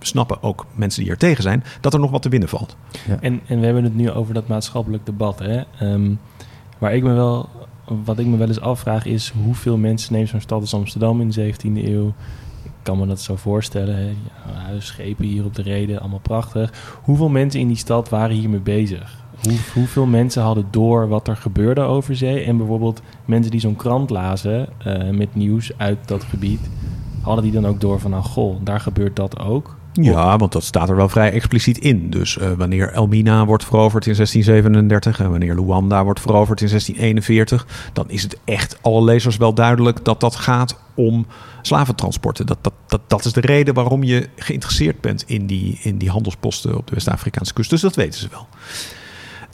snappen 0.00 0.42
ook 0.42 0.66
mensen 0.74 1.02
die 1.02 1.10
er 1.10 1.18
tegen 1.18 1.42
zijn, 1.42 1.64
dat 1.80 1.94
er 1.94 2.00
nog 2.00 2.10
wat 2.10 2.22
te 2.22 2.28
winnen 2.28 2.48
valt. 2.48 2.76
En, 3.20 3.40
en 3.46 3.58
we 3.60 3.64
hebben 3.64 3.84
het 3.84 3.94
nu 3.94 4.10
over 4.10 4.34
dat 4.34 4.48
maatschappelijk 4.48 5.06
debat. 5.06 5.38
Hè? 5.38 5.62
Ehm, 5.78 6.12
waar 6.80 6.94
ik 6.94 7.02
me 7.02 7.12
wel, 7.12 7.48
wat 8.04 8.18
ik 8.18 8.26
me 8.26 8.36
wel 8.36 8.48
eens 8.48 8.60
afvraag 8.60 9.04
is... 9.04 9.32
hoeveel 9.44 9.76
mensen 9.76 10.12
neemt 10.12 10.28
zo'n 10.28 10.40
stad 10.40 10.60
als 10.60 10.74
Amsterdam 10.74 11.20
in 11.20 11.30
de 11.30 11.54
17e 11.54 11.84
eeuw... 11.84 12.12
Ik 12.64 12.86
kan 12.86 12.98
me 12.98 13.06
dat 13.06 13.20
zo 13.20 13.36
voorstellen. 13.36 14.16
Schepen 14.78 15.24
hier 15.24 15.44
op 15.44 15.54
de 15.54 15.62
reden, 15.62 16.00
allemaal 16.00 16.18
prachtig. 16.18 16.98
Hoeveel 17.02 17.28
mensen 17.28 17.60
in 17.60 17.68
die 17.68 17.76
stad 17.76 18.08
waren 18.08 18.36
hiermee 18.36 18.60
bezig? 18.60 19.24
Hoe, 19.42 19.58
hoeveel 19.74 20.06
mensen 20.06 20.42
hadden 20.42 20.66
door 20.70 21.08
wat 21.08 21.28
er 21.28 21.36
gebeurde 21.36 21.80
over 21.80 22.16
zee? 22.16 22.44
En 22.44 22.56
bijvoorbeeld 22.56 23.02
mensen 23.24 23.50
die 23.50 23.60
zo'n 23.60 23.76
krant 23.76 24.10
lazen 24.10 24.68
eh, 24.78 25.10
met 25.10 25.34
nieuws 25.34 25.72
uit 25.76 26.08
dat 26.08 26.24
gebied... 26.24 26.70
hadden 27.20 27.44
die 27.44 27.52
dan 27.52 27.66
ook 27.66 27.80
door 27.80 28.00
van... 28.00 28.10
nou, 28.10 28.22
goh, 28.22 28.56
daar 28.62 28.80
gebeurt 28.80 29.16
dat 29.16 29.38
ook? 29.38 29.76
Ja, 29.92 30.36
want 30.36 30.52
dat 30.52 30.64
staat 30.64 30.88
er 30.88 30.96
wel 30.96 31.08
vrij 31.08 31.32
expliciet 31.32 31.78
in. 31.78 32.10
Dus 32.10 32.38
eh, 32.38 32.50
wanneer 32.52 32.92
Elmina 32.92 33.44
wordt 33.44 33.64
veroverd 33.64 34.06
in 34.06 34.14
1637 34.14 35.20
en 35.20 35.30
wanneer 35.30 35.54
Luanda 35.54 36.04
wordt 36.04 36.20
veroverd 36.20 36.60
in 36.60 36.68
1641, 36.68 37.90
dan 37.92 38.10
is 38.10 38.22
het 38.22 38.38
echt 38.44 38.78
alle 38.82 39.04
lezers 39.04 39.36
wel 39.36 39.54
duidelijk 39.54 40.04
dat 40.04 40.20
dat 40.20 40.36
gaat 40.36 40.78
om 40.94 41.26
slaventransporten. 41.62 42.46
Dat, 42.46 42.58
dat, 42.60 42.72
dat, 42.86 43.00
dat 43.06 43.24
is 43.24 43.32
de 43.32 43.40
reden 43.40 43.74
waarom 43.74 44.02
je 44.02 44.28
geïnteresseerd 44.36 45.00
bent 45.00 45.24
in 45.26 45.46
die, 45.46 45.78
in 45.82 45.98
die 45.98 46.10
handelsposten 46.10 46.76
op 46.76 46.86
de 46.86 46.94
West-Afrikaanse 46.94 47.52
kust. 47.52 47.70
Dus 47.70 47.80
dat 47.80 47.94
weten 47.94 48.20
ze 48.20 48.28
wel. 48.30 48.46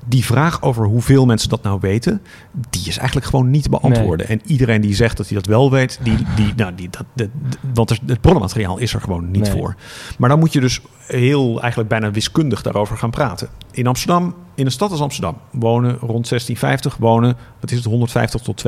Die 0.09 0.25
vraag 0.25 0.63
over 0.63 0.85
hoeveel 0.87 1.27
mensen 1.27 1.49
dat 1.49 1.63
nou 1.63 1.79
weten, 1.81 2.23
die 2.71 2.87
is 2.87 2.97
eigenlijk 2.97 3.27
gewoon 3.27 3.51
niet 3.51 3.63
te 3.63 3.69
beantwoorden. 3.69 4.29
En 4.29 4.41
iedereen 4.45 4.81
die 4.81 4.95
zegt 4.95 5.17
dat 5.17 5.27
hij 5.29 5.37
dat 5.37 5.47
wel 5.47 5.71
weet, 5.71 5.99
die, 6.03 6.17
die, 6.37 6.53
nou, 6.57 6.75
die, 6.75 6.89
dat, 6.91 7.05
dat, 7.15 7.29
want 7.75 7.91
het 8.07 8.21
bronnenmateriaal 8.21 8.79
is 8.79 8.95
er 8.95 9.01
gewoon 9.01 9.31
niet 9.31 9.43
Nee. 9.43 9.53
voor. 9.53 9.75
Maar 10.19 10.29
dan 10.29 10.39
moet 10.39 10.53
je 10.53 10.61
dus 10.61 10.81
heel, 11.07 11.61
eigenlijk 11.61 11.89
bijna 11.91 12.11
wiskundig 12.11 12.63
daarover 12.63 12.97
gaan 12.97 13.11
praten. 13.11 13.49
In 13.71 13.87
Amsterdam, 13.87 14.35
in 14.55 14.65
een 14.67 14.73
stad 14.73 14.91
als 14.91 15.01
Amsterdam, 15.01 15.37
wonen 15.51 15.91
rond 15.91 16.29
1650 16.29 16.97
wonen, 16.97 17.37
wat 17.61 17.71
is 17.71 17.77
het, 17.77 17.87
150 17.87 18.41
tot 18.41 18.65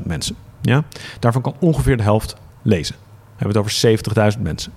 200.000 0.00 0.06
mensen. 0.06 0.36
Ja? 0.60 0.84
Daarvan 1.18 1.42
kan 1.42 1.54
ongeveer 1.60 1.96
de 1.96 2.02
helft 2.02 2.36
lezen. 2.62 2.94
We 3.36 3.48
hebben 3.48 3.62
het 3.62 3.72
over 3.96 4.32
70.000 4.36 4.42
mensen. 4.42 4.72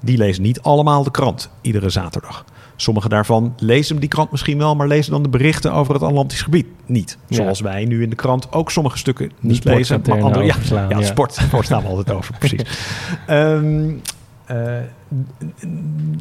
Die 0.00 0.16
lezen 0.18 0.42
niet 0.42 0.60
allemaal 0.60 1.02
de 1.04 1.10
krant 1.10 1.50
iedere 1.60 1.88
zaterdag. 1.90 2.44
Sommigen 2.76 3.10
daarvan 3.10 3.54
lezen 3.58 3.98
die 3.98 4.08
krant 4.08 4.30
misschien 4.30 4.58
wel, 4.58 4.76
maar 4.76 4.86
lezen 4.86 5.12
dan 5.12 5.22
de 5.22 5.28
berichten 5.28 5.72
over 5.72 5.94
het 5.94 6.02
Atlantisch 6.02 6.42
gebied 6.42 6.66
niet. 6.86 7.18
Ja. 7.26 7.36
Zoals 7.36 7.60
wij 7.60 7.84
nu 7.84 8.02
in 8.02 8.10
de 8.10 8.16
krant 8.16 8.52
ook 8.52 8.70
sommige 8.70 8.98
stukken 8.98 9.30
niet 9.40 9.64
lezen, 9.64 10.02
maar 10.06 10.22
andere 10.22 10.44
ja, 10.44 10.54
overslaan, 10.54 10.88
ja, 10.88 10.98
ja. 10.98 11.04
sport, 11.04 11.34
sport 11.34 11.64
staan 11.64 11.82
we 11.82 11.88
altijd 11.88 12.10
over, 12.10 12.34
precies. 12.38 12.62
Ehm, 13.26 13.90
eh, 14.46 14.78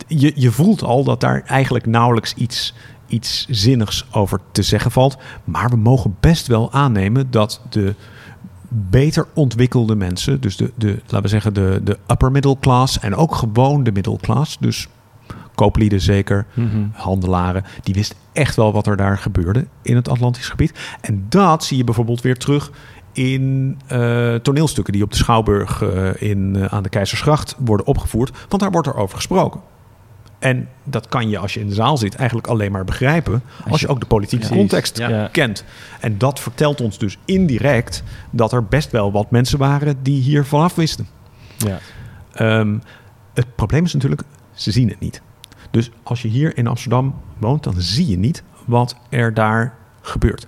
je, 0.07 0.31
je 0.35 0.51
voelt 0.51 0.83
al 0.83 1.03
dat 1.03 1.19
daar 1.19 1.43
eigenlijk 1.45 1.85
nauwelijks 1.85 2.33
iets, 2.33 2.73
iets 3.07 3.45
zinnigs 3.49 4.05
over 4.11 4.39
te 4.51 4.61
zeggen 4.61 4.91
valt. 4.91 5.17
Maar 5.43 5.69
we 5.69 5.75
mogen 5.75 6.15
best 6.19 6.47
wel 6.47 6.71
aannemen 6.71 7.31
dat 7.31 7.61
de 7.69 7.95
beter 8.69 9.27
ontwikkelde 9.33 9.95
mensen, 9.95 10.41
dus 10.41 10.57
de, 10.57 10.71
de 10.75 10.99
laten 11.01 11.21
we 11.21 11.27
zeggen 11.27 11.53
de, 11.53 11.81
de 11.83 11.97
upper 12.07 12.31
middle 12.31 12.57
class 12.59 12.99
en 12.99 13.15
ook 13.15 13.35
gewoon 13.35 13.83
de 13.83 13.91
middle 13.91 14.17
class, 14.17 14.57
dus 14.59 14.87
kooplieden 15.55 16.01
zeker, 16.01 16.45
Mhm. 16.53 16.83
handelaren, 16.91 17.63
die 17.83 17.93
wisten 17.93 18.17
echt 18.33 18.55
wel 18.55 18.73
wat 18.73 18.87
er 18.87 18.97
daar 18.97 19.17
gebeurde 19.17 19.65
in 19.81 19.95
het 19.95 20.09
Atlantisch 20.09 20.49
gebied. 20.49 20.79
En 21.01 21.25
dat 21.29 21.63
zie 21.63 21.77
je 21.77 21.83
bijvoorbeeld 21.83 22.21
weer 22.21 22.37
terug 22.37 22.71
in 23.13 23.77
eh, 23.87 24.35
toneelstukken 24.35 24.93
die 24.93 25.03
op 25.03 25.11
de 25.11 25.17
Schouwburg 25.17 25.81
eh, 25.81 26.21
in, 26.29 26.55
eh, 26.55 26.65
aan 26.65 26.83
de 26.83 26.89
Keizersgracht 26.89 27.55
worden 27.59 27.85
opgevoerd, 27.85 28.37
want 28.49 28.61
daar 28.61 28.71
wordt 28.71 28.87
er 28.87 28.95
over 28.95 29.15
gesproken. 29.15 29.61
En 30.39 30.67
dat 30.83 31.07
kan 31.07 31.29
je 31.29 31.37
als 31.37 31.53
je 31.53 31.59
in 31.59 31.67
de 31.67 31.73
zaal 31.73 31.97
zit 31.97 32.15
eigenlijk 32.15 32.47
alleen 32.47 32.71
maar 32.71 32.83
begrijpen 32.83 33.41
als 33.69 33.81
je 33.81 33.87
ook 33.87 33.99
de 33.99 34.05
politieke 34.05 34.47
Ja. 34.47 34.55
context 34.55 34.97
Ja. 34.97 35.27
Kent. 35.31 35.63
En 35.99 36.17
dat 36.17 36.39
vertelt 36.39 36.81
ons 36.81 36.97
dus 36.97 37.17
indirect 37.25 38.03
dat 38.31 38.51
er 38.53 38.65
best 38.65 38.91
wel 38.91 39.11
wat 39.11 39.31
mensen 39.31 39.57
waren 39.57 39.97
die 40.03 40.21
hier 40.21 40.45
vanaf 40.45 40.75
wisten. 40.75 41.07
Ja. 41.57 41.79
Ehm, 42.33 42.77
het 43.33 43.55
probleem 43.55 43.83
is 43.83 43.93
natuurlijk, 43.93 44.21
ze 44.53 44.71
zien 44.71 44.89
het 44.89 44.99
niet. 44.99 45.21
Dus 45.75 45.91
als 46.03 46.21
je 46.21 46.27
hier 46.27 46.57
in 46.57 46.67
Amsterdam 46.67 47.15
woont, 47.37 47.63
dan 47.63 47.73
zie 47.77 48.07
je 48.07 48.17
niet 48.17 48.43
wat 48.65 48.95
er 49.09 49.33
daar 49.33 49.77
gebeurt. 50.01 50.47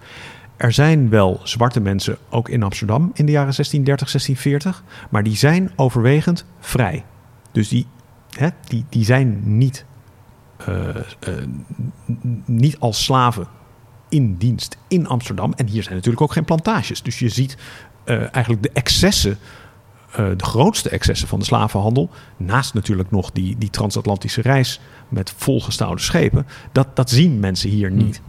Er 0.57 0.71
zijn 0.71 1.09
wel 1.09 1.39
zwarte 1.43 1.79
mensen 1.79 2.17
ook 2.29 2.49
in 2.49 2.63
Amsterdam 2.63 3.11
in 3.13 3.25
de 3.25 3.31
jaren 3.31 3.53
1630, 3.55 4.11
1640, 4.11 4.83
maar 5.09 5.23
die 5.23 5.35
zijn 5.35 5.71
overwegend 5.75 6.45
vrij. 6.59 7.05
Dus 7.51 7.67
die, 7.67 7.85
hè, 8.29 8.47
die, 8.67 8.85
die 8.89 9.05
zijn 9.05 9.57
niet, 9.57 9.85
eh, 10.57 10.87
eh, 10.95 11.03
niet 12.45 12.79
als 12.79 13.03
slaven 13.03 13.47
in 14.09 14.35
dienst 14.35 14.77
in 14.87 15.07
Amsterdam. 15.07 15.53
En 15.53 15.67
hier 15.67 15.83
zijn 15.83 15.95
natuurlijk 15.95 16.21
ook 16.21 16.33
geen 16.33 16.45
plantages. 16.45 17.01
Dus 17.01 17.19
je 17.19 17.29
ziet 17.29 17.57
eh, 18.03 18.33
eigenlijk 18.33 18.63
de 18.63 18.71
excessen 18.73 19.37
de 20.15 20.45
grootste 20.45 20.89
excessen 20.89 21.27
van 21.27 21.39
de 21.39 21.45
slavenhandel, 21.45 22.09
naast 22.37 22.73
natuurlijk 22.73 23.11
nog 23.11 23.31
die, 23.31 23.57
die 23.57 23.69
transatlantische 23.69 24.41
reis 24.41 24.79
met 25.09 25.33
volgestouwde 25.37 26.01
schepen, 26.01 26.45
dat, 26.71 26.87
dat 26.95 27.09
zien 27.09 27.39
mensen 27.39 27.69
hier 27.69 27.89
Hm. 27.89 27.95
niet. 27.97 28.21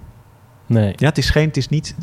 Nee. 0.66 0.92
Ja, 0.96 1.06
het 1.08 1.18
is 1.18 1.30
geen, 1.30 1.46
het 1.46 1.56
is 1.56 1.68
niet, 1.68 1.94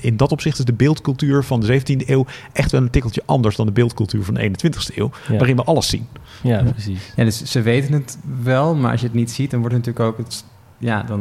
in 0.00 0.16
dat 0.16 0.32
opzicht 0.32 0.58
is 0.58 0.64
de 0.64 0.72
beeldcultuur 0.72 1.44
van 1.44 1.60
de 1.60 1.80
17e 1.80 2.06
eeuw 2.08 2.26
echt 2.52 2.70
wel 2.70 2.80
een 2.82 2.90
tikkeltje 2.90 3.22
anders 3.26 3.56
dan 3.56 3.66
de 3.66 3.72
beeldcultuur 3.72 4.24
van 4.24 4.34
de 4.34 4.40
21e 4.40 4.94
eeuw, 4.94 5.10
Ja. 5.28 5.36
waarin 5.36 5.56
we 5.56 5.62
alles 5.64 5.88
zien. 5.88 6.06
Ja, 6.42 6.62
precies. 6.62 7.12
Ja, 7.16 7.24
dus 7.24 7.42
ze 7.44 7.62
weten 7.62 7.92
het 7.92 8.18
wel, 8.42 8.74
maar 8.74 8.90
als 8.90 9.00
je 9.00 9.06
het 9.06 9.16
niet 9.16 9.30
ziet, 9.30 9.50
dan 9.50 9.60
wordt 9.60 9.74
het 9.74 9.86
natuurlijk 9.86 10.18
ook... 10.18 10.26
Het, 10.26 10.44
ja, 10.78 11.02
dan 11.02 11.18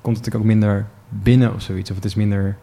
komt 0.00 0.16
het 0.16 0.24
natuurlijk 0.26 0.34
ook 0.36 0.44
minder 0.60 0.86
binnen 1.08 1.54
of 1.54 1.62
zoiets. 1.62 1.90
Of 1.90 1.96
het 1.96 2.04
is 2.04 2.14
minder 2.14 2.56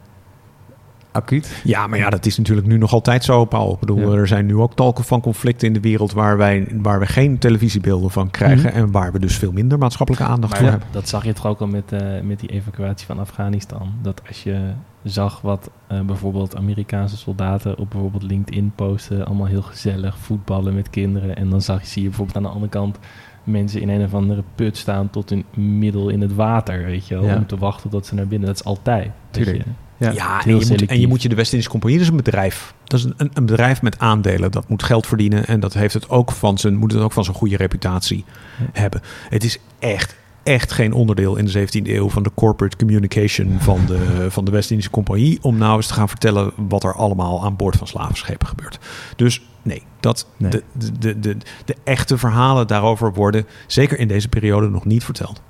acuut. 1.11 1.61
Ja, 1.63 1.87
maar 1.87 1.99
ja, 1.99 2.09
dat 2.09 2.25
is 2.25 2.37
natuurlijk 2.37 2.67
nu 2.67 2.77
nog 2.77 2.93
altijd 2.93 3.23
zo, 3.23 3.45
Paul. 3.45 3.73
Ik 3.73 3.79
bedoel, 3.79 4.11
Ja. 4.11 4.17
er 4.17 4.27
zijn 4.27 4.45
nu 4.45 4.55
ook 4.55 4.75
talken 4.75 5.03
van 5.03 5.21
conflicten 5.21 5.67
in 5.67 5.73
de 5.73 5.79
wereld 5.79 6.11
waar, 6.13 6.37
wij, 6.37 6.67
waar 6.81 6.99
we 6.99 7.05
geen 7.05 7.37
televisiebeelden 7.37 8.11
van 8.11 8.31
krijgen 8.31 8.69
Mhm. 8.69 8.77
en 8.77 8.91
waar 8.91 9.11
we 9.11 9.19
dus 9.19 9.37
veel 9.37 9.51
minder 9.51 9.77
maatschappelijke 9.77 10.25
aandacht 10.27 10.51
Maar 10.51 10.61
voor 10.61 10.69
ja, 10.69 10.73
hebben. 10.77 10.93
dat 10.93 11.09
zag 11.09 11.23
je 11.25 11.33
toch 11.33 11.45
ook 11.45 11.59
al 11.59 11.67
met, 11.67 11.91
eh, 11.91 12.21
met 12.23 12.39
die 12.39 12.49
evacuatie 12.49 13.05
van 13.07 13.19
Afghanistan. 13.19 13.93
Dat 14.01 14.21
als 14.27 14.43
je 14.43 14.59
zag 15.03 15.41
wat 15.41 15.69
eh, 15.87 16.01
bijvoorbeeld 16.01 16.55
Amerikaanse 16.55 17.17
soldaten 17.17 17.77
op 17.77 17.89
bijvoorbeeld 17.89 18.23
LinkedIn 18.23 18.71
posten, 18.75 19.25
allemaal 19.25 19.45
heel 19.47 19.61
gezellig 19.61 20.17
voetballen 20.17 20.75
met 20.75 20.89
kinderen. 20.89 21.35
En 21.35 21.49
dan 21.49 21.61
zag 21.61 21.81
je, 21.81 21.87
zie 21.87 22.01
je 22.01 22.07
bijvoorbeeld 22.07 22.37
aan 22.37 22.43
de 22.43 22.49
andere 22.49 22.69
kant 22.71 22.97
mensen 23.43 23.81
in 23.81 23.89
een 23.89 24.03
of 24.05 24.13
andere 24.13 24.43
put 24.55 24.77
staan 24.77 25.09
tot 25.09 25.29
hun 25.29 25.45
middel 25.79 26.09
in 26.09 26.21
het 26.21 26.35
water, 26.35 26.85
weet 26.85 27.07
je 27.07 27.15
wel, 27.15 27.23
Ja. 27.25 27.35
om 27.35 27.45
te 27.47 27.57
wachten 27.57 27.89
tot 27.89 28.05
ze 28.05 28.15
naar 28.15 28.27
binnen. 28.27 28.47
Dat 28.47 28.57
is 28.59 28.63
altijd. 28.63 29.03
weet 29.31 29.43
Tuurlijk. 29.45 29.65
Ja. 29.99 30.11
Ja, 30.11 30.43
en 30.43 30.57
je, 30.57 30.65
moet, 30.69 30.85
en 30.85 30.99
je 30.99 31.07
moet 31.07 31.21
je 31.21 31.29
de 31.29 31.35
West-Indische 31.35 31.71
Compagnie, 31.71 31.99
dat 31.99 32.07
is 32.07 32.17
een 32.17 32.23
bedrijf. 32.23 32.73
Dat 32.83 32.99
is 32.99 33.05
een, 33.05 33.31
een 33.33 33.45
bedrijf 33.45 33.81
met 33.81 33.99
aandelen. 33.99 34.51
Dat 34.51 34.69
moet 34.69 34.83
geld 34.83 35.07
verdienen 35.07 35.47
en 35.47 35.59
dat 35.59 35.73
heeft 35.73 35.93
het 35.93 36.09
ook 36.09 36.31
van 36.31 36.57
zijn, 36.57 36.75
moet 36.75 36.91
het 36.91 37.01
ook 37.01 37.11
van 37.11 37.23
zijn 37.23 37.35
goede 37.35 37.57
reputatie 37.57 38.25
hebben. 38.71 39.01
Het 39.29 39.43
is 39.43 39.57
echt, 39.79 40.15
echt 40.43 40.71
geen 40.71 40.93
onderdeel 40.93 41.35
in 41.35 41.45
de 41.45 41.67
17e 41.67 41.87
eeuw 41.87 42.09
van 42.09 42.23
de 42.23 42.31
corporate 42.35 42.77
communication 42.77 43.59
van 43.59 43.85
de, 43.85 44.25
van 44.29 44.45
de 44.45 44.51
West-Indische 44.51 44.91
Compagnie. 44.91 45.39
Om 45.41 45.57
nou 45.57 45.75
eens 45.75 45.87
te 45.87 45.93
gaan 45.93 46.09
vertellen 46.09 46.51
wat 46.55 46.83
er 46.83 46.93
allemaal 46.93 47.43
aan 47.43 47.55
boord 47.55 47.75
van 47.75 47.87
slavenschepen 47.87 48.47
gebeurt. 48.47 48.79
Dus 49.15 49.41
nee, 49.61 49.83
dat, 49.99 50.27
Nee. 50.37 50.51
De, 50.51 50.63
de, 50.73 50.99
de, 50.99 51.19
de, 51.19 51.37
de 51.65 51.75
echte 51.83 52.17
verhalen 52.17 52.67
daarover 52.67 53.13
worden 53.13 53.45
zeker 53.67 53.99
in 53.99 54.07
deze 54.07 54.27
periode 54.27 54.69
nog 54.69 54.85
niet 54.85 55.03
verteld. 55.03 55.41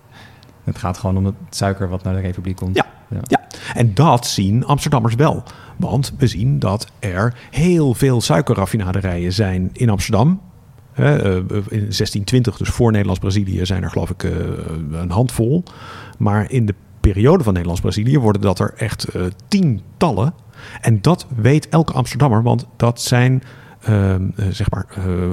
Het 0.64 0.78
gaat 0.78 0.98
gewoon 0.98 1.18
om 1.18 1.26
het 1.26 1.36
suiker 1.50 1.90
wat 1.90 2.04
naar 2.04 2.14
de 2.14 2.20
Republiek 2.20 2.56
komt. 2.56 2.76
Ja. 2.76 2.86
Ja, 3.28 3.48
en 3.74 3.94
dat 3.94 4.26
zien 4.26 4.66
Amsterdammers 4.66 5.16
wel. 5.16 5.44
Want 5.78 6.14
we 6.18 6.28
zien 6.28 6.60
dat 6.60 6.88
er 7.00 7.34
heel 7.52 7.94
veel 7.94 8.22
suikerraffinaderijen 8.22 9.34
zijn 9.34 9.70
in 9.74 9.90
Amsterdam. 9.90 10.42
Eh, 10.94 11.36
in 11.36 11.68
1620, 11.70 12.58
dus 12.58 12.70
voor 12.70 12.92
Nederlands-Brazilië, 12.92 13.66
zijn 13.66 13.84
er 13.84 13.90
geloof 13.90 14.10
ik 14.10 14.24
eh, 14.24 14.32
een 14.92 15.12
handvol. 15.12 15.64
Maar 16.18 16.52
in 16.52 16.66
de 16.66 16.76
periode 17.00 17.44
van 17.44 17.54
Nederlands-Brazilië 17.54 18.20
worden 18.20 18.42
dat 18.42 18.60
er 18.60 18.74
echt 18.78 19.04
eh, 19.04 19.22
tientallen. 19.48 20.34
En 20.82 21.02
dat 21.02 21.28
weet 21.36 21.70
elke 21.70 21.94
Amsterdammer, 21.94 22.44
want 22.44 22.68
dat 22.76 23.02
zijn 23.02 23.44
zeg 24.50 24.70
maar 24.72 24.86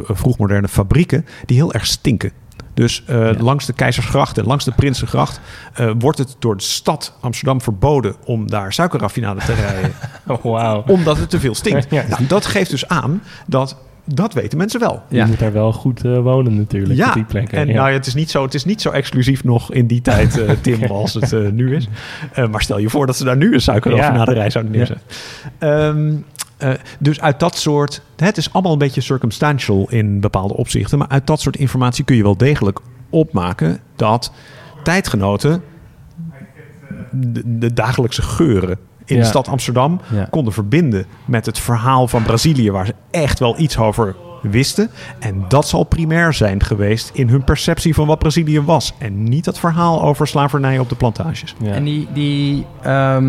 vroegmoderne 0.05 0.69
fabrieken 0.69 1.27
die 1.47 1.57
heel 1.57 1.73
erg 1.73 1.87
stinken. 1.87 2.33
Dus 2.77 3.03
eh, 3.07 3.17
Ja. 3.33 3.33
langs 3.39 3.67
de 3.67 3.73
Keizersgracht 3.73 4.39
en 4.39 4.45
langs 4.45 4.65
de 4.65 4.73
Prinsengracht 4.77 5.41
eh, 5.75 5.91
wordt 5.99 6.19
het 6.19 6.37
door 6.39 6.57
de 6.57 6.63
stad 6.63 7.17
Amsterdam 7.21 7.61
verboden 7.61 8.15
om 8.25 8.51
daar 8.51 8.73
suikerraffinade 8.73 9.41
te 9.41 9.53
rijden, 9.55 9.93
Oh, 10.27 10.43
wauw. 10.53 10.85
omdat 10.87 11.19
het 11.19 11.31
te 11.31 11.41
veel 11.41 11.55
stinkt. 11.55 11.87
Ja. 11.95 12.05
Nou, 12.09 12.27
dat 12.27 12.47
geeft 12.47 12.71
dus 12.71 12.89
aan 12.89 13.23
dat 13.47 13.77
dat 14.09 14.33
weten 14.35 14.59
mensen 14.59 14.81
wel. 14.81 15.03
Je 15.09 15.17
Ja. 15.17 15.27
moet 15.27 15.39
daar 15.39 15.53
wel 15.53 15.73
goed 15.73 16.05
eh, 16.05 16.19
wonen 16.19 16.57
natuurlijk, 16.57 17.07
op 17.09 17.15
die 17.15 17.25
plekken. 17.25 17.59
en 17.59 17.67
ja. 17.67 17.75
nou, 17.75 17.89
ja, 17.89 17.95
het, 17.95 18.07
is 18.07 18.15
niet 18.15 18.31
zo, 18.31 18.43
het 18.43 18.55
is 18.55 18.65
niet 18.65 18.81
zo 18.83 18.91
exclusief 18.91 19.45
nog 19.45 19.73
in 19.73 19.87
die 19.87 20.01
tijd, 20.01 20.41
Tim, 20.63 20.83
als 20.85 21.15
het 21.15 21.53
nu 21.53 21.77
is. 21.77 21.89
Eh, 22.33 22.49
maar 22.49 22.63
stel 22.63 22.79
je 22.79 22.91
voor 22.91 23.07
dat 23.07 23.17
ze 23.17 23.25
daar 23.25 23.37
nu 23.37 23.55
een 23.55 23.61
suikerraffinaderij 23.61 24.51
zouden 24.51 24.73
neerzetten. 24.73 25.07
Ehm, 25.59 26.15
eh, 26.57 26.71
dus 26.99 27.21
uit 27.21 27.41
dat 27.41 27.57
soort... 27.57 28.03
Het 28.17 28.37
is 28.37 28.53
allemaal 28.53 28.73
een 28.73 28.79
beetje 28.79 29.01
circumstantial 29.01 29.91
in 29.91 30.21
bepaalde 30.21 30.55
opzichten. 30.57 30.99
Maar 30.99 31.09
uit 31.09 31.27
dat 31.27 31.41
soort 31.41 31.57
informatie 31.57 32.05
kun 32.05 32.17
je 32.17 32.23
wel 32.23 32.37
degelijk 32.37 32.79
opmaken... 33.11 33.81
dat 33.97 34.33
tijdgenoten 34.83 35.63
de, 37.11 37.59
de 37.59 37.73
dagelijkse 37.73 38.23
geuren 38.23 38.79
in 39.05 39.17
Ja. 39.17 39.23
de 39.23 39.29
stad 39.29 39.49
Amsterdam 39.49 40.01
Ja. 40.13 40.25
konden 40.31 40.53
verbinden 40.53 41.07
met 41.25 41.47
het 41.47 41.59
verhaal 41.59 42.09
van 42.09 42.23
Brazilië, 42.23 42.71
waar 42.71 42.87
ze 42.87 42.95
echt 43.11 43.39
wel 43.39 43.59
iets 43.59 43.79
over 43.79 44.17
wisten. 44.43 44.91
En 45.19 45.45
dat 45.49 45.69
zal 45.69 45.85
primair 45.85 46.33
zijn 46.33 46.63
geweest 46.63 47.11
in 47.15 47.29
hun 47.29 47.45
perceptie 47.45 47.95
van 47.95 48.07
wat 48.07 48.19
Brazilië 48.19 48.61
was. 48.61 48.93
En 48.99 49.23
niet 49.23 49.47
het 49.47 49.59
verhaal 49.59 50.03
over 50.03 50.27
slavernij 50.27 50.79
op 50.79 50.89
de 50.89 50.95
plantages. 50.95 51.55
Ja. 51.59 51.73
En 51.73 51.85
die, 51.85 52.09
die 52.13 52.67
ehm, 52.83 53.25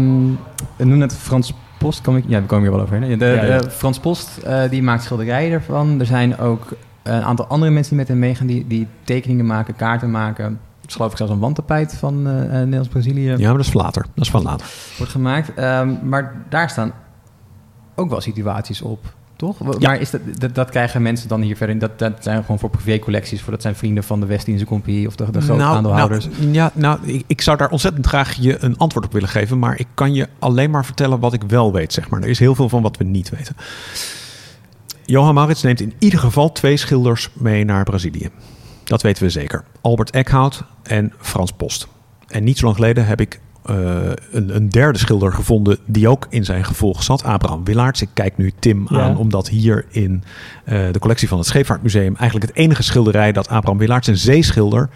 we 0.76 0.86
noemen 0.86 1.00
het 1.02 1.16
Frans 1.18 1.54
Post, 1.78 2.02
kom 2.02 2.16
ik, 2.16 2.24
ja, 2.28 2.42
we 2.42 2.46
komen 2.46 2.70
hier 2.70 2.78
wel 2.78 3.00
hè? 3.00 3.18
De, 3.18 3.26
Ja, 3.26 3.46
ja. 3.46 3.58
de 3.58 3.70
Frans 3.70 4.00
Post, 4.00 4.38
eh, 4.38 4.70
die 4.70 4.84
maakt 4.84 5.04
schilderijen 5.04 5.52
ervan. 5.52 6.00
Er 6.00 6.06
zijn 6.06 6.38
ook 6.38 6.74
een 7.04 7.22
aantal 7.24 7.46
andere 7.46 7.72
mensen 7.72 7.90
die 7.90 8.00
met 8.00 8.08
hem 8.08 8.20
meegaan, 8.20 8.48
die, 8.48 8.68
die 8.68 8.88
tekeningen 9.04 9.46
maken, 9.46 9.76
kaarten 9.76 10.12
maken. 10.12 10.46
Het 10.82 10.90
is 10.90 10.96
geloof 10.96 11.12
ik 11.12 11.18
zelfs 11.18 11.32
een 11.32 11.40
wandtapijt 11.40 11.94
van 11.94 12.28
eh, 12.28 12.44
eh, 12.44 12.52
Nederlands-Brazilië 12.52 13.30
Ja, 13.30 13.38
maar 13.38 13.58
dat 13.58 13.66
is 13.66 13.72
van 13.72 13.82
later. 13.82 14.06
Dat 14.14 14.26
is 14.26 14.32
van 14.32 14.44
later. 14.44 14.68
wordt 14.98 15.12
gemaakt. 15.12 15.54
Ehm, 15.54 15.96
maar 16.04 16.36
daar 16.50 16.70
staan 16.70 16.94
ook 17.96 18.10
wel 18.10 18.22
situaties 18.22 18.82
op 18.82 19.14
Toch? 19.38 19.58
Ja. 19.80 19.90
Maar 19.90 20.00
is 20.00 20.10
dat, 20.10 20.22
dat, 20.38 20.56
dat 20.56 20.70
krijgen 20.70 21.02
mensen 21.02 21.28
dan 21.28 21.42
hier 21.42 21.58
verder 21.58 21.76
in? 21.76 21.82
Dat, 21.82 22.00
dat 22.00 22.14
zijn 22.20 22.42
gewoon 22.42 22.60
voor 22.60 22.70
privécollecties, 22.70 23.42
voor 23.42 23.52
dat 23.52 23.62
zijn 23.62 23.76
vrienden 23.76 24.04
van 24.04 24.20
de 24.20 24.26
West-Indiese 24.26 24.66
Compagnie 24.66 25.08
of 25.08 25.16
de, 25.16 25.32
de 25.32 25.42
grote 25.42 25.64
aandeelhouders. 25.64 26.28
Nou, 26.38 26.54
ja, 26.54 26.72
nou, 26.74 27.00
ik, 27.04 27.24
ik 27.28 27.42
zou 27.42 27.58
daar 27.58 27.70
ontzettend 27.70 28.08
graag 28.08 28.34
je 28.34 28.64
een 28.64 28.78
antwoord 28.78 29.06
op 29.06 29.14
willen 29.14 29.30
geven, 29.30 29.60
maar 29.60 29.80
ik 29.80 29.88
kan 29.94 30.14
je 30.14 30.28
alleen 30.40 30.72
maar 30.72 30.86
vertellen 30.86 31.20
wat 31.20 31.34
ik 31.34 31.42
wel 31.48 31.74
weet, 31.74 31.94
zeg 31.94 32.10
maar. 32.10 32.22
Er 32.22 32.30
is 32.30 32.40
heel 32.40 32.56
veel 32.56 32.70
van 32.70 32.82
wat 32.82 32.98
we 32.98 33.04
niet 33.04 33.30
weten. 33.30 33.56
Johan 35.06 35.34
Maurits 35.34 35.62
neemt 35.62 35.82
in 35.82 35.94
ieder 36.00 36.20
geval 36.20 36.52
twee 36.52 36.78
schilders 36.78 37.30
mee 37.34 37.66
naar 37.66 37.84
Brazilië. 37.84 38.30
Dat 38.84 39.02
weten 39.02 39.24
we 39.24 39.30
zeker. 39.30 39.64
Albert 39.82 40.10
Eckhout 40.10 40.64
en 40.84 41.14
Frans 41.20 41.52
Post. 41.52 41.88
En 42.28 42.44
niet 42.44 42.58
zo 42.58 42.64
lang 42.66 42.76
geleden 42.76 43.06
heb 43.06 43.22
ik 43.22 43.40
een, 44.32 44.56
een 44.56 44.70
derde 44.70 45.00
schilder 45.00 45.34
gevonden 45.34 45.78
die 45.86 46.08
ook 46.08 46.28
in 46.30 46.46
zijn 46.46 46.64
gevolg 46.66 47.04
zat. 47.04 47.24
Abraham 47.24 47.64
Willaerts. 47.64 48.02
Ik 48.02 48.10
kijk 48.14 48.38
nu 48.38 48.52
Tim 48.60 48.88
Ja. 48.90 49.00
aan, 49.00 49.18
omdat 49.18 49.50
hier 49.50 49.86
in 49.90 50.24
eh, 50.64 50.80
de 50.92 51.00
collectie 51.00 51.28
van 51.28 51.38
het 51.38 51.48
Scheepvaartmuseum 51.48 52.16
eigenlijk 52.16 52.46
het 52.52 52.56
enige 52.58 52.84
schilderij 52.84 53.32
dat 53.32 53.50
Abraham 53.50 53.78
Willaerts, 53.80 54.08
een 54.08 54.18
zeeschilder, 54.18 54.90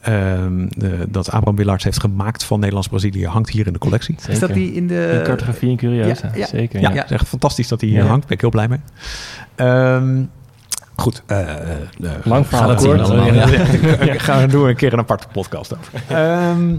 ehm, 0.00 0.66
de- 0.68 1.06
dat 1.08 1.30
Abraham 1.30 1.56
Willaerts 1.56 1.84
heeft 1.84 2.00
gemaakt 2.00 2.44
van 2.44 2.58
Nederlands-Brazilië, 2.58 3.26
hangt 3.26 3.50
hier 3.50 3.66
in 3.66 3.72
de 3.72 3.78
collectie. 3.78 4.14
Zeker. 4.18 4.32
Is 4.32 4.38
dat 4.38 4.52
die 4.54 4.72
in 4.72 4.86
de... 4.86 5.14
In 5.18 5.22
cartografie 5.22 5.70
en 5.70 5.76
curiosa, 5.76 6.26
ja, 6.26 6.38
ja. 6.38 6.46
zeker. 6.46 6.80
Ja, 6.80 6.88
Ja. 6.90 6.94
het 6.96 7.04
is 7.04 7.10
echt 7.10 7.28
fantastisch 7.28 7.68
dat 7.68 7.80
hij 7.80 7.90
hier 7.90 8.02
Ja. 8.02 8.06
hangt. 8.06 8.24
Ben 8.26 8.34
ik 8.34 8.40
heel 8.40 8.50
blij 8.50 8.68
mee. 8.68 8.78
Ehm, 9.54 10.22
goed. 10.96 11.22
eh, 11.26 11.40
eh, 11.40 11.50
eh, 12.02 12.10
Lang 12.24 12.46
verhaal 12.46 12.76
we. 12.76 14.18
Gaan 14.18 14.40
we 14.40 14.46
doen 14.46 14.68
een 14.68 14.76
keer 14.76 14.92
een 14.92 14.98
aparte 14.98 15.26
podcast 15.32 15.76
over. 15.78 15.92
Ehm, 16.16 16.76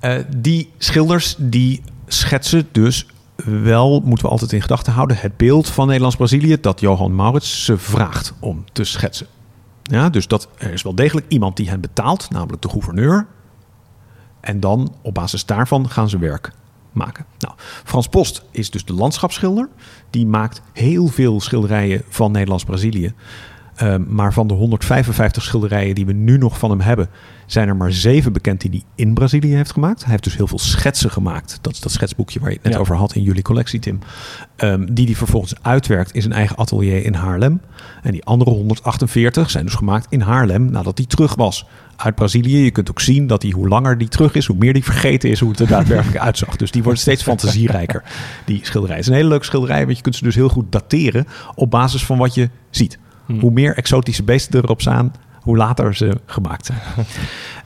eh, 0.00 0.14
die 0.36 0.70
schilders 0.78 1.34
die 1.38 1.82
schetsen 2.06 2.68
dus 2.72 3.06
wel, 3.44 4.00
moeten 4.04 4.26
we 4.26 4.32
altijd 4.32 4.52
in 4.52 4.60
gedachten 4.60 4.92
houden, 4.92 5.16
het 5.16 5.36
beeld 5.36 5.68
van 5.68 5.86
Nederlands-Brazilië 5.86 6.60
dat 6.60 6.80
Johan 6.80 7.14
Maurits 7.14 7.64
ze 7.64 7.78
vraagt 7.78 8.34
om 8.40 8.64
te 8.72 8.84
schetsen. 8.84 9.26
Ja, 9.82 10.10
dus 10.10 10.26
dat, 10.26 10.48
er 10.58 10.72
is 10.72 10.82
wel 10.82 10.94
degelijk 10.94 11.26
iemand 11.28 11.56
die 11.56 11.68
hen 11.68 11.80
betaalt, 11.80 12.30
namelijk 12.30 12.62
de 12.62 12.68
gouverneur. 12.68 13.26
En 14.40 14.60
dan 14.60 14.94
op 15.02 15.14
basis 15.14 15.46
daarvan 15.46 15.90
gaan 15.90 16.08
ze 16.08 16.18
werk 16.18 16.52
maken. 16.92 17.24
Nou, 17.38 17.54
Frans 17.84 18.08
Post 18.08 18.44
is 18.50 18.70
dus 18.70 18.84
de 18.84 18.92
landschapsschilder. 18.92 19.68
Die 20.10 20.26
maakt 20.26 20.62
heel 20.72 21.06
veel 21.06 21.40
schilderijen 21.40 22.02
van 22.08 22.32
Nederlands-Brazilië. 22.32 23.14
Ehm, 23.80 24.02
maar 24.08 24.32
van 24.32 24.46
de 24.46 24.54
155 24.54 25.42
schilderijen 25.42 25.94
die 25.94 26.06
we 26.06 26.12
nu 26.12 26.38
nog 26.38 26.58
van 26.58 26.70
hem 26.70 26.80
hebben, 26.80 27.08
zijn 27.46 27.68
er 27.68 27.76
maar 27.76 27.92
zeven 27.92 28.32
bekend 28.32 28.60
die 28.60 28.70
hij 28.70 28.82
in 28.94 29.14
Brazilië 29.14 29.54
heeft 29.54 29.72
gemaakt. 29.72 30.00
Hij 30.02 30.10
heeft 30.10 30.24
dus 30.24 30.36
heel 30.36 30.46
veel 30.46 30.58
schetsen 30.58 31.10
gemaakt. 31.10 31.58
Dat 31.60 31.72
is 31.72 31.80
dat 31.80 31.92
schetsboekje 31.92 32.40
waar 32.40 32.48
je 32.48 32.54
het 32.54 32.64
net 32.64 32.72
Ja. 32.74 32.78
over 32.78 32.96
had 32.96 33.14
in 33.14 33.22
jullie 33.22 33.42
collectie, 33.42 33.80
Tim. 33.80 33.98
Ehm, 34.56 34.86
die 34.92 35.04
hij 35.06 35.14
vervolgens 35.14 35.54
uitwerkt 35.62 36.12
in 36.12 36.22
zijn 36.22 36.34
eigen 36.34 36.56
atelier 36.56 37.04
in 37.04 37.14
Haarlem. 37.14 37.60
En 38.02 38.12
die 38.12 38.24
andere 38.24 38.50
148 38.50 39.50
zijn 39.50 39.64
dus 39.64 39.74
gemaakt 39.74 40.06
in 40.10 40.20
Haarlem 40.20 40.70
nadat 40.70 40.98
hij 40.98 41.06
terug 41.06 41.34
was 41.34 41.66
uit 41.96 42.14
Brazilië. 42.14 42.64
Je 42.64 42.70
kunt 42.70 42.90
ook 42.90 43.00
zien 43.00 43.26
dat 43.26 43.42
hij, 43.42 43.50
hoe 43.50 43.68
langer 43.68 43.98
die 43.98 44.08
terug 44.08 44.34
is, 44.34 44.46
hoe 44.46 44.56
meer 44.56 44.72
die 44.72 44.84
vergeten 44.84 45.30
is 45.30 45.40
hoe 45.40 45.50
het 45.50 45.60
er 45.60 45.66
daadwerkelijk 45.66 46.18
uitzag. 46.28 46.56
Dus 46.56 46.70
die 46.70 46.82
wordt 46.82 46.98
steeds 46.98 47.22
fantasierijker, 47.22 48.02
die 48.44 48.60
schilderij. 48.62 48.96
Het 48.96 49.04
is 49.04 49.10
een 49.10 49.16
hele 49.16 49.28
leuke 49.28 49.44
schilderij, 49.44 49.84
want 49.84 49.96
je 49.96 50.02
kunt 50.02 50.16
ze 50.16 50.24
dus 50.24 50.34
heel 50.34 50.48
goed 50.48 50.72
dateren 50.72 51.26
op 51.54 51.70
basis 51.70 52.04
van 52.04 52.18
wat 52.18 52.34
je 52.34 52.50
ziet. 52.70 52.98
Hm. 53.30 53.40
Hoe 53.40 53.50
meer 53.50 53.76
exotische 53.76 54.22
beesten 54.22 54.62
erop 54.62 54.80
staan, 54.80 55.12
hoe 55.40 55.56
later 55.56 55.94
ze 55.94 56.20
gemaakt 56.26 56.66
zijn. 56.66 56.78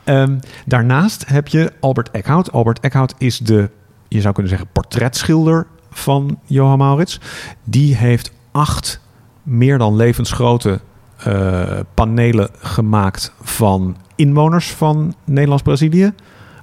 Ehm, 0.05 0.39
daarnaast 0.67 1.29
heb 1.29 1.49
je 1.49 1.73
Albert 1.81 2.11
Eckhout. 2.11 2.53
Albert 2.53 2.81
Eckhout 2.81 3.15
is 3.19 3.39
de, 3.39 3.71
je 4.09 4.21
zou 4.21 4.33
kunnen 4.35 4.51
zeggen, 4.53 4.71
portretschilder 4.73 5.67
van 5.91 6.39
Johan 6.45 6.79
Maurits. 6.79 7.21
Die 7.65 7.97
heeft 7.97 8.33
acht 8.53 9.01
meer 9.43 9.79
dan 9.79 9.97
levensgrote 9.97 10.81
eh, 11.17 11.79
panelen 11.95 12.49
gemaakt 12.59 13.33
van 13.43 13.97
inwoners 14.15 14.73
van 14.73 15.15
Nederlands-Brazilië. 15.25 16.13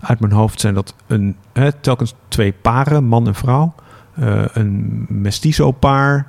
Uit 0.01 0.19
mijn 0.19 0.31
hoofd 0.31 0.59
zijn 0.59 0.73
dat 0.73 0.95
een, 1.07 1.35
telkens 1.81 2.13
twee 2.27 2.51
paren, 2.51 3.03
man 3.03 3.27
en 3.27 3.35
vrouw. 3.35 3.73
Eh, 4.15 4.43
een 4.53 5.05
mestizo 5.09 5.71
paar, 5.71 6.27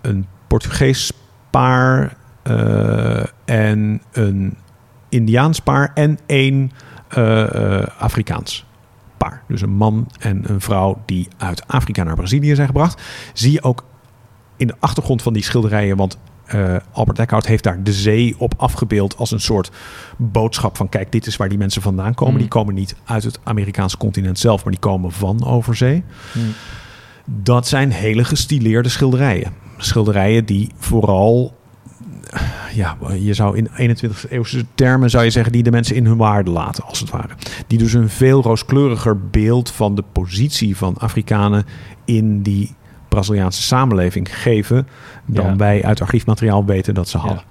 een 0.00 0.26
Portugees 0.52 1.12
paar 1.50 2.16
eh, 2.42 3.24
en 3.44 4.02
een 4.12 4.56
Indiaans 5.08 5.60
paar 5.60 5.90
en 5.94 6.18
één 6.26 6.72
eh, 7.08 7.80
eh, 7.80 7.86
Afrikaans 7.98 8.64
paar. 9.16 9.42
Dus 9.48 9.62
een 9.62 9.70
man 9.70 10.08
en 10.18 10.50
een 10.50 10.60
vrouw 10.60 11.02
die 11.06 11.28
uit 11.36 11.66
Afrika 11.66 12.02
naar 12.02 12.14
Brazilië 12.14 12.54
zijn 12.54 12.66
gebracht. 12.66 13.02
Zie 13.32 13.52
je 13.52 13.62
ook 13.62 13.84
in 14.56 14.66
de 14.66 14.74
achtergrond 14.78 15.22
van 15.22 15.32
die 15.32 15.42
schilderijen, 15.42 15.96
want 15.96 16.18
Albert 16.92 17.18
Eckhout 17.18 17.46
heeft 17.46 17.64
daar 17.64 17.82
de 17.82 17.92
zee 17.92 18.34
op 18.38 18.54
afgebeeld 18.56 19.16
als 19.16 19.30
een 19.30 19.40
soort 19.40 19.70
boodschap 20.16 20.76
van 20.76 20.88
kijk, 20.88 21.12
dit 21.12 21.26
is 21.26 21.36
waar 21.36 21.48
die 21.48 21.58
mensen 21.58 21.82
vandaan 21.82 22.14
komen. 22.14 22.32
Mm. 22.32 22.40
Die 22.40 22.48
komen 22.48 22.74
niet 22.74 22.96
uit 23.04 23.22
het 23.22 23.40
Amerikaanse 23.42 23.96
continent 23.96 24.38
zelf, 24.38 24.64
maar 24.64 24.72
die 24.72 24.82
komen 24.82 25.12
van 25.12 25.44
overzee. 25.44 26.04
Hm. 26.32 26.38
Dat 27.24 27.66
zijn 27.68 27.90
hele 27.90 28.24
gestileerde 28.24 28.88
schilderijen. 28.88 29.52
Schilderijen 29.76 30.44
die 30.44 30.70
vooral, 30.76 31.56
ja, 32.74 32.96
je 33.18 33.34
zou 33.34 33.56
in 33.56 33.68
21e 33.96 34.30
eeuwse 34.30 34.64
termen 34.74 35.10
zou 35.10 35.24
je 35.24 35.30
zeggen, 35.30 35.52
die 35.52 35.62
de 35.62 35.70
mensen 35.70 35.96
in 35.96 36.06
hun 36.06 36.16
waarde 36.16 36.50
laten, 36.50 36.84
als 36.84 37.00
het 37.00 37.10
ware. 37.10 37.34
Die 37.66 37.78
dus 37.78 37.92
een 37.92 38.08
veel 38.08 38.42
rooskleuriger 38.42 39.20
beeld 39.30 39.70
van 39.70 39.94
de 39.94 40.04
positie 40.12 40.76
van 40.76 40.96
Afrikanen 40.98 41.64
in 42.04 42.42
die 42.42 42.74
Braziliaanse 43.08 43.62
samenleving 43.62 44.36
geven 44.38 44.86
dan 45.26 45.46
Ja. 45.46 45.56
wij 45.56 45.84
uit 45.84 46.00
archiefmateriaal 46.00 46.64
weten 46.64 46.94
dat 46.94 47.08
ze 47.08 47.16
Ja. 47.18 47.22
hadden. 47.24 47.44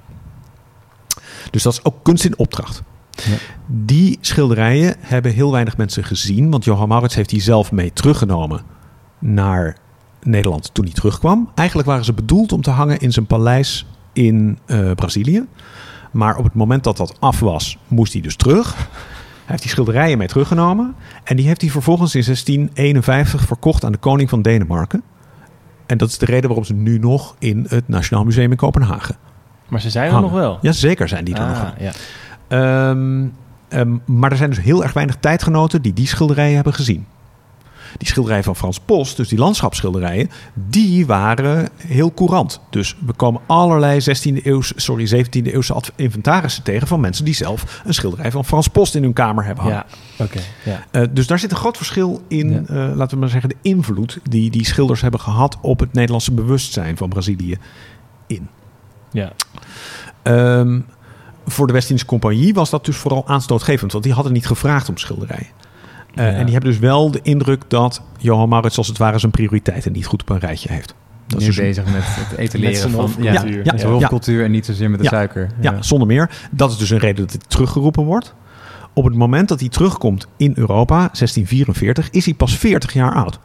Dus 1.51 1.63
dat 1.63 1.73
is 1.73 1.83
ook 1.83 1.95
kunst 2.03 2.25
in 2.25 2.37
opdracht. 2.37 2.83
Ja. 3.11 3.35
Die 3.67 4.17
schilderijen 4.21 4.95
hebben 4.99 5.31
heel 5.33 5.51
weinig 5.51 5.77
mensen 5.77 6.03
gezien, 6.03 6.49
want 6.51 6.63
Johan 6.63 6.87
Maurits 6.87 7.15
heeft 7.15 7.29
die 7.29 7.41
zelf 7.41 7.71
mee 7.71 7.93
teruggenomen 7.93 8.61
naar 9.21 9.77
Nederland 10.23 10.73
toen 10.73 10.85
hij 10.85 10.93
terugkwam. 10.93 11.49
Eigenlijk 11.55 11.87
waren 11.87 12.05
ze 12.05 12.13
bedoeld 12.13 12.51
om 12.51 12.61
te 12.61 12.69
hangen 12.69 12.99
in 12.99 13.11
zijn 13.11 13.25
paleis 13.25 13.85
in 14.13 14.59
eh, 14.65 14.91
Brazilië. 14.91 15.45
Maar 16.11 16.37
op 16.37 16.43
het 16.43 16.53
moment 16.53 16.83
dat 16.83 16.97
dat 16.97 17.15
af 17.19 17.39
was, 17.39 17.77
moest 17.87 18.13
hij 18.13 18.21
dus 18.21 18.35
terug. 18.35 18.75
Hij 18.75 19.59
heeft 19.59 19.61
die 19.61 19.71
schilderijen 19.71 20.17
mee 20.17 20.27
teruggenomen. 20.27 20.95
En 21.23 21.35
die 21.35 21.47
heeft 21.47 21.61
hij 21.61 21.69
vervolgens 21.69 22.15
in 22.15 22.23
1651 22.23 23.45
verkocht 23.45 23.83
aan 23.83 23.91
de 23.91 23.97
koning 23.97 24.29
van 24.29 24.41
Denemarken. 24.41 25.03
En 25.85 25.97
dat 25.97 26.09
is 26.09 26.17
de 26.17 26.25
reden 26.25 26.47
waarom 26.47 26.65
ze 26.65 26.73
nu 26.73 26.99
nog 26.99 27.35
in 27.39 27.65
het 27.69 27.87
Nationaal 27.87 28.25
Museum 28.25 28.51
in 28.51 28.57
Kopenhagen. 28.57 29.15
Maar 29.67 29.81
ze 29.81 29.89
zijn 29.89 30.05
er 30.05 30.11
hangen. 30.11 30.29
nog 30.29 30.39
wel. 30.39 30.57
Ja, 30.61 30.71
zeker 30.71 31.07
zijn 31.07 31.25
die 31.25 31.35
er 31.35 31.47
nog. 31.47 31.57
Ah, 31.57 31.63
aan. 31.63 31.73
ja. 31.79 31.91
Ehm, 32.47 33.27
ehm, 33.69 33.97
maar 34.05 34.31
er 34.31 34.37
zijn 34.37 34.49
dus 34.49 34.61
heel 34.61 34.83
erg 34.83 34.93
weinig 34.93 35.15
tijdgenoten 35.19 35.81
die 35.81 35.93
die 35.93 36.07
schilderijen 36.07 36.55
hebben 36.55 36.73
gezien. 36.73 37.05
Die 37.97 38.07
schilderijen 38.07 38.43
van 38.43 38.55
Frans 38.55 38.79
Post, 38.79 39.17
dus 39.17 39.27
die 39.29 39.37
landschapsschilderijen, 39.37 40.29
die 40.53 41.05
waren 41.05 41.69
heel 41.75 42.13
courant. 42.13 42.59
Dus 42.69 42.95
we 43.05 43.13
komen 43.13 43.41
allerlei 43.45 43.99
16e 44.01 44.43
eeuwse, 44.43 44.73
sorry, 44.75 45.07
17e 45.25 45.51
eeuwse 45.53 45.81
inventarissen 45.95 46.63
tegen 46.63 46.87
van 46.87 46.99
mensen 46.99 47.25
die 47.25 47.33
zelf 47.33 47.81
een 47.85 47.93
schilderij 47.93 48.31
van 48.31 48.45
Frans 48.45 48.67
Post 48.67 48.95
in 48.95 49.03
hun 49.03 49.13
kamer 49.13 49.45
hebben 49.45 49.63
hangen. 49.63 49.85
Ja, 50.17 50.23
oké. 50.25 50.39
Ja. 50.65 50.85
Eh, 50.91 51.07
dus 51.11 51.27
daar 51.27 51.39
zit 51.39 51.51
een 51.51 51.57
groot 51.57 51.77
verschil 51.77 52.21
in, 52.27 52.51
Ja. 52.51 52.59
eh, 52.89 52.95
laten 52.95 53.13
we 53.13 53.19
maar 53.19 53.29
zeggen, 53.29 53.49
de 53.49 53.55
invloed 53.61 54.19
die 54.29 54.51
die 54.51 54.65
schilders 54.65 55.01
hebben 55.01 55.19
gehad 55.19 55.57
op 55.61 55.79
het 55.79 55.93
Nederlandse 55.93 56.31
bewustzijn 56.31 56.97
van 56.97 57.09
Brazilië 57.09 57.57
in. 58.27 58.47
ja. 59.11 59.31
Ehm, 60.23 60.79
voor 61.47 61.67
de 61.67 61.73
West-Indische 61.73 62.07
Compagnie 62.09 62.53
was 62.53 62.69
dat 62.69 62.85
dus 62.85 62.95
vooral 62.97 63.27
aanstootgevend, 63.27 63.91
want 63.91 64.03
die 64.03 64.13
hadden 64.13 64.33
niet 64.33 64.47
gevraagd 64.47 64.89
om 64.89 64.97
schilderijen. 64.97 65.47
Eh, 66.15 66.25
Ja. 66.25 66.31
En 66.37 66.43
die 66.43 66.53
hebben 66.53 66.71
dus 66.71 66.79
wel 66.79 67.11
de 67.11 67.19
indruk 67.23 67.63
dat 67.67 68.01
Johan 68.17 68.49
Maurits 68.49 68.77
als 68.77 68.87
het 68.87 68.97
ware 68.97 69.19
zijn 69.19 69.31
prioriteiten 69.31 69.91
niet 69.91 70.05
goed 70.05 70.21
op 70.21 70.29
een 70.29 70.39
rijtje 70.39 70.71
heeft. 70.71 70.95
Dat 71.27 71.39
nu 71.39 71.47
is 71.47 71.55
dus 71.55 71.65
bezig 71.65 71.85
met 71.85 71.93
het 72.05 72.37
etaleren 72.37 72.91
van 72.91 73.11
ja, 73.19 73.33
Ja, 73.33 73.43
ja, 73.45 73.73
ja. 73.75 73.87
hofcultuur 73.87 74.43
en 74.43 74.51
niet 74.51 74.65
zozeer 74.65 74.89
met 74.89 74.99
de 74.99 75.03
Ja. 75.05 75.09
suiker. 75.11 75.49
Ja, 75.61 75.81
zonder 75.81 76.07
meer. 76.07 76.29
Dat 76.51 76.71
is 76.71 76.77
dus 76.77 76.89
een 76.89 76.97
reden 76.97 77.21
dat 77.25 77.31
hij 77.31 77.41
teruggeroepen 77.47 78.03
wordt. 78.03 78.33
Op 78.93 79.03
het 79.05 79.15
moment 79.15 79.47
dat 79.49 79.59
hij 79.59 79.69
terugkomt 79.69 80.27
in 80.37 80.51
Europa, 80.55 80.97
1644, 80.97 82.09
is 82.09 82.25
hij 82.25 82.33
pas 82.33 82.57
40 82.57 82.93
jaar 82.93 83.13
oud. 83.13 83.39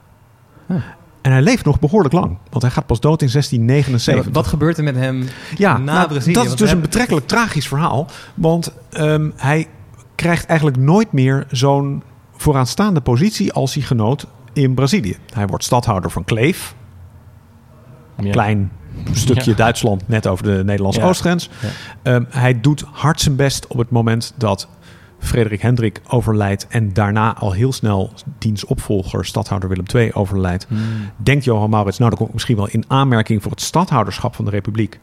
En 1.21 1.33
hij 1.33 1.43
leeft 1.43 1.65
nog 1.65 1.79
behoorlijk 1.81 2.15
lang, 2.15 2.39
want 2.51 2.63
hij 2.63 2.71
gaat 2.73 2.87
pas 2.87 3.01
dood 3.01 3.21
in 3.23 3.27
Ja, 3.27 3.33
1679. 3.33 4.33
wat 4.35 4.47
gebeurt 4.47 4.79
er 4.79 4.85
met 4.85 4.95
hem 4.95 5.25
Ja, 5.57 5.79
na 5.79 5.93
nou, 5.95 6.09
Brazilië? 6.09 6.35
dat 6.35 6.45
is 6.45 6.55
dus 6.55 6.71
een 6.71 6.81
betrekkelijk 6.81 7.27
tragisch 7.27 7.69
verhaal. 7.69 8.07
Want 8.35 8.73
ehm, 8.91 9.31
hij 9.37 9.67
krijgt 10.15 10.47
eigenlijk 10.47 10.79
nooit 10.79 11.13
meer 11.13 11.47
zo'n 11.51 12.03
vooraanstaande 12.37 13.01
positie 13.01 13.53
als 13.53 13.75
hij 13.75 13.83
genoot 13.83 14.27
in 14.53 14.75
Brazilië. 14.75 15.17
Hij 15.35 15.47
wordt 15.47 15.65
stadhouder 15.65 16.11
van 16.11 16.25
Kleef, 16.25 16.75
Ja. 18.19 18.31
klein 18.31 18.73
stukje 19.13 19.51
Ja. 19.51 19.57
Duitsland, 19.57 20.09
net 20.09 20.27
over 20.27 20.45
de 20.45 20.63
Nederlandse 20.65 21.01
Ja. 21.01 21.07
oostgrens. 21.07 21.51
Ehm, 22.03 22.25
hij 22.29 22.61
doet 22.61 22.85
hard 22.93 23.21
zijn 23.21 23.37
best 23.37 23.67
op 23.67 23.79
het 23.79 23.91
moment 23.91 24.33
dat 24.37 24.69
Frederik 25.19 25.61
Hendrik 25.63 26.01
overlijdt 26.09 26.67
en 26.69 26.93
daarna 26.93 27.35
al 27.35 27.53
heel 27.53 27.73
snel 27.73 28.13
diens 28.39 28.65
opvolger, 28.65 29.25
stadhouder 29.25 29.69
Willem 29.69 29.85
II, 29.95 30.13
overlijdt, 30.13 30.67
Hmm. 30.69 30.79
denkt 31.17 31.45
Johan 31.45 31.71
Maurits, 31.71 31.99
nou 31.99 32.11
dan 32.11 32.19
kom 32.19 32.27
ik 32.29 32.33
misschien 32.35 32.57
wel 32.57 32.69
in 32.69 32.85
aanmerking 32.87 33.43
voor 33.43 33.51
het 33.51 33.61
stadhouderschap 33.61 34.35
van 34.35 34.45
de 34.45 34.51
Republiek. 34.51 35.01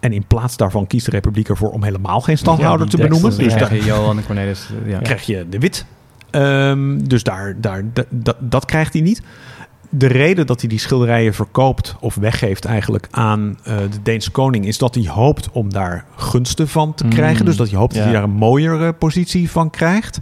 En 0.00 0.12
in 0.12 0.24
plaats 0.26 0.56
daarvan 0.56 0.86
kiest 0.86 1.04
de 1.04 1.10
Republiek 1.10 1.48
ervoor 1.48 1.70
om 1.70 1.82
helemaal 1.82 2.20
geen 2.20 2.38
stadhouder 2.38 2.86
Ja, 2.86 2.90
te 2.90 2.96
benoemen. 2.96 3.36
Dus 3.38 3.54
je 3.54 3.84
Johan 3.84 4.18
en 4.18 4.26
Cornelis. 4.26 4.68
Ja. 4.86 4.98
krijg 4.98 5.22
je 5.26 5.46
de 5.48 5.58
wit. 5.58 5.84
Ehm, 6.30 6.98
dus 6.98 7.22
daar, 7.22 7.56
daar, 7.60 7.82
dat, 8.40 8.64
krijgt 8.64 8.92
hij 8.92 9.02
niet. 9.02 9.22
De 9.90 10.06
reden 10.06 10.46
dat 10.46 10.60
hij 10.60 10.68
die 10.68 10.78
schilderijen 10.78 11.34
verkoopt 11.34 11.96
of 12.00 12.14
weggeeft 12.14 12.64
eigenlijk 12.64 13.08
aan 13.10 13.58
eh, 13.62 13.76
de 13.76 14.02
Deense 14.02 14.30
koning... 14.30 14.66
is 14.66 14.78
dat 14.78 14.94
hij 14.94 15.08
hoopt 15.08 15.50
om 15.50 15.72
daar 15.72 16.04
gunsten 16.16 16.68
van 16.68 16.94
te 16.94 17.04
Mm, 17.04 17.10
krijgen. 17.10 17.44
Dus 17.44 17.56
dat 17.56 17.68
hij 17.68 17.78
hoopt 17.78 17.94
dat 17.94 18.02
hij 18.02 18.12
daar 18.12 18.22
een 18.22 18.30
mooiere 18.30 18.92
positie 18.92 19.50
van 19.50 19.70
krijgt. 19.70 20.18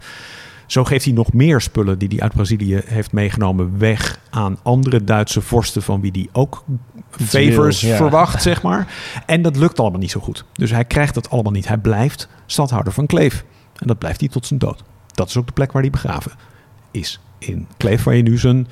Zo 0.66 0.84
geeft 0.84 1.04
hij 1.04 1.14
nog 1.14 1.32
meer 1.32 1.60
spullen 1.60 1.98
die 1.98 2.08
hij 2.08 2.20
uit 2.20 2.32
Brazilië 2.32 2.80
heeft 2.84 3.12
meegenomen 3.12 3.78
weg 3.78 4.20
aan 4.30 4.58
andere 4.62 5.04
Duitse 5.04 5.40
vorsten 5.40 5.82
van 5.82 6.00
wie 6.00 6.10
hij 6.12 6.28
ook 6.32 6.64
favors 7.10 7.80
ja. 7.80 7.96
verwacht, 7.96 8.42
zeg 8.42 8.62
maar. 8.62 8.86
En 9.26 9.42
dat 9.42 9.56
lukt 9.56 9.80
allemaal 9.80 10.00
niet 10.00 10.10
zo 10.10 10.20
goed. 10.20 10.44
Dus 10.52 10.70
hij 10.70 10.84
krijgt 10.84 11.14
dat 11.14 11.30
allemaal 11.30 11.52
niet. 11.52 11.68
Hij 11.68 11.78
blijft 11.78 12.28
stadhouder 12.46 12.92
van 12.92 13.06
Kleef. 13.06 13.44
En 13.76 13.86
dat 13.86 13.98
blijft 13.98 14.20
hij 14.20 14.28
tot 14.28 14.46
zijn 14.46 14.58
dood. 14.58 14.82
Dat 15.16 15.28
is 15.28 15.36
ook 15.36 15.46
de 15.46 15.52
plek 15.52 15.72
waar 15.72 15.82
hij 15.82 15.90
begraven 15.90 16.32
is. 16.90 17.20
In 17.38 17.66
Kleef, 17.76 18.02
waar 18.02 18.14
je 18.14 18.22
nu 18.22 18.38
zijn 18.38 18.68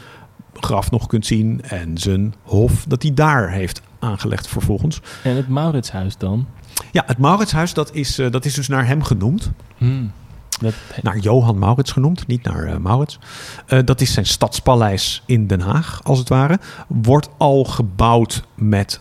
graf 0.54 0.90
nog 0.90 1.06
kunt 1.06 1.26
zien 1.26 1.62
en 1.62 1.98
zijn 1.98 2.34
hof 2.42 2.84
dat 2.88 3.02
hij 3.02 3.14
daar 3.14 3.50
heeft 3.50 3.82
aangelegd 3.98 4.48
vervolgens. 4.48 5.00
En 5.22 5.36
het 5.36 5.48
Mauritshuis 5.48 6.16
dan? 6.16 6.46
Ja, 6.92 7.02
het 7.06 7.18
Mauritshuis, 7.18 7.74
dat 7.74 7.94
is, 7.94 8.18
eh, 8.18 8.30
dat 8.30 8.44
is 8.44 8.54
dus 8.54 8.68
naar 8.68 8.86
hem 8.86 9.02
genoemd. 9.02 9.50
Hmm. 9.76 10.12
Dat, 10.60 10.74
Naar 11.02 11.18
Johan 11.18 11.58
Maurits 11.58 11.92
genoemd, 11.92 12.26
niet 12.26 12.42
naar 12.42 12.64
eh, 12.64 12.76
Maurits. 12.76 13.18
Eh, 13.66 13.78
dat 13.84 14.00
is 14.00 14.12
zijn 14.12 14.26
stadspaleis 14.26 15.22
in 15.26 15.46
Den 15.46 15.60
Haag, 15.60 16.00
als 16.02 16.18
het 16.18 16.28
ware. 16.28 16.58
Wordt 16.88 17.28
al 17.36 17.64
gebouwd 17.64 18.44
met, 18.54 19.00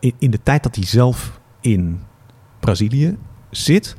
in, 0.00 0.14
in 0.18 0.30
de 0.30 0.42
tijd 0.42 0.62
dat 0.62 0.74
hij 0.74 0.84
zelf 0.84 1.40
in 1.60 2.02
Brazilië 2.60 3.18
zit, 3.50 3.96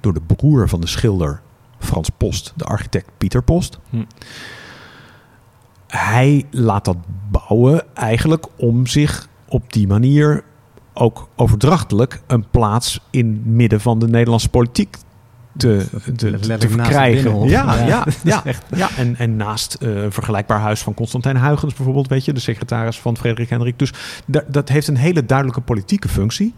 door 0.00 0.14
de 0.14 0.20
broer 0.20 0.68
van 0.68 0.80
de 0.80 0.86
schilder 0.86 1.42
Frans 1.84 2.08
Post, 2.16 2.52
de 2.56 2.64
architect 2.64 3.10
Pieter 3.18 3.42
Post. 3.42 3.78
Hm. 3.90 4.02
Hij 5.86 6.44
laat 6.50 6.84
dat 6.84 6.96
bouwen 7.30 7.82
eigenlijk 7.94 8.46
om 8.56 8.86
zich 8.86 9.28
op 9.48 9.72
die 9.72 9.86
manier 9.86 10.44
ook 10.94 11.28
overdrachtelijk 11.36 12.20
een 12.26 12.44
plaats 12.50 13.00
in 13.10 13.26
het 13.32 13.46
midden 13.46 13.80
van 13.80 13.98
de 13.98 14.08
Nederlandse 14.08 14.48
politiek 14.48 14.96
te, 15.56 15.86
te. 16.16 16.30
Binnenhof. 17.22 17.50
Ja, 17.50 17.74
Ja, 17.76 17.86
ja, 17.86 18.04
ja, 18.24 18.44
echt- 18.44 18.64
ja. 18.76 18.88
En, 18.96 19.16
en 19.16 19.36
naast 19.36 19.74
eh, 19.74 20.02
een 20.02 20.12
vergelijkbaar 20.12 20.60
huis 20.60 20.80
van 20.82 20.94
Constantijn 20.94 21.36
Huygens 21.38 21.74
bijvoorbeeld, 21.74 22.08
weet 22.08 22.24
je, 22.24 22.32
de 22.32 22.40
secretaris 22.40 22.98
van 23.00 23.16
Frederik 23.16 23.50
Hendrik. 23.50 23.78
Dus 23.78 23.92
da- 24.26 24.44
dat 24.48 24.68
heeft 24.68 24.88
een 24.88 24.96
hele 24.96 25.24
duidelijke 25.24 25.60
politieke 25.60 26.08
functie. 26.08 26.54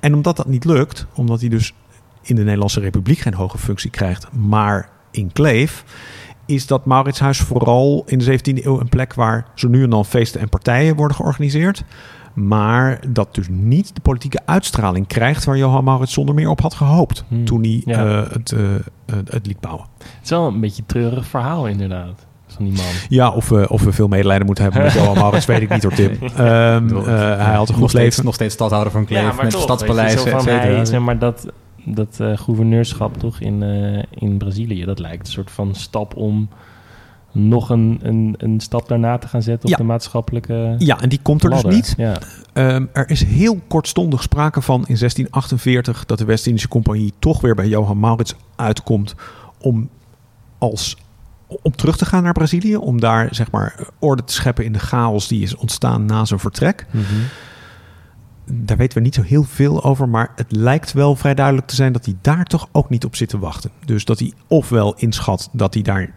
En 0.00 0.14
omdat 0.14 0.36
dat 0.36 0.46
niet 0.48 0.64
lukt, 0.64 1.06
omdat 1.14 1.40
hij 1.40 1.48
dus 1.48 1.74
in 2.28 2.36
de 2.36 2.42
Nederlandse 2.42 2.80
Republiek 2.80 3.18
geen 3.18 3.34
hoge 3.34 3.58
functie 3.58 3.90
krijgt, 3.90 4.32
maar 4.32 4.88
in 5.10 5.32
Kleef, 5.32 5.84
is 6.46 6.66
dat 6.66 6.84
Mauritshuis 6.86 7.38
vooral 7.38 8.02
in 8.06 8.18
de 8.18 8.38
17e 8.38 8.64
eeuw 8.64 8.80
een 8.80 8.88
plek 8.88 9.14
waar 9.14 9.46
zo 9.54 9.68
nu 9.68 9.82
en 9.82 9.90
dan 9.90 10.04
feesten 10.04 10.40
en 10.40 10.48
partijen 10.48 10.96
worden 10.96 11.16
georganiseerd. 11.16 11.84
Maar 12.34 13.00
dat 13.08 13.34
dus 13.34 13.46
niet 13.50 13.94
de 13.94 14.00
politieke 14.00 14.40
uitstraling 14.44 15.06
krijgt 15.06 15.44
waar 15.44 15.56
Johan 15.56 15.84
Maurits 15.84 16.12
zonder 16.12 16.34
meer 16.34 16.48
op 16.48 16.60
had 16.60 16.74
gehoopt. 16.74 17.24
Hmm. 17.28 17.44
Toen 17.44 17.62
hij 17.62 17.82
Ja. 17.84 18.04
eh, 18.22 18.30
het, 18.32 18.52
eh, 18.52 18.74
eh, 18.74 18.80
het 19.24 19.46
liet 19.46 19.60
bouwen. 19.60 19.86
het 19.98 20.08
is 20.24 20.30
wel 20.30 20.46
een 20.46 20.60
beetje 20.60 20.80
een 20.82 20.86
treurig 20.86 21.26
verhaal 21.26 21.66
inderdaad. 21.66 22.26
Van 22.46 22.64
die 22.64 22.74
man. 22.74 22.84
Ja, 23.08 23.30
of 23.30 23.48
we, 23.48 23.68
of 23.68 23.82
we 23.84 23.92
veel 23.92 24.08
medelijden 24.08 24.46
moeten 24.46 24.64
hebben 24.64 24.82
met 24.82 24.92
Johan 24.92 25.18
Maurits, 25.18 25.46
weet 25.46 25.60
ik 25.60 25.68
niet 25.68 25.82
hoor, 25.82 25.92
Tim. 25.92 26.10
Ehm, 26.20 26.96
eh, 26.96 27.04
hij 27.06 27.54
had 27.54 27.68
een 27.68 27.74
nog 27.74 27.76
goed 27.76 27.90
steeds, 27.90 27.94
leven. 27.94 28.24
nog 28.24 28.34
steeds 28.34 28.54
stadhouder 28.54 28.92
van 28.92 29.04
Kleef 29.04 29.20
Ja, 29.22 29.42
met 29.42 29.50
toch, 29.50 29.62
stadspaleis, 29.62 30.14
weet 30.14 30.22
je, 30.24 30.30
zo 30.30 30.36
et 30.36 30.42
van 30.42 30.52
cetera. 30.52 30.74
hij, 30.74 30.84
zeg 30.84 31.00
maar 31.00 31.18
dat, 31.18 31.46
dat 31.94 32.16
eh, 32.20 32.36
gouverneurschap 32.36 33.16
toch 33.18 33.40
in, 33.40 33.62
eh, 33.62 34.02
in 34.10 34.36
Brazilië, 34.38 34.84
dat 34.84 34.98
lijkt 34.98 35.26
een 35.26 35.32
soort 35.32 35.50
van 35.50 35.74
stap 35.74 36.16
om 36.16 36.48
nog 37.32 37.70
een, 37.70 37.98
een, 38.02 38.34
een 38.38 38.60
stap 38.60 38.88
daarna 38.88 39.18
te 39.18 39.28
gaan 39.28 39.42
zetten 39.42 39.64
op 39.64 39.70
Ja. 39.70 39.76
de 39.76 39.82
maatschappelijke 39.82 40.74
Ja, 40.78 41.00
en 41.00 41.08
die 41.08 41.20
komt 41.22 41.42
er 41.44 41.50
dus 41.50 41.62
niet. 41.62 41.94
Ja. 41.96 42.18
Ehm, 42.52 42.84
er 42.92 43.10
is 43.10 43.24
heel 43.24 43.60
kortstondig 43.68 44.22
sprake 44.22 44.60
van 44.62 44.78
in 44.86 44.96
1648 44.96 46.04
dat 46.04 46.18
de 46.18 46.24
West-Indische 46.24 46.68
Compagnie 46.68 47.12
toch 47.18 47.40
weer 47.40 47.54
bij 47.54 47.68
Johan 47.68 47.98
Maurits 48.00 48.34
uitkomt 48.56 49.14
om, 49.60 49.88
als, 50.58 50.96
om 51.46 51.76
terug 51.76 51.96
te 51.96 52.04
gaan 52.06 52.22
naar 52.22 52.32
Brazilië. 52.32 52.76
Om 52.76 53.00
daar 53.00 53.28
zeg 53.34 53.50
maar 53.50 53.80
orde 53.98 54.24
te 54.24 54.32
scheppen 54.32 54.64
in 54.64 54.72
de 54.72 54.78
chaos 54.78 55.28
die 55.28 55.42
is 55.42 55.56
ontstaan 55.56 56.04
na 56.04 56.24
zijn 56.24 56.40
vertrek. 56.40 56.86
Mhm. 56.90 57.04
Daar 58.50 58.76
weten 58.76 58.98
we 58.98 59.04
niet 59.04 59.14
zo 59.14 59.22
heel 59.22 59.42
veel 59.42 59.84
over, 59.84 60.08
maar 60.08 60.32
het 60.36 60.52
lijkt 60.52 60.92
wel 60.92 61.16
vrij 61.16 61.34
duidelijk 61.34 61.66
te 61.66 61.74
zijn 61.74 61.92
dat 61.92 62.04
hij 62.04 62.14
daar 62.20 62.44
toch 62.44 62.68
ook 62.72 62.90
niet 62.90 63.04
op 63.04 63.16
zit 63.16 63.28
te 63.28 63.38
wachten. 63.38 63.70
Dus 63.84 64.04
dat 64.04 64.18
hij 64.18 64.32
ofwel 64.46 64.94
inschat 64.94 65.48
dat 65.52 65.74
hij 65.74 65.82
daar 65.82 66.14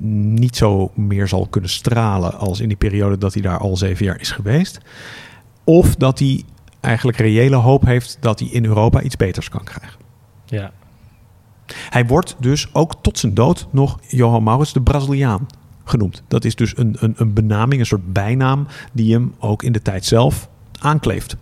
niet 0.00 0.56
zo 0.56 0.90
meer 0.94 1.28
zal 1.28 1.46
kunnen 1.46 1.70
stralen 1.70 2.38
als 2.38 2.60
in 2.60 2.68
die 2.68 2.76
periode 2.76 3.18
dat 3.18 3.32
hij 3.32 3.42
daar 3.42 3.58
al 3.58 3.76
zeven 3.76 4.04
jaar 4.04 4.20
is 4.20 4.30
geweest. 4.30 4.80
Of 5.64 5.96
dat 5.96 6.18
hij 6.18 6.42
eigenlijk 6.80 7.18
reële 7.18 7.56
hoop 7.56 7.84
heeft 7.84 8.16
dat 8.20 8.38
hij 8.38 8.48
in 8.48 8.64
Europa 8.64 9.00
iets 9.00 9.16
beters 9.16 9.48
kan 9.48 9.64
krijgen. 9.64 10.00
ja. 10.44 10.72
Hij 11.90 12.06
wordt 12.06 12.36
dus 12.38 12.68
ook 12.72 12.94
tot 13.02 13.18
zijn 13.18 13.34
dood 13.34 13.66
nog 13.70 13.98
Johan 14.08 14.42
Maurits 14.42 14.72
de 14.72 14.82
Braziliaan 14.82 15.46
genoemd. 15.84 16.22
Dat 16.28 16.44
is 16.44 16.54
dus 16.54 16.76
een, 16.76 16.96
een, 17.00 17.14
een 17.16 17.32
benaming, 17.32 17.80
een 17.80 17.86
soort 17.86 18.12
bijnaam 18.12 18.66
die 18.92 19.12
hem 19.12 19.34
ook 19.38 19.62
in 19.62 19.72
de 19.72 19.82
tijd 19.82 20.04
zelf 20.04 20.48
aankleeft. 20.78 21.36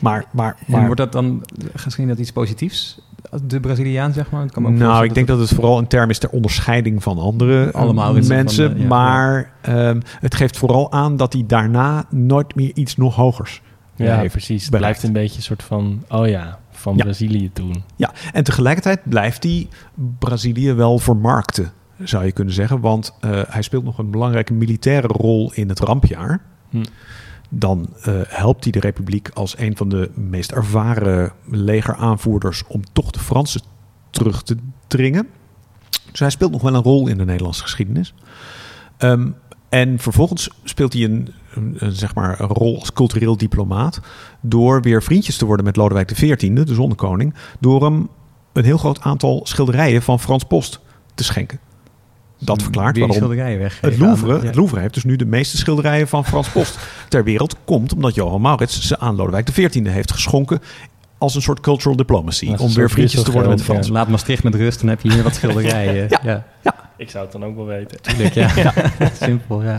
Maar, 0.00 0.24
maar, 0.30 0.56
En 0.66 0.72
maar 0.72 0.84
wordt 0.84 1.00
dat 1.00 1.12
dan 1.12 1.42
gezien 1.74 2.08
dat 2.08 2.18
iets 2.18 2.32
positiefs? 2.32 3.00
De 3.42 3.60
Braziliaan, 3.60 4.12
zeg 4.12 4.30
maar? 4.30 4.44
Ik 4.44 4.50
kan 4.50 4.62
me 4.62 4.68
ook 4.68 4.74
nou, 4.74 5.04
ik 5.04 5.14
denk 5.14 5.26
dat 5.26 5.38
het 5.38 5.48
vooral 5.48 5.78
een 5.78 5.86
term 5.86 6.10
is 6.10 6.18
ter 6.18 6.30
onderscheiding 6.30 7.02
van 7.02 7.18
andere 7.18 7.72
Alle 7.72 8.18
eh, 8.20 8.28
mensen. 8.28 8.66
van 8.68 8.74
de- 8.76 8.82
ja, 8.82 8.88
maar 8.88 9.50
ehm, 9.60 10.00
het 10.20 10.34
geeft 10.34 10.56
vooral 10.56 10.92
aan 10.92 11.16
dat 11.16 11.32
hij 11.32 11.44
daarna 11.46 12.04
nooit 12.10 12.54
meer 12.54 12.70
iets 12.74 12.96
nog 12.96 13.14
hogers 13.14 13.62
Ja, 13.96 14.16
heeft 14.18 14.32
precies. 14.32 14.66
Het 14.66 14.76
blijft 14.76 15.02
een 15.02 15.12
beetje 15.12 15.36
een 15.36 15.42
soort 15.42 15.62
van, 15.62 16.02
oh 16.08 16.26
ja, 16.28 16.58
van 16.70 16.96
Ja. 16.96 17.02
Brazilië 17.04 17.50
toen. 17.52 17.82
Ja, 17.96 18.12
en 18.32 18.44
tegelijkertijd 18.44 19.00
blijft 19.04 19.42
hij 19.42 19.68
Brazilië 20.18 20.72
wel 20.72 20.98
vermarkten, 20.98 21.72
zou 22.02 22.24
je 22.24 22.32
kunnen 22.32 22.54
zeggen. 22.54 22.80
Want 22.80 23.14
eh, 23.20 23.30
hij 23.48 23.62
speelt 23.62 23.84
nog 23.84 23.98
een 23.98 24.10
belangrijke 24.10 24.52
militaire 24.52 25.06
rol 25.06 25.52
in 25.54 25.68
het 25.68 25.80
rampjaar. 25.80 26.40
Hm. 26.70 26.84
Dan 27.52 27.88
eh, 28.02 28.14
helpt 28.26 28.64
hij 28.64 28.72
de 28.72 28.80
Republiek 28.80 29.28
als 29.34 29.58
een 29.58 29.76
van 29.76 29.88
de 29.88 30.10
meest 30.14 30.52
ervaren 30.52 31.32
legeraanvoerders 31.50 32.62
om 32.66 32.82
toch 32.92 33.10
de 33.10 33.18
Fransen 33.18 33.62
terug 34.10 34.42
te 34.42 34.56
dringen. 34.86 35.28
Dus 36.10 36.20
hij 36.20 36.30
speelt 36.30 36.50
nog 36.50 36.62
wel 36.62 36.74
een 36.74 36.82
rol 36.82 37.08
in 37.08 37.18
de 37.18 37.24
Nederlandse 37.24 37.62
geschiedenis. 37.62 38.14
Ehm, 38.96 39.30
en 39.68 39.98
vervolgens 39.98 40.50
speelt 40.64 40.92
hij 40.92 41.04
een, 41.04 41.34
een, 41.54 41.92
zeg 41.92 42.14
maar, 42.14 42.40
een 42.40 42.48
rol 42.48 42.78
als 42.78 42.92
cultureel 42.92 43.36
diplomaat. 43.36 44.00
Door 44.40 44.82
weer 44.82 45.02
vriendjes 45.02 45.36
te 45.36 45.44
worden 45.44 45.64
met 45.64 45.76
Lodewijk 45.76 46.06
XIV, 46.06 46.64
de 46.64 46.74
zonnekoning. 46.74 47.34
Door 47.60 47.84
hem 47.84 48.08
een 48.52 48.64
heel 48.64 48.78
groot 48.78 49.00
aantal 49.00 49.40
schilderijen 49.42 50.02
van 50.02 50.20
Frans 50.20 50.44
Post 50.44 50.80
te 51.14 51.24
schenken. 51.24 51.60
Dat 52.42 52.62
verklaart 52.62 52.96
Weer 52.96 53.06
die 53.06 53.12
waarom 53.12 53.28
schilderijen 53.34 53.70
het 53.80 53.98
Louvre, 53.98 54.32
aan- 54.32 54.40
ja. 54.40 54.46
het 54.46 54.54
Louvre 54.54 54.80
heeft 54.80 54.94
dus 54.94 55.04
nu 55.04 55.16
de 55.16 55.24
meeste 55.26 55.56
schilderijen 55.56 56.08
van 56.08 56.24
Frans 56.26 56.48
Post 56.48 56.78
ter 57.08 57.24
wereld. 57.24 57.56
Komt 57.64 57.94
omdat 57.94 58.14
Johan 58.14 58.40
Maurits 58.40 58.80
ze 58.86 58.98
aan 58.98 59.16
Lodewijk 59.16 59.44
XIV 59.44 59.86
heeft 59.86 60.12
geschonken 60.12 60.60
als 61.18 61.34
een 61.34 61.42
soort 61.42 61.60
cultural 61.60 61.96
diplomacy. 61.96 62.54
Om 62.58 62.72
weer 62.74 62.90
vriendjes 62.90 63.22
te 63.22 63.30
worden 63.30 63.48
met 63.50 63.58
de 63.58 63.64
wisselgeld, 63.64 63.64
Fransen. 63.64 63.92
Laat 63.92 64.08
Maastricht 64.08 64.42
met 64.42 64.54
rust, 64.54 64.80
dan 64.80 64.88
heb 64.88 65.00
je 65.00 65.12
hier 65.12 65.22
wat 65.22 65.34
schilderijen. 65.40 66.06
ja. 66.22 66.44
ja. 66.62 66.74
Ik 66.96 67.10
zou 67.10 67.24
het 67.24 67.32
dan 67.32 67.44
ook 67.44 67.56
wel 67.56 67.66
weten. 67.66 68.00
tuurlijk, 68.02 68.34
ja. 68.34 68.72
Simpel, 69.22 69.62
ja. 69.62 69.76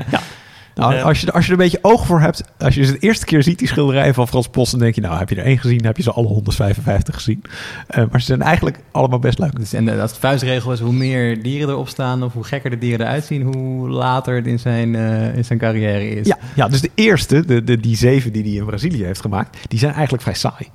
Nou, 0.82 0.94
Ja. 0.96 1.02
als, 1.02 1.22
je, 1.22 1.32
als 1.32 1.46
je 1.46 1.52
er 1.54 1.58
een 1.58 1.64
beetje 1.64 1.80
oog 1.82 2.06
voor 2.06 2.20
hebt, 2.22 2.44
als 2.58 2.76
je 2.76 2.84
ze 2.86 2.92
de 2.92 2.98
eerste 3.00 3.26
keer 3.26 3.44
ziet, 3.44 3.60
die 3.60 3.68
schilderijen 3.68 4.14
van 4.14 4.28
Frans 4.28 4.48
Post, 4.48 4.72
dan 4.72 4.80
denk 4.80 4.96
je, 4.96 5.02
nou, 5.02 5.18
heb 5.18 5.30
je 5.30 5.36
er 5.36 5.46
één 5.46 5.58
gezien, 5.58 5.86
heb 5.86 5.98
je 5.98 6.04
ze 6.04 6.12
alle 6.12 6.28
155 6.28 7.16
gezien. 7.16 7.44
Eh, 7.88 8.04
maar 8.12 8.20
ze 8.20 8.26
zijn 8.26 8.42
eigenlijk 8.42 8.80
allemaal 8.92 9.20
best 9.20 9.40
leuk. 9.40 9.56
Dus, 9.60 9.74
en 9.74 9.90
eh, 9.90 10.02
als 10.02 10.14
de 10.14 10.20
vuistregel 10.20 10.72
is, 10.72 10.80
hoe 10.80 10.94
meer 10.94 11.44
dieren 11.44 11.70
erop 11.70 11.88
staan... 11.88 12.24
of 12.24 12.34
hoe 12.34 12.44
gekker 12.44 12.70
de 12.70 12.78
dieren 12.78 13.06
eruit 13.06 13.24
zien... 13.26 13.42
hoe 13.42 13.90
later 13.90 14.36
het 14.36 14.48
in 14.48 14.60
zijn, 14.60 14.96
eh, 14.96 15.36
in 15.36 15.46
zijn 15.46 15.60
carrière 15.60 16.10
is. 16.10 16.28
Ja, 16.28 16.38
ja, 16.56 16.68
dus 16.68 16.82
de 16.82 16.92
eerste, 16.96 17.46
de, 17.46 17.64
de, 17.64 17.80
die 17.80 17.96
zeven 17.96 18.32
die 18.34 18.44
hij 18.44 18.52
in 18.52 18.66
Brazilië 18.66 19.04
heeft 19.04 19.22
gemaakt, 19.22 19.58
die 19.68 19.80
zijn 19.80 19.94
eigenlijk 19.94 20.24
vrij 20.24 20.36
saai. 20.36 20.68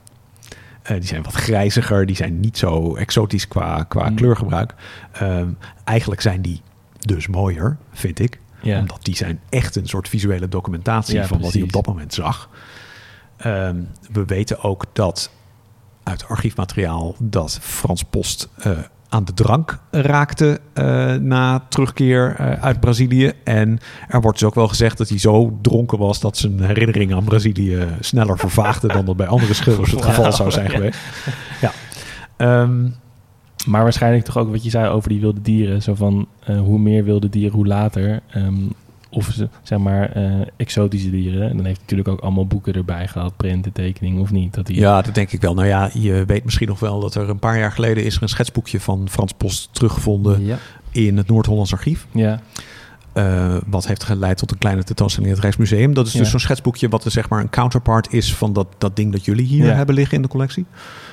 Die 0.83 1.03
zijn 1.07 1.23
wat 1.23 1.35
grijziger, 1.35 2.07
die 2.07 2.17
zijn 2.17 2.41
niet 2.41 2.59
zo 2.59 2.95
exotisch 2.97 3.49
qua, 3.49 3.83
qua 3.89 4.09
Mm. 4.09 4.15
kleurgebruik. 4.17 4.75
Ehm, 5.13 5.49
eigenlijk 5.85 6.21
zijn 6.21 6.43
die 6.43 6.61
dus 6.99 7.27
mooier, 7.27 7.77
vind 7.93 8.19
ik. 8.19 8.39
Ja. 8.67 8.79
Omdat 8.79 8.99
die 9.03 9.17
zijn 9.17 9.41
echt 9.49 9.77
een 9.77 9.89
soort 9.89 10.09
visuele 10.09 10.49
documentatie 10.49 11.15
Ja, 11.15 11.27
van 11.27 11.41
wat 11.41 11.53
hij 11.53 11.63
op 11.63 11.73
dat 11.73 11.87
moment 11.87 12.15
zag. 12.15 12.49
Ehm, 13.37 13.77
we 14.13 14.25
weten 14.25 14.63
ook 14.63 14.85
dat 14.93 15.31
uit 16.03 16.29
archiefmateriaal 16.29 17.15
dat 17.19 17.59
Frans 17.63 18.03
Post 18.03 18.49
eh, 18.59 18.71
aan 19.09 19.25
de 19.25 19.35
drank 19.35 19.79
raakte 19.91 20.61
eh, 20.73 21.15
na 21.15 21.65
terugkeer 21.69 22.35
eh, 22.39 22.63
uit 22.63 22.81
Brazilië. 22.81 23.33
En 23.45 23.79
er 24.09 24.21
wordt 24.21 24.39
dus 24.39 24.49
ook 24.49 24.55
wel 24.55 24.69
gezegd 24.69 24.99
dat 24.99 25.09
hij 25.09 25.19
zo 25.19 25.59
dronken 25.63 25.99
was 25.99 26.21
dat 26.21 26.37
zijn 26.37 26.61
herinnering 26.61 27.15
aan 27.15 27.25
Brazilië 27.25 27.87
sneller 28.01 28.39
vervaagde 28.39 28.89
dan 28.89 29.05
dat 29.05 29.17
bij 29.17 29.27
andere 29.27 29.55
schilders 29.55 29.91
het 29.91 30.05
geval 30.05 30.33
zou 30.33 30.51
zijn 30.51 30.71
geweest. 30.71 30.99
Ja. 31.61 31.73
Ehm, 32.37 32.89
Maar 33.67 33.83
waarschijnlijk 33.83 34.25
toch 34.25 34.39
ook 34.39 34.51
wat 34.51 34.65
je 34.65 34.71
zei 34.71 34.89
over 34.89 35.09
die 35.09 35.21
wilde 35.21 35.43
dieren. 35.43 35.83
Zo 35.83 35.95
van 35.95 36.27
eh, 36.45 36.59
hoe 36.61 36.79
meer 36.79 37.05
wilde 37.05 37.29
dieren, 37.29 37.55
hoe 37.57 37.67
later. 37.67 38.21
Ehm, 38.31 38.55
of 39.11 39.31
ze, 39.35 39.49
zeg 39.63 39.79
maar 39.79 40.13
eh, 40.13 40.33
exotische 40.57 41.11
dieren. 41.11 41.43
En 41.51 41.57
dan 41.57 41.65
heeft 41.65 41.77
hij 41.77 41.83
natuurlijk 41.83 42.09
ook 42.09 42.21
allemaal 42.21 42.47
boeken 42.47 42.75
erbij 42.75 43.09
gehad. 43.09 43.37
Printen, 43.37 43.73
tekeningen 43.73 44.21
of 44.21 44.31
niet. 44.31 44.55
Dat 44.55 44.69
Ja, 44.69 45.03
dat 45.03 45.15
denk 45.15 45.33
ik 45.33 45.41
wel. 45.41 45.55
Nou 45.55 45.67
ja, 45.67 45.91
je 45.93 46.25
weet 46.27 46.45
misschien 46.45 46.69
nog 46.69 46.81
wel 46.81 47.01
dat 47.01 47.15
er 47.15 47.29
een 47.29 47.39
paar 47.39 47.59
jaar 47.59 47.73
geleden 47.73 48.05
is 48.05 48.17
er 48.17 48.23
een 48.23 48.29
schetsboekje 48.29 48.81
van 48.81 49.09
Frans 49.09 49.33
Post 49.33 49.69
teruggevonden 49.73 50.45
Ja. 50.45 50.57
in 50.91 51.17
het 51.17 51.29
Noord-Hollands 51.29 51.73
Archief. 51.73 52.07
ja. 52.13 52.41
Eh, 53.17 53.57
wat 53.67 53.87
heeft 53.87 54.05
geleid 54.05 54.39
tot 54.39 54.51
een 54.51 54.59
kleine 54.59 54.83
tentoonstelling 54.83 55.29
in 55.31 55.35
het 55.37 55.45
Rijksmuseum. 55.45 55.95
Dat 55.95 56.07
is 56.07 56.13
dus 56.13 56.31
zo'n 56.31 56.41
schetsboekje 56.41 56.89
wat 56.89 57.05
er 57.05 57.11
zeg 57.11 57.29
maar 57.29 57.41
een 57.41 57.51
counterpart 57.51 58.13
is 58.13 58.35
van 58.35 58.53
dat, 58.53 58.67
dat 58.79 58.97
ding 58.97 59.13
dat 59.13 59.25
jullie 59.25 59.47
hier 59.47 59.65
Ja. 59.67 59.73
hebben 59.75 59.95
liggen 59.95 60.17
in 60.17 60.23
de 60.23 60.29
collectie. 60.29 60.67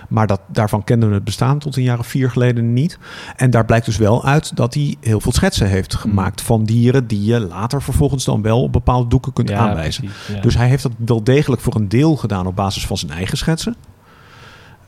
Maar 0.10 0.28
dat, 0.28 0.41
daarvan 0.47 0.84
kenden 0.84 1.10
we 1.10 1.16
het 1.16 1.24
bestaan 1.24 1.60
tot 1.60 1.76
een 1.76 1.84
jaar 1.84 1.99
of 1.99 2.08
vier 2.08 2.32
geleden 2.32 2.74
niet. 2.74 2.97
En 3.36 3.49
daar 3.49 3.66
blijkt 3.66 3.86
dus 3.86 3.97
wel 3.97 4.26
uit 4.26 4.56
dat 4.56 4.74
hij 4.74 4.95
heel 5.01 5.20
veel 5.22 5.32
schetsen 5.32 5.68
heeft 5.68 5.95
gemaakt 5.95 6.41
van 6.41 6.64
dieren 6.64 7.08
die 7.08 7.24
je 7.24 7.39
later 7.39 7.82
vervolgens 7.82 8.26
dan 8.26 8.41
wel 8.41 8.62
op 8.64 8.72
bepaalde 8.72 9.10
doeken 9.10 9.34
kunt 9.34 9.49
Ja, 9.49 9.58
aanwijzen. 9.58 10.04
precies. 10.26 10.41
Dus 10.43 10.56
hij 10.58 10.68
heeft 10.68 10.84
dat 10.84 10.91
wel 11.06 11.24
degelijk 11.24 11.62
voor 11.62 11.76
een 11.76 11.89
deel 11.89 12.16
gedaan 12.16 12.47
op 12.47 12.56
basis 12.56 12.86
van 12.86 12.97
zijn 12.97 13.12
eigen 13.12 13.38
schetsen. 13.38 13.76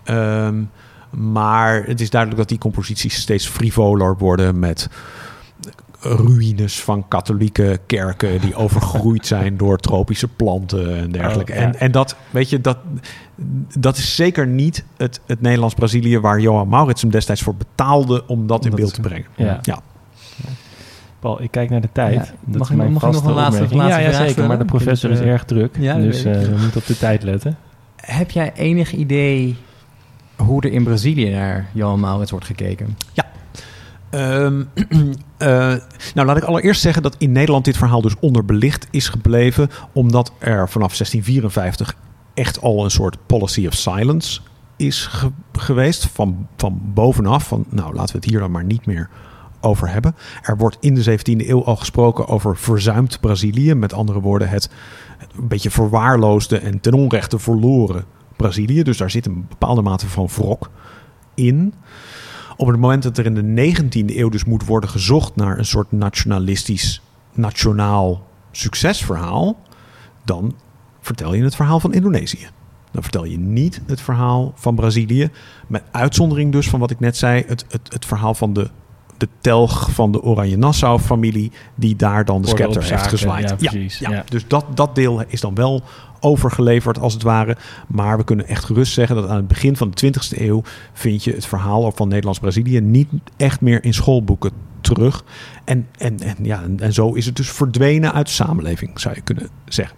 Ehm, 0.04 0.64
maar 1.10 1.84
het 1.86 2.02
is 2.02 2.10
duidelijk 2.10 2.42
dat 2.42 2.50
die 2.50 2.60
composities 2.60 3.16
steeds 3.16 3.48
frivoler 3.48 4.18
worden 4.18 4.60
met 4.60 4.90
ruïnes 6.06 6.84
van 6.84 7.08
katholieke 7.08 7.80
kerken 7.86 8.42
die 8.42 8.56
overgroeid 8.66 9.26
zijn 9.28 9.58
door 9.58 9.78
tropische 9.78 10.28
planten 10.28 10.98
en 10.98 11.12
dergelijke. 11.12 11.52
Oh, 11.52 11.58
ja. 11.58 11.64
en, 11.66 11.80
en 11.80 11.92
dat, 11.92 12.16
weet 12.30 12.50
je, 12.50 12.62
dat, 12.62 12.78
dat 13.80 13.98
is 13.98 14.16
zeker 14.16 14.48
niet 14.48 14.86
het, 14.98 15.20
het 15.26 15.42
Nederlands-Brazilië 15.42 16.20
waar 16.20 16.40
Johan 16.40 16.68
Maurits 16.68 17.02
hem 17.02 17.12
destijds 17.12 17.42
voor 17.42 17.56
betaalde 17.56 18.24
om 18.28 18.48
dat 18.48 18.64
in 18.64 18.70
Dat- 18.72 18.80
beeld 18.80 18.94
te 18.94 19.02
brengen. 19.02 19.26
Ja. 19.36 19.60
Ja. 19.62 19.80
Paul, 21.20 21.42
ik 21.42 21.52
kijk 21.52 21.70
naar 21.70 21.82
de 21.82 21.90
tijd. 21.92 22.14
Ja. 22.14 22.26
Dat 22.46 22.58
Mag 22.60 22.70
ik- 22.70 22.78
mijn 22.78 22.92
mag 22.92 23.04
ik 23.04 23.12
nog 23.12 23.26
een 23.26 23.34
laatste- 23.34 23.64
opmerking. 23.64 23.80
laatste 23.82 24.02
ja, 24.02 24.08
ja, 24.10 24.14
vraag 24.16 24.28
zeker. 24.28 24.48
Maar 24.48 24.58
de 24.58 24.66
professor 24.66 25.10
is 25.12 25.18
vind, 25.18 25.30
erg 25.30 25.44
druk. 25.46 25.76
ja, 25.80 25.98
dus 25.98 26.24
eh, 26.24 26.42
we 26.42 26.56
moeten 26.62 26.78
op 26.82 26.86
de 26.86 26.98
tijd 26.98 27.24
letten. 27.24 27.58
Heb 27.96 28.32
jij 28.32 28.52
enig 28.56 28.94
idee 28.94 29.56
hoe 30.36 30.62
er 30.62 30.72
in 30.72 30.84
Brazilië 30.84 31.30
naar 31.30 31.70
Johan 31.74 32.00
Maurits 32.00 32.32
wordt 32.32 32.46
gekeken? 32.46 32.98
Ehm, 34.16 34.64
eh, 35.38 35.74
nou, 36.14 36.28
laat 36.28 36.38
ik 36.38 36.44
allereerst 36.44 36.82
zeggen 36.82 37.02
dat 37.04 37.16
in 37.18 37.32
Nederland 37.32 37.66
dit 37.66 37.78
verhaal 37.78 38.02
dus 38.02 38.16
onderbelicht 38.20 38.88
is 38.92 39.10
gebleven, 39.10 39.70
omdat 39.94 40.32
er 40.40 40.70
vanaf 40.70 40.96
1654 40.98 41.96
echt 42.34 42.62
al 42.62 42.84
een 42.84 42.92
soort 42.92 43.18
policy 43.26 43.68
of 43.68 43.74
silence 43.74 44.40
is 44.78 45.06
ge- 45.06 45.32
geweest. 45.52 46.08
Van, 46.14 46.48
van 46.58 46.82
bovenaf, 46.84 47.48
van 47.48 47.66
nou 47.70 47.94
laten 47.94 48.12
we 48.16 48.22
het 48.22 48.30
hier 48.30 48.40
dan 48.40 48.52
maar 48.52 48.64
niet 48.64 48.86
meer 48.86 49.10
over 49.62 49.90
hebben. 49.90 50.16
Er 50.42 50.58
wordt 50.58 50.78
in 50.80 50.96
de 50.96 51.04
17e 51.20 51.48
eeuw 51.48 51.64
al 51.64 51.76
gesproken 51.76 52.28
over 52.28 52.58
verzuimd 52.58 53.20
Brazilië. 53.20 53.74
Met 53.74 53.94
andere 53.94 54.20
woorden, 54.20 54.50
het 54.50 54.70
een 55.38 55.48
beetje 55.48 55.72
verwaarloosde 55.72 56.58
en 56.58 56.80
ten 56.80 56.94
onrechte 56.94 57.40
verloren 57.40 58.06
Brazilië. 58.36 58.84
Dus 58.84 58.98
daar 58.98 59.12
zit 59.12 59.26
een 59.26 59.46
bepaalde 59.50 59.82
mate 59.82 60.08
van 60.08 60.28
wrok 60.36 60.70
in. 61.34 61.74
Op 62.58 62.68
het 62.68 62.80
moment 62.80 63.04
dat 63.04 63.18
er 63.18 63.26
in 63.26 63.56
de 63.56 63.74
19e 63.74 64.16
eeuw 64.16 64.30
dus 64.30 64.46
moet 64.46 64.66
worden 64.66 64.90
gezocht 64.90 65.36
naar 65.36 65.58
een 65.58 65.66
soort 65.66 65.92
nationalistisch, 65.92 67.02
nationaal 67.34 68.28
succesverhaal, 68.52 69.58
dan 70.24 70.56
vertel 71.02 71.34
je 71.34 71.44
het 71.44 71.56
verhaal 71.56 71.80
van 71.80 71.94
Indonesië. 71.94 72.48
Dan 72.92 73.04
vertel 73.04 73.24
je 73.26 73.38
niet 73.38 73.82
het 73.86 74.02
verhaal 74.02 74.54
van 74.56 74.76
Brazilië. 74.76 75.30
Met 75.68 75.84
uitzondering 75.92 76.52
dus 76.52 76.70
van 76.70 76.80
wat 76.80 76.92
ik 76.92 77.00
net 77.00 77.18
zei, 77.18 77.44
het, 77.48 77.66
het, 77.68 77.94
het 77.94 78.06
verhaal 78.06 78.34
van 78.34 78.54
de, 78.54 78.70
de 79.18 79.28
telg 79.42 79.92
van 79.92 80.12
de 80.12 80.22
Oranje-Nassau-familie, 80.22 81.52
die 81.76 81.96
daar 81.96 82.26
dan 82.26 82.42
de 82.42 82.48
scepter 82.48 82.84
heeft 82.84 83.08
gezwaaid. 83.08 83.50
ja, 83.50 83.56
precies, 83.56 84.00
ja, 84.00 84.12
ja. 84.12 84.24
Dus 84.30 84.48
dat, 84.48 84.66
dat 84.74 84.96
deel 84.96 85.24
is 85.28 85.42
dan 85.42 85.56
wel 85.56 85.84
overgeleverd 86.20 87.00
als 87.00 87.14
het 87.14 87.24
ware. 87.24 87.58
Maar 87.88 88.18
we 88.18 88.24
kunnen 88.24 88.48
echt 88.48 88.66
gerust 88.66 88.94
zeggen 88.94 89.16
dat 89.16 89.30
aan 89.30 89.36
het 89.36 89.48
begin 89.48 89.78
van 89.78 89.92
de 89.94 90.14
20e 90.14 90.42
eeuw 90.42 90.62
vind 90.94 91.24
je 91.24 91.34
het 91.34 91.46
verhaal 91.46 91.92
van 91.92 92.08
Nederlands-Brazilië 92.08 92.80
niet 92.80 93.08
echt 93.38 93.62
meer 93.62 93.84
in 93.84 93.94
schoolboeken 93.94 94.52
terug. 94.82 95.24
En, 95.64 95.88
en, 95.98 96.20
en, 96.20 96.36
ja, 96.42 96.64
en, 96.64 96.80
en 96.80 96.94
zo 96.94 97.14
is 97.14 97.26
het 97.26 97.36
dus 97.36 97.52
verdwenen 97.52 98.14
uit 98.14 98.26
de 98.26 98.34
samenleving, 98.34 99.00
zou 99.00 99.16
je 99.16 99.22
kunnen 99.22 99.50
zeggen. 99.66 99.98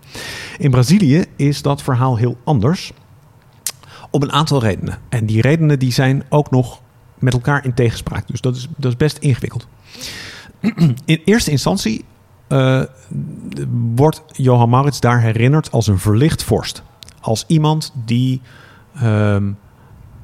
In 0.57 0.71
Brazilië 0.71 1.23
is 1.35 1.61
dat 1.61 1.81
verhaal 1.81 2.17
heel 2.17 2.37
anders. 2.43 2.91
Om 4.11 4.21
een 4.21 4.31
aantal 4.31 4.61
redenen. 4.61 4.97
En 5.09 5.25
die 5.25 5.41
redenen 5.41 5.79
die 5.79 5.91
zijn 5.91 6.23
ook 6.29 6.51
nog 6.51 6.81
met 7.19 7.33
elkaar 7.33 7.65
in 7.65 7.73
tegenspraak. 7.73 8.27
Dus 8.27 8.41
dat 8.41 8.55
is, 8.55 8.67
dat 8.77 8.91
is 8.91 8.97
best 8.97 9.17
ingewikkeld. 9.17 9.67
In 11.05 11.21
eerste 11.25 11.51
instantie 11.51 12.05
eh, 12.47 12.81
wordt 13.95 14.23
Johan 14.31 14.69
Maurits 14.69 14.99
daar 14.99 15.21
herinnerd 15.21 15.71
als 15.71 15.87
een 15.87 15.99
verlicht 15.99 16.43
vorst. 16.43 16.83
Als 17.21 17.43
iemand 17.47 17.93
die 18.05 18.41
ehm, 18.95 19.51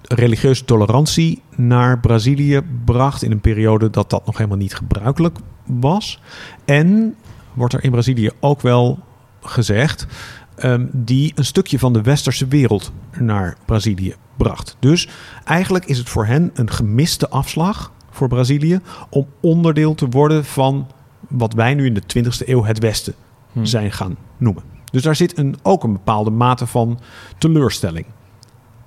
religieuze 0.01 0.65
tolerantie 0.65 1.41
naar 1.55 1.99
Brazilië 1.99 2.61
bracht 2.85 3.23
in 3.23 3.31
een 3.31 3.41
periode 3.41 3.89
dat 3.89 4.09
dat 4.09 4.25
nog 4.25 4.37
helemaal 4.37 4.57
niet 4.57 4.75
gebruikelijk 4.75 5.37
was. 5.63 6.21
En 6.65 7.15
wordt 7.53 7.73
er 7.73 7.83
in 7.83 7.91
Brazilië 7.91 8.29
ook 8.39 8.61
wel 8.61 8.99
gezegd 9.41 10.07
ehm, 10.55 10.85
die 10.91 11.31
een 11.35 11.45
stukje 11.45 11.79
van 11.79 11.93
de 11.93 12.01
westerse 12.01 12.47
wereld 12.47 12.91
naar 13.19 13.57
Brazilië 13.65 14.15
bracht. 14.37 14.77
Dus 14.79 15.09
eigenlijk 15.43 15.85
is 15.85 15.97
het 15.97 16.09
voor 16.09 16.25
hen 16.25 16.51
een 16.53 16.69
gemiste 16.69 17.29
afslag 17.29 17.91
voor 18.11 18.27
Brazilië 18.27 18.79
om 19.09 19.27
onderdeel 19.39 19.95
te 19.95 20.09
worden 20.09 20.45
van 20.45 20.87
wat 21.29 21.53
wij 21.53 21.73
nu 21.73 21.85
in 21.85 21.93
de 21.93 22.03
20e 22.07 22.47
eeuw 22.47 22.63
het 22.63 22.79
Westen 22.79 23.15
Hm. 23.53 23.65
zijn 23.65 23.91
gaan 23.91 24.17
noemen. 24.37 24.63
Dus 24.91 25.01
daar 25.01 25.15
zit 25.15 25.37
een, 25.37 25.55
ook 25.61 25.83
een 25.83 25.93
bepaalde 25.93 26.29
mate 26.29 26.67
van 26.67 26.99
teleurstelling 27.37 28.05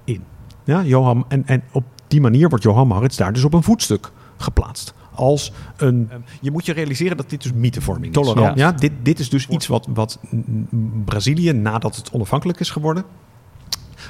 in. 0.05 0.25
Ja, 0.65 0.85
Johan, 0.85 1.25
en, 1.29 1.47
en 1.47 1.63
op 1.73 1.85
die 2.07 2.21
manier 2.21 2.49
wordt 2.49 2.65
Johan 2.65 2.89
Maurits 2.89 3.17
daar 3.17 3.33
dus 3.33 3.45
op 3.45 3.55
een 3.55 3.63
voetstuk 3.63 4.11
geplaatst. 4.37 4.95
Als 5.17 5.53
een, 5.77 6.11
je 6.41 6.51
moet 6.51 6.67
je 6.67 6.73
realiseren 6.73 7.17
dat 7.17 7.31
dit 7.31 7.43
dus 7.43 7.53
mythevorming 7.53 8.17
is. 8.17 8.23
Tolerant. 8.23 8.59
Ja, 8.59 8.73
dit, 8.73 8.93
dit 9.03 9.19
is 9.19 9.29
dus 9.29 9.49
iets 9.49 9.67
wat, 9.67 9.87
wat 9.91 10.19
Brazilië, 11.05 11.53
nadat 11.53 11.97
het 11.97 12.11
onafhankelijk 12.11 12.61
is 12.61 12.71
geworden, 12.71 13.05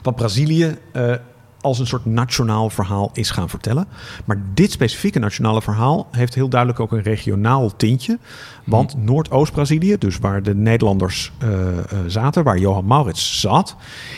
wat 0.03 0.17
Brazilië 0.17 0.79
eh, 0.93 1.15
als 1.61 1.79
een 1.79 1.87
soort 1.87 2.05
nationaal 2.05 2.71
verhaal 2.71 3.11
is 3.13 3.31
gaan 3.31 3.49
vertellen. 3.49 3.87
Maar 4.25 4.43
dit 4.55 4.71
specifieke 4.73 5.19
nationale 5.19 5.63
verhaal 5.63 6.09
heeft 6.11 6.35
heel 6.35 6.49
duidelijk 6.49 6.81
ook 6.81 6.93
een 6.93 7.03
regionaal 7.03 7.77
tintje. 7.77 8.19
Want 8.67 8.97
Noordoost-Brazilië, 8.97 9.97
dus 9.99 10.19
waar 10.19 10.43
de 10.43 10.55
Nederlanders 10.55 11.33
eh, 11.39 11.79
eh, 11.79 11.85
zaten, 12.07 12.45
waar 12.45 12.59
Johan 12.59 12.85
Maurits 12.87 13.41
zat, 13.41 13.77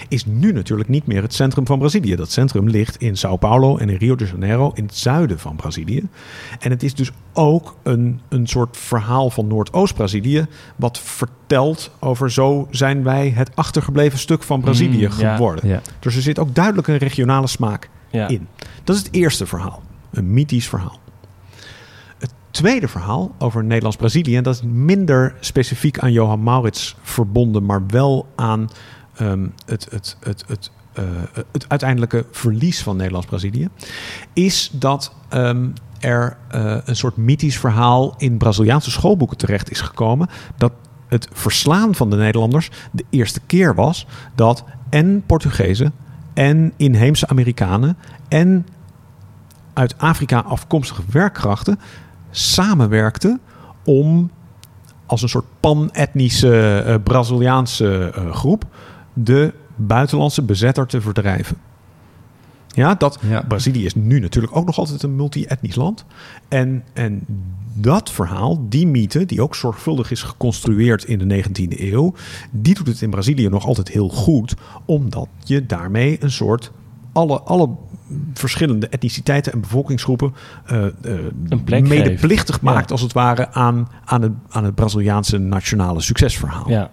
is 0.08 0.26
nu 0.26 0.52
natuurlijk 0.52 0.88
niet 0.88 1.06
meer 1.06 1.22
het 1.22 1.34
centrum 1.34 1.66
van 1.66 1.78
Brazilië. 1.78 2.16
Dat 2.16 2.30
centrum 2.30 2.68
ligt 2.68 2.96
in 2.96 3.16
Sao 3.16 3.36
Paulo 3.36 3.76
en 3.76 3.88
in 3.88 3.96
Rio 3.96 4.14
de 4.16 4.26
Janeiro 4.26 4.70
in 4.74 4.84
het 4.84 4.96
zuiden 4.96 5.38
van 5.38 5.56
Brazilië. 5.56 6.08
En 6.58 6.70
het 6.70 6.82
is 6.82 6.94
dus 6.94 7.10
ook 7.32 7.76
een, 7.82 8.20
een 8.28 8.46
soort 8.46 8.76
verhaal 8.76 9.30
van 9.30 9.46
Noordoost-Brazilië, 9.46 10.46
wat 10.76 10.98
vertelt 10.98 11.90
over 11.98 12.30
zo 12.30 12.68
zijn 12.70 13.02
wij 13.02 13.28
het 13.30 13.50
achtergebleven 13.54 14.18
stuk 14.18 14.42
van 14.42 14.60
Brazilië 14.60 15.06
Mm, 15.06 15.18
ja. 15.18 15.34
geworden. 15.34 15.68
Ja. 15.68 15.80
Dus 15.98 16.16
er 16.16 16.22
zit 16.22 16.38
ook 16.38 16.54
duidelijk 16.54 16.88
een 16.88 16.96
regionale 16.96 17.46
smaak 17.46 17.88
Ja. 18.10 18.28
in. 18.28 18.46
Dat 18.84 18.96
is 18.96 19.02
het 19.02 19.14
eerste 19.14 19.46
verhaal. 19.46 19.82
Een 20.10 20.32
mythisch 20.32 20.68
verhaal. 20.68 20.98
Tweede 22.58 22.88
verhaal 22.88 23.34
over 23.38 23.64
Nederlands-Brazilië, 23.64 24.36
en 24.36 24.42
dat 24.42 24.54
is 24.54 24.62
minder 24.62 25.34
specifiek 25.40 25.98
aan 25.98 26.12
Johan 26.12 26.42
Maurits 26.42 26.96
verbonden, 27.02 27.64
maar 27.64 27.86
wel 27.86 28.26
aan 28.36 28.70
ehm, 29.14 29.46
het, 29.66 29.86
het, 29.90 30.16
het, 30.20 30.44
het, 30.46 30.70
eh, 30.92 31.04
het 31.52 31.68
uiteindelijke 31.68 32.26
verlies 32.30 32.82
van 32.82 32.96
Nederlands-Brazilië, 32.96 33.68
is 34.32 34.70
dat 34.72 35.12
ehm, 35.28 35.68
er 36.00 36.36
eh, 36.48 36.76
een 36.84 36.96
soort 36.96 37.16
mythisch 37.16 37.58
verhaal 37.58 38.14
in 38.16 38.38
Braziliaanse 38.38 38.90
schoolboeken 38.90 39.36
terecht 39.36 39.70
is 39.70 39.80
gekomen. 39.80 40.28
Dat 40.56 40.72
het 41.08 41.28
verslaan 41.32 41.94
van 41.94 42.10
de 42.10 42.16
Nederlanders 42.16 42.70
de 42.90 43.04
eerste 43.10 43.40
keer 43.46 43.74
was 43.74 44.06
dat 44.34 44.64
en 44.90 45.22
Portugezen 45.26 45.92
en 46.34 46.72
inheemse 46.76 47.28
Amerikanen 47.28 47.96
en 48.28 48.66
uit 49.72 49.98
Afrika 49.98 50.38
afkomstige 50.38 51.02
werkkrachten 51.10 51.78
samenwerkten 52.38 53.40
om 53.84 54.30
als 55.06 55.22
een 55.22 55.28
soort 55.28 55.46
pan-etnische 55.60 56.82
eh, 56.86 56.94
Braziliaanse 57.02 58.12
eh, 58.14 58.34
groep 58.34 58.64
de 59.12 59.52
buitenlandse 59.76 60.42
bezetter 60.42 60.86
te 60.86 61.00
verdrijven. 61.00 61.56
Ja, 62.68 62.94
dat 62.94 63.18
Ja. 63.28 63.42
Brazilië 63.48 63.84
is 63.84 63.94
nu 63.94 64.20
natuurlijk 64.20 64.56
ook 64.56 64.66
nog 64.66 64.78
altijd 64.78 65.02
een 65.02 65.16
multi-etnisch 65.16 65.74
land. 65.74 66.04
En, 66.48 66.84
en 66.92 67.26
dat 67.74 68.10
verhaal, 68.10 68.66
die 68.68 68.86
mythe, 68.86 69.24
die 69.24 69.42
ook 69.42 69.54
zorgvuldig 69.54 70.10
is 70.10 70.22
geconstrueerd 70.22 71.04
in 71.04 71.28
de 71.28 71.44
19e 71.44 71.80
eeuw, 71.80 72.14
die 72.50 72.74
doet 72.74 72.86
het 72.86 73.02
in 73.02 73.10
Brazilië 73.10 73.48
nog 73.48 73.66
altijd 73.66 73.88
heel 73.88 74.08
goed, 74.08 74.54
omdat 74.84 75.28
je 75.44 75.66
daarmee 75.66 76.16
een 76.22 76.30
soort 76.30 76.72
alle, 77.12 77.40
alle 77.40 77.68
verschillende 78.34 78.88
etniciteiten 78.88 79.52
en 79.52 79.60
bevolkingsgroepen 79.60 80.34
eh, 80.66 80.86
eh, 80.86 80.92
medeplichtig 81.68 82.54
geeft. 82.54 82.62
maakt, 82.62 82.88
Ja. 82.88 82.92
als 82.92 83.02
het 83.02 83.12
ware, 83.12 83.52
aan, 83.52 83.88
aan, 84.04 84.22
het, 84.22 84.32
aan 84.48 84.64
het 84.64 84.74
Braziliaanse 84.74 85.38
nationale 85.38 86.00
succesverhaal 86.00 86.70
Ja, 86.70 86.90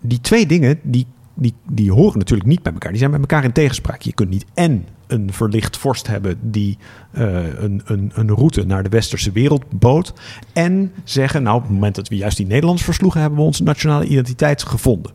die 0.00 0.20
twee 0.20 0.46
dingen, 0.46 0.78
die, 0.82 1.06
die, 1.34 1.54
die 1.68 1.92
horen 1.92 2.18
natuurlijk 2.18 2.48
niet 2.48 2.62
bij 2.62 2.72
elkaar. 2.72 2.90
Die 2.90 2.98
zijn 2.98 3.10
met 3.10 3.20
elkaar 3.20 3.44
in 3.44 3.52
tegenspraak. 3.52 4.02
Je 4.02 4.12
kunt 4.12 4.30
niet 4.30 4.44
en 4.54 4.86
een 5.06 5.32
verlicht 5.32 5.76
vorst 5.76 6.06
hebben 6.06 6.38
die 6.40 6.78
eh, 7.10 7.60
een, 7.62 7.82
een, 7.84 8.12
een 8.14 8.30
route 8.30 8.66
naar 8.66 8.82
de 8.82 8.88
westerse 8.88 9.32
wereld 9.32 9.64
bood. 9.70 10.12
En 10.52 10.92
zeggen, 11.04 11.42
nou 11.42 11.56
op 11.56 11.62
het 11.62 11.72
moment 11.72 11.94
dat 11.94 12.08
we 12.08 12.16
juist 12.16 12.36
die 12.36 12.46
Nederlanders 12.46 12.84
versloegen, 12.84 13.20
hebben 13.20 13.38
we 13.38 13.44
onze 13.44 13.62
nationale 13.62 14.04
identiteit 14.04 14.62
gevonden. 14.62 15.12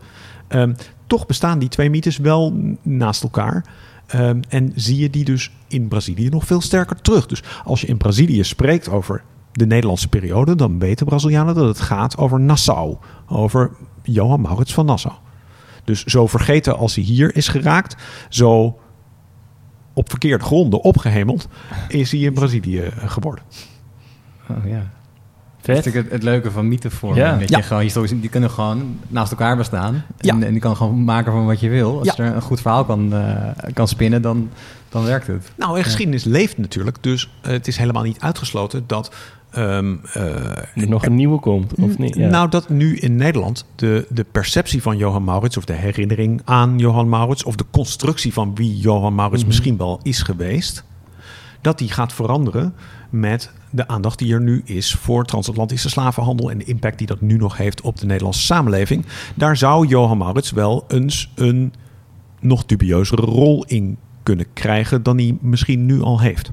Ehm, 0.47 0.73
toch 1.07 1.25
bestaan 1.25 1.59
die 1.59 1.69
twee 1.69 1.89
mythes 1.89 2.17
wel 2.17 2.53
naast 2.81 3.23
elkaar. 3.23 3.65
Ehm, 4.07 4.41
en 4.49 4.71
zie 4.75 4.97
je 4.97 5.09
die 5.09 5.25
dus 5.25 5.51
in 5.67 5.87
Brazilië 5.87 6.29
nog 6.29 6.45
veel 6.45 6.61
sterker 6.61 7.01
terug. 7.01 7.25
Dus 7.25 7.43
als 7.63 7.81
je 7.81 7.87
in 7.87 7.97
Brazilië 7.97 8.43
spreekt 8.43 8.89
over 8.89 9.23
de 9.51 9.65
Nederlandse 9.65 10.07
periode, 10.07 10.55
dan 10.55 10.79
weten 10.79 11.05
Brazilianen 11.05 11.55
dat 11.55 11.67
het 11.67 11.79
gaat 11.79 12.17
over 12.17 12.39
Nassau. 12.39 12.97
Over 13.27 13.71
Johan 14.03 14.41
Maurits 14.41 14.73
van 14.73 14.85
Nassau. 14.85 15.15
Dus 15.83 16.03
zo 16.03 16.27
vergeten 16.27 16.77
als 16.77 16.95
hij 16.95 17.03
hier 17.03 17.35
is 17.35 17.47
geraakt, 17.47 17.95
zo 18.29 18.79
op 19.93 20.09
verkeerde 20.09 20.43
gronden 20.43 20.81
opgehemeld, 20.81 21.47
is 21.87 22.11
hij 22.11 22.19
in 22.19 22.33
Brazilië 22.33 22.79
eh, 22.79 23.09
geworden. 23.09 23.43
Oh, 24.49 24.65
ja. 24.65 24.91
Dat 25.65 25.75
is 25.77 25.83
vet. 25.83 25.93
natuurlijk 25.93 26.03
het, 26.03 26.13
het 26.13 26.23
leuke 26.23 26.51
van 26.51 26.67
mythevormen. 26.67 27.19
Ja. 27.19 27.37
Weet 27.37 27.49
je, 27.49 27.55
Ja. 27.57 27.61
gewoon 27.61 27.81
historisch, 27.83 28.11
die 28.21 28.29
kunnen 28.29 28.49
gewoon 28.49 28.99
naast 29.07 29.31
elkaar 29.31 29.57
bestaan. 29.57 30.03
Ja. 30.19 30.33
En, 30.33 30.43
en 30.43 30.51
die 30.51 30.61
kan 30.61 30.75
gewoon 30.75 31.03
maken 31.03 31.31
van 31.31 31.45
wat 31.45 31.59
je 31.59 31.69
wil. 31.69 31.97
Als 31.99 32.07
Ja. 32.15 32.23
er 32.23 32.35
een 32.35 32.41
goed 32.41 32.61
verhaal 32.61 32.85
kan, 32.85 33.13
eh, 33.13 33.73
kan 33.73 33.87
spinnen, 33.87 34.21
dan, 34.21 34.49
dan 34.89 35.03
werkt 35.03 35.27
het. 35.27 35.51
Nou, 35.57 35.77
en 35.77 35.83
geschiedenis 35.83 36.23
leeft 36.23 36.57
natuurlijk, 36.57 36.97
dus 37.01 37.31
het 37.41 37.67
is 37.67 37.77
helemaal 37.77 38.03
niet 38.03 38.19
uitgesloten 38.19 38.83
dat. 38.87 39.11
ehm, 39.51 39.95
eh, 40.13 40.23
Er 40.75 40.87
nog 40.87 41.05
een 41.05 41.15
nieuwe 41.15 41.39
komt, 41.39 41.73
of 41.73 41.97
niet? 41.97 42.15
Ja. 42.15 42.29
Nou, 42.29 42.49
dat 42.49 42.69
nu 42.69 42.97
in 42.97 43.15
Nederland 43.15 43.65
de, 43.75 44.05
de 44.09 44.25
perceptie 44.31 44.81
van 44.81 44.97
Johan 44.97 45.23
Maurits, 45.23 45.57
of 45.57 45.65
de 45.65 45.73
herinnering 45.73 46.41
aan 46.45 46.77
Johan 46.79 47.09
Maurits, 47.09 47.43
of 47.43 47.55
de 47.55 47.65
constructie 47.71 48.33
van 48.33 48.55
wie 48.55 48.77
Johan 48.77 49.15
Maurits 49.15 49.39
Mhm. 49.41 49.47
misschien 49.47 49.77
wel 49.77 49.99
is 50.03 50.21
geweest, 50.21 50.83
dat 51.65 51.77
die 51.77 51.91
gaat 51.91 52.13
veranderen 52.13 52.73
met 53.09 53.51
de 53.69 53.87
aandacht 53.87 54.19
die 54.19 54.33
er 54.33 54.41
nu 54.41 54.61
is 54.65 54.93
voor 54.93 55.25
transatlantische 55.25 55.89
slavenhandel 55.89 56.51
en 56.51 56.57
de 56.57 56.63
impact 56.63 56.97
die 56.97 57.07
dat 57.07 57.21
nu 57.21 57.37
nog 57.37 57.57
heeft 57.57 57.81
op 57.81 57.97
de 57.97 58.05
Nederlandse 58.05 58.41
samenleving. 58.41 59.05
Daar 59.35 59.57
zou 59.57 59.87
Johan 59.87 60.17
Maurits 60.17 60.51
wel 60.51 60.85
eens 60.87 61.31
een 61.35 61.73
nog 62.39 62.65
dubieuzere 62.65 63.21
rol 63.21 63.65
in 63.65 63.97
kunnen 64.23 64.45
krijgen 64.53 65.03
dan 65.03 65.17
hij 65.17 65.37
misschien 65.41 65.85
nu 65.85 66.01
al 66.01 66.19
heeft. 66.19 66.51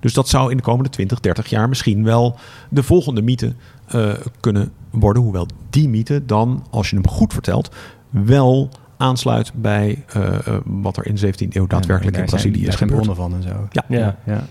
Dus 0.00 0.12
dat 0.12 0.28
zou 0.28 0.50
in 0.50 0.56
de 0.56 0.62
komende 0.62 0.90
20, 0.90 1.20
30 1.20 1.46
jaar 1.46 1.68
misschien 1.68 2.04
wel 2.04 2.36
de 2.70 2.82
volgende 2.82 3.22
mythe 3.22 3.54
eh, 3.86 4.12
kunnen 4.40 4.72
worden. 4.90 5.22
Hoewel 5.22 5.46
die 5.70 5.88
mythe 5.88 6.24
dan, 6.24 6.66
als 6.70 6.90
je 6.90 6.96
hem 6.96 7.08
goed 7.08 7.32
vertelt, 7.32 7.74
wel 8.10 8.70
aansluit 9.02 9.52
bij 9.54 10.04
eh, 10.08 10.46
eh, 10.46 10.54
wat 10.64 10.96
er 10.96 11.06
in 11.06 11.14
de 11.14 11.20
17e 11.20 11.56
eeuw 11.56 11.66
daadwerkelijk 11.66 12.16
Ja, 12.16 12.22
in 12.22 12.28
zijn- 12.28 12.40
Brazilië 12.40 12.60
is 12.60 12.68
daar 12.68 12.78
zijn 12.78 12.88
gebeurd. 12.90 13.16
bronnen 13.16 13.40
van 13.42 13.50
en 13.50 13.54
zo. 13.54 13.68
Ja. 13.70 13.84
ja. 13.98 14.16
Ja. 14.34 14.44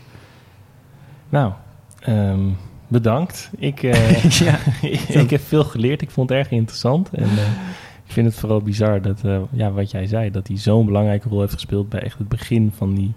Nou, 1.30 1.52
ehm, 2.00 2.40
bedankt. 2.88 3.50
Ik, 3.58 3.84
eh, 3.84 4.24
ja. 4.48 4.58
ik 5.22 5.30
heb 5.30 5.42
veel 5.42 5.64
geleerd. 5.64 6.02
Ik 6.02 6.12
vond 6.12 6.30
het 6.30 6.38
erg 6.38 6.52
interessant. 6.52 7.10
En 7.10 7.24
eh, 7.24 7.48
ik 8.06 8.12
vind 8.18 8.28
het 8.28 8.36
vooral 8.36 8.62
bizar 8.62 9.02
dat, 9.02 9.22
eh, 9.24 9.40
ja, 9.52 9.72
wat 9.72 9.92
jij 9.92 10.06
zei, 10.08 10.32
dat 10.32 10.48
hij 10.48 10.58
zo'n 10.58 10.86
belangrijke 10.86 11.30
rol 11.30 11.40
heeft 11.40 11.54
gespeeld 11.54 11.90
bij 11.90 12.02
echt 12.02 12.18
het 12.18 12.28
begin 12.28 12.72
van 12.76 12.94
die, 12.94 13.14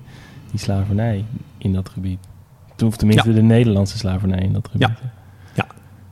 die 0.51 0.61
slavernij 0.61 1.24
in 1.59 1.72
dat 1.72 1.89
gebied. 1.89 2.18
Toen, 2.76 2.89
of 2.89 2.97
tenminste 2.97 3.32
de 3.32 3.43
Nederlandse 3.43 3.99
slavernij 3.99 4.39
in 4.43 4.53
dat 4.53 4.68
gebied. 4.70 4.89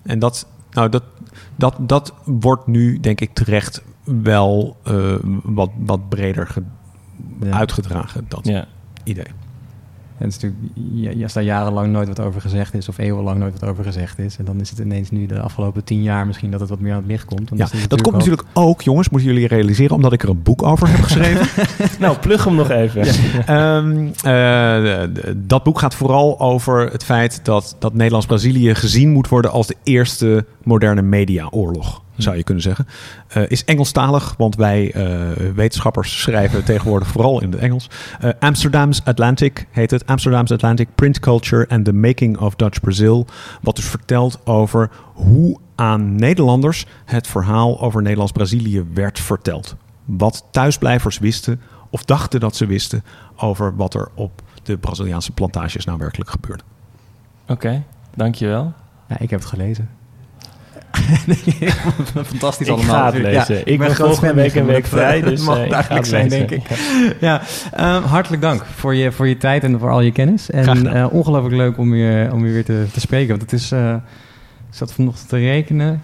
En 0.03 0.19
dat, 0.19 0.47
nou, 0.71 0.89
dat, 0.89 1.03
dat, 1.57 1.75
dat 1.81 2.15
wordt 2.25 2.67
nu, 2.67 3.01
denk 3.01 3.21
ik, 3.21 3.35
terecht 3.35 3.83
wel 4.05 4.77
eh, 4.85 5.15
wat, 5.43 5.71
wat 5.79 6.09
breder 6.09 6.47
ge- 6.47 6.63
Ja. 7.41 7.51
uitgedragen, 7.51 8.25
dat 8.29 8.47
Ja. 8.47 8.65
idee. 9.05 9.25
En 10.19 10.29
het 10.29 10.37
is 10.37 10.43
natuurlijk, 10.43 10.73
ja, 11.19 11.23
als 11.23 11.33
daar 11.33 11.43
jarenlang 11.43 11.93
nooit 11.93 12.09
wat 12.09 12.21
over 12.21 12.41
gezegd 12.41 12.75
is, 12.75 12.89
of 12.89 12.99
eeuwenlang 12.99 13.39
nooit 13.39 13.61
wat 13.61 13.69
over 13.71 13.85
gezegd 13.85 14.19
is, 14.19 14.37
en 14.37 14.45
dan 14.45 14.61
is 14.61 14.71
het 14.71 14.79
ineens 14.79 15.11
nu 15.11 15.27
de 15.27 15.41
afgelopen 15.41 15.85
tien 15.85 16.03
jaar 16.03 16.27
misschien 16.27 16.51
dat 16.51 16.61
het 16.61 16.69
wat 16.69 16.81
meer 16.81 16.93
aan 16.93 16.99
het 16.99 17.07
licht 17.07 17.25
komt. 17.25 17.49
Dan 17.49 17.59
Ja, 17.59 17.67
dat 17.89 18.01
komt 18.03 18.17
natuurlijk 18.17 18.43
ook, 18.53 18.83
jongens, 18.83 19.09
moeten 19.09 19.29
jullie 19.29 19.47
realiseren, 19.49 19.95
omdat 19.97 20.13
ik 20.13 20.23
er 20.23 20.29
een 20.29 20.43
boek 20.43 20.63
over 20.63 20.89
heb 20.89 21.01
geschreven. 21.01 21.47
Nou, 22.01 22.17
plug 22.19 22.45
hem 22.45 22.55
nog 22.55 22.71
even. 22.71 23.03
Ehm, 23.47 24.07
eh, 24.25 25.09
dat 25.37 25.63
boek 25.63 25.79
gaat 25.79 25.95
vooral 25.95 26.41
over 26.41 26.91
het 26.91 27.05
feit 27.05 27.41
dat, 27.45 27.77
dat 27.79 27.95
Nederlands-Brazilië 27.95 28.75
gezien 28.75 29.11
moet 29.11 29.29
worden 29.29 29.51
als 29.51 29.67
de 29.67 29.77
eerste 29.83 30.47
moderne 30.63 31.03
mediaoorlog, 31.03 32.03
zou 32.17 32.37
je 32.37 32.43
kunnen 32.43 32.63
zeggen. 32.63 32.87
Eh, 33.29 33.43
is 33.51 33.65
Engelstalig, 33.65 34.35
want 34.39 34.57
wij 34.57 34.93
eh, 34.93 35.53
wetenschappers 35.55 36.21
schrijven 36.21 36.65
tegenwoordig 36.73 37.09
vooral 37.09 37.43
in 37.43 37.53
het 37.53 37.61
Engels. 37.61 37.91
Eh, 38.21 38.31
Amsterdam's 38.39 39.01
Atlantic 39.05 39.67
heet 39.71 39.91
het. 39.91 40.07
Amsterdam's 40.07 40.51
Atlantic 40.51 40.89
Print 40.95 41.21
Culture 41.21 41.69
and 41.69 41.85
the 41.85 41.93
Making 41.93 42.39
of 42.39 42.55
Dutch 42.55 42.81
Brazil. 42.81 43.27
Wat 43.61 43.77
dus 43.77 43.85
vertelt 43.85 44.47
over 44.47 44.91
hoe 45.15 45.59
aan 45.75 46.15
Nederlanders 46.15 46.87
het 47.05 47.27
verhaal 47.27 47.81
over 47.81 48.03
Nederlands-Brazilië 48.03 48.85
werd 48.95 49.21
verteld. 49.21 49.77
Wat 50.05 50.45
thuisblijvers 50.51 51.19
wisten 51.19 51.61
of 51.91 52.05
dachten 52.05 52.41
dat 52.41 52.57
ze 52.57 52.67
wisten 52.67 53.05
over 53.37 53.77
wat 53.77 53.95
er 53.95 54.09
op 54.15 54.43
de 54.63 54.79
Braziliaanse 54.79 55.33
plantages 55.33 55.85
nou 55.85 55.99
werkelijk 55.99 56.31
gebeurde. 56.31 56.63
Oké, 57.49 57.83
dankjewel. 58.15 58.73
Ja, 59.09 59.19
ik 59.19 59.31
heb 59.31 59.41
het 59.41 59.49
gelezen. 59.49 59.89
Fantastisch 62.25 62.67
Ik 62.67 62.73
allemaal. 62.73 62.95
ga 62.95 63.05
het 63.05 63.15
natuurlijk. 63.15 63.49
lezen. 63.49 63.67
Ik 63.67 63.79
ben 63.79 63.95
volgende 63.95 64.35
week 64.35 64.55
een 64.55 64.67
week 64.67 64.87
vrij, 64.97 65.21
dus, 65.21 65.45
mag 65.45 65.59
eh, 65.59 65.89
het 65.89 66.07
zijn, 66.07 66.29
lezen. 66.29 66.47
denk 66.47 66.51
ik. 66.51 66.79
Ja, 67.21 67.43
ehm, 67.73 68.03
hartelijk 68.03 68.43
dank 68.43 68.65
voor 68.77 68.95
je, 68.95 69.13
voor 69.13 69.29
je 69.29 69.37
tijd 69.37 69.63
en 69.65 69.79
voor 69.79 69.91
al 69.91 70.01
je 70.01 70.13
kennis. 70.13 70.51
En 70.51 70.95
eh, 70.95 71.07
ongelooflijk 71.13 71.55
leuk 71.57 71.79
om 71.79 71.95
je, 71.95 72.29
om 72.33 72.47
je 72.47 72.53
weer 72.53 72.65
te, 72.65 72.87
te 72.93 73.01
spreken. 73.01 73.29
Want 73.29 73.41
het 73.41 73.53
is, 73.53 73.73
eh, 73.73 73.95
ik 74.71 74.77
zat 74.77 74.93
vanochtend 74.93 75.29
te 75.29 75.37
rekenen, 75.37 76.03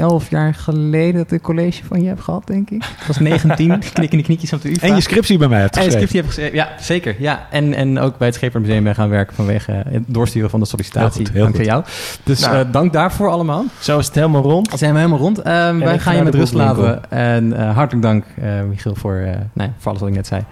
elf 0.00 0.30
jaar 0.30 0.54
geleden 0.54 1.14
dat 1.14 1.32
ik 1.32 1.42
college 1.42 1.84
van 1.84 2.02
je 2.02 2.08
heb 2.08 2.20
gehad, 2.20 2.46
denk 2.46 2.70
ik. 2.70 2.84
Ik 2.84 3.04
was 3.06 3.18
19, 3.18 3.78
knik 3.92 4.10
in 4.12 4.18
de 4.18 4.24
knietjes 4.24 4.52
op 4.52 4.62
de 4.62 4.70
UvA. 4.70 4.86
En 4.86 4.94
je 4.94 5.00
scriptie 5.00 5.38
bij 5.38 5.48
mij 5.48 5.60
hebt 5.60 5.76
En 5.76 5.82
je 5.82 5.90
geschreven. 5.90 6.08
scriptie 6.08 6.20
heb 6.20 6.50
geschreven. 6.50 6.76
Ja, 6.78 6.82
zeker. 6.84 7.14
Ja. 7.18 7.46
En, 7.50 7.74
en 7.74 7.98
ook 7.98 8.18
bij 8.18 8.26
het 8.26 8.36
Scheepvaartmuseum 8.36 8.84
ben 8.84 8.94
gaan 8.94 9.08
werken 9.08 9.34
vanwege 9.36 9.82
het 9.88 10.02
doorsturen 10.06 10.50
van 10.50 10.60
de 10.60 10.66
sollicitatie. 10.66 11.16
Heel 11.20 11.24
goed, 11.26 11.34
heel 11.34 11.42
Dankzij 11.42 11.64
jou. 11.64 11.84
Dus 12.22 12.40
Nou. 12.40 12.56
eh, 12.66 12.72
dank 12.72 12.92
daarvoor 12.92 13.28
allemaal. 13.30 13.64
Zo 13.78 13.98
is 13.98 14.06
het 14.06 14.14
helemaal 14.14 14.42
rond. 14.42 14.70
Zijn 14.74 14.92
we 14.92 14.98
helemaal 14.98 15.18
rond. 15.20 15.38
Ehm, 15.42 15.78
wij 15.78 15.98
gaan 15.98 16.16
je 16.16 16.22
met 16.22 16.34
rust 16.34 16.52
laten. 16.54 17.10
En 17.10 17.52
eh, 17.56 17.74
hartelijk 17.74 18.02
dank, 18.06 18.24
eh, 18.40 18.62
Michiel, 18.68 18.94
voor, 18.94 19.14
eh, 19.16 19.34
nee, 19.52 19.68
voor 19.78 19.88
alles 19.88 20.00
wat 20.00 20.08
ik 20.10 20.14
net 20.16 20.26
zei. 20.26 20.42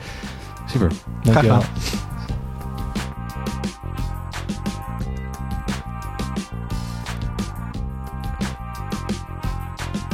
Super. 0.67 0.91
Dankjewel. 1.23 1.61
gedaan. 1.61 2.08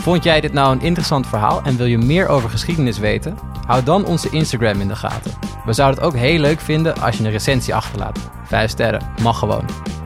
Vond 0.04 0.24
jij 0.24 0.40
dit 0.40 0.52
nou 0.52 0.72
een 0.72 0.80
interessant 0.80 1.26
verhaal 1.26 1.62
en 1.62 1.76
wil 1.76 1.86
je 1.86 1.98
meer 1.98 2.28
over 2.28 2.50
geschiedenis 2.50 2.98
weten? 2.98 3.38
Hou 3.66 3.82
dan 3.82 4.04
onze 4.04 4.30
Instagram 4.30 4.80
in 4.80 4.88
de 4.88 4.96
gaten. 4.96 5.32
We 5.64 5.72
zouden 5.72 5.98
het 6.02 6.12
ook 6.12 6.20
heel 6.20 6.38
leuk 6.38 6.60
vinden 6.60 7.00
als 7.00 7.16
je 7.16 7.24
een 7.24 7.30
recensie 7.30 7.74
achterlaat. 7.74 8.18
5 8.44 8.70
sterren, 8.70 9.12
mag 9.22 9.38
gewoon. 9.38 9.64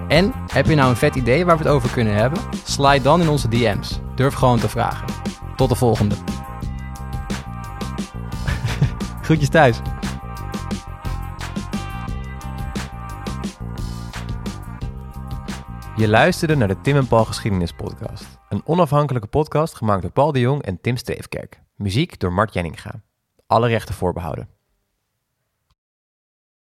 En 0.09 0.33
heb 0.47 0.67
je 0.67 0.75
nou 0.75 0.91
een 0.91 0.97
vet 0.97 1.15
idee 1.15 1.45
waar 1.45 1.57
we 1.59 1.63
het 1.63 1.73
over 1.73 1.91
kunnen 1.91 2.15
hebben? 2.15 2.39
Slide 2.65 3.03
dan 3.03 3.21
in 3.21 3.29
onze 3.29 3.49
DM's. 3.49 4.01
Durf 4.15 4.35
gewoon 4.35 4.59
te 4.59 4.69
vragen. 4.69 5.07
Tot 5.57 5.69
de 5.69 5.75
volgende. 5.75 6.15
Groetjes 9.23 9.49
thuis. 9.49 9.81
Je 15.97 16.09
luisterde 16.09 16.57
naar 16.57 16.69
de 16.69 16.81
Tim 16.81 16.97
en 16.97 17.07
Paul 17.07 17.25
Geschiedenis 17.25 17.73
Podcast. 17.73 18.38
Een 18.49 18.63
onafhankelijke 18.65 19.29
podcast 19.29 19.75
gemaakt 19.75 20.03
door 20.03 20.11
Paul 20.11 20.33
de 20.33 20.41
Jong 20.41 20.63
en 20.63 20.81
Tim 20.81 20.97
Streefkerk. 20.97 21.63
Muziek 21.75 22.21
door 22.21 22.33
Mart 22.33 22.53
Jenninga. 22.53 23.03
Alle 23.47 23.69
rechten 23.69 23.95
voorbehouden. 23.95 24.49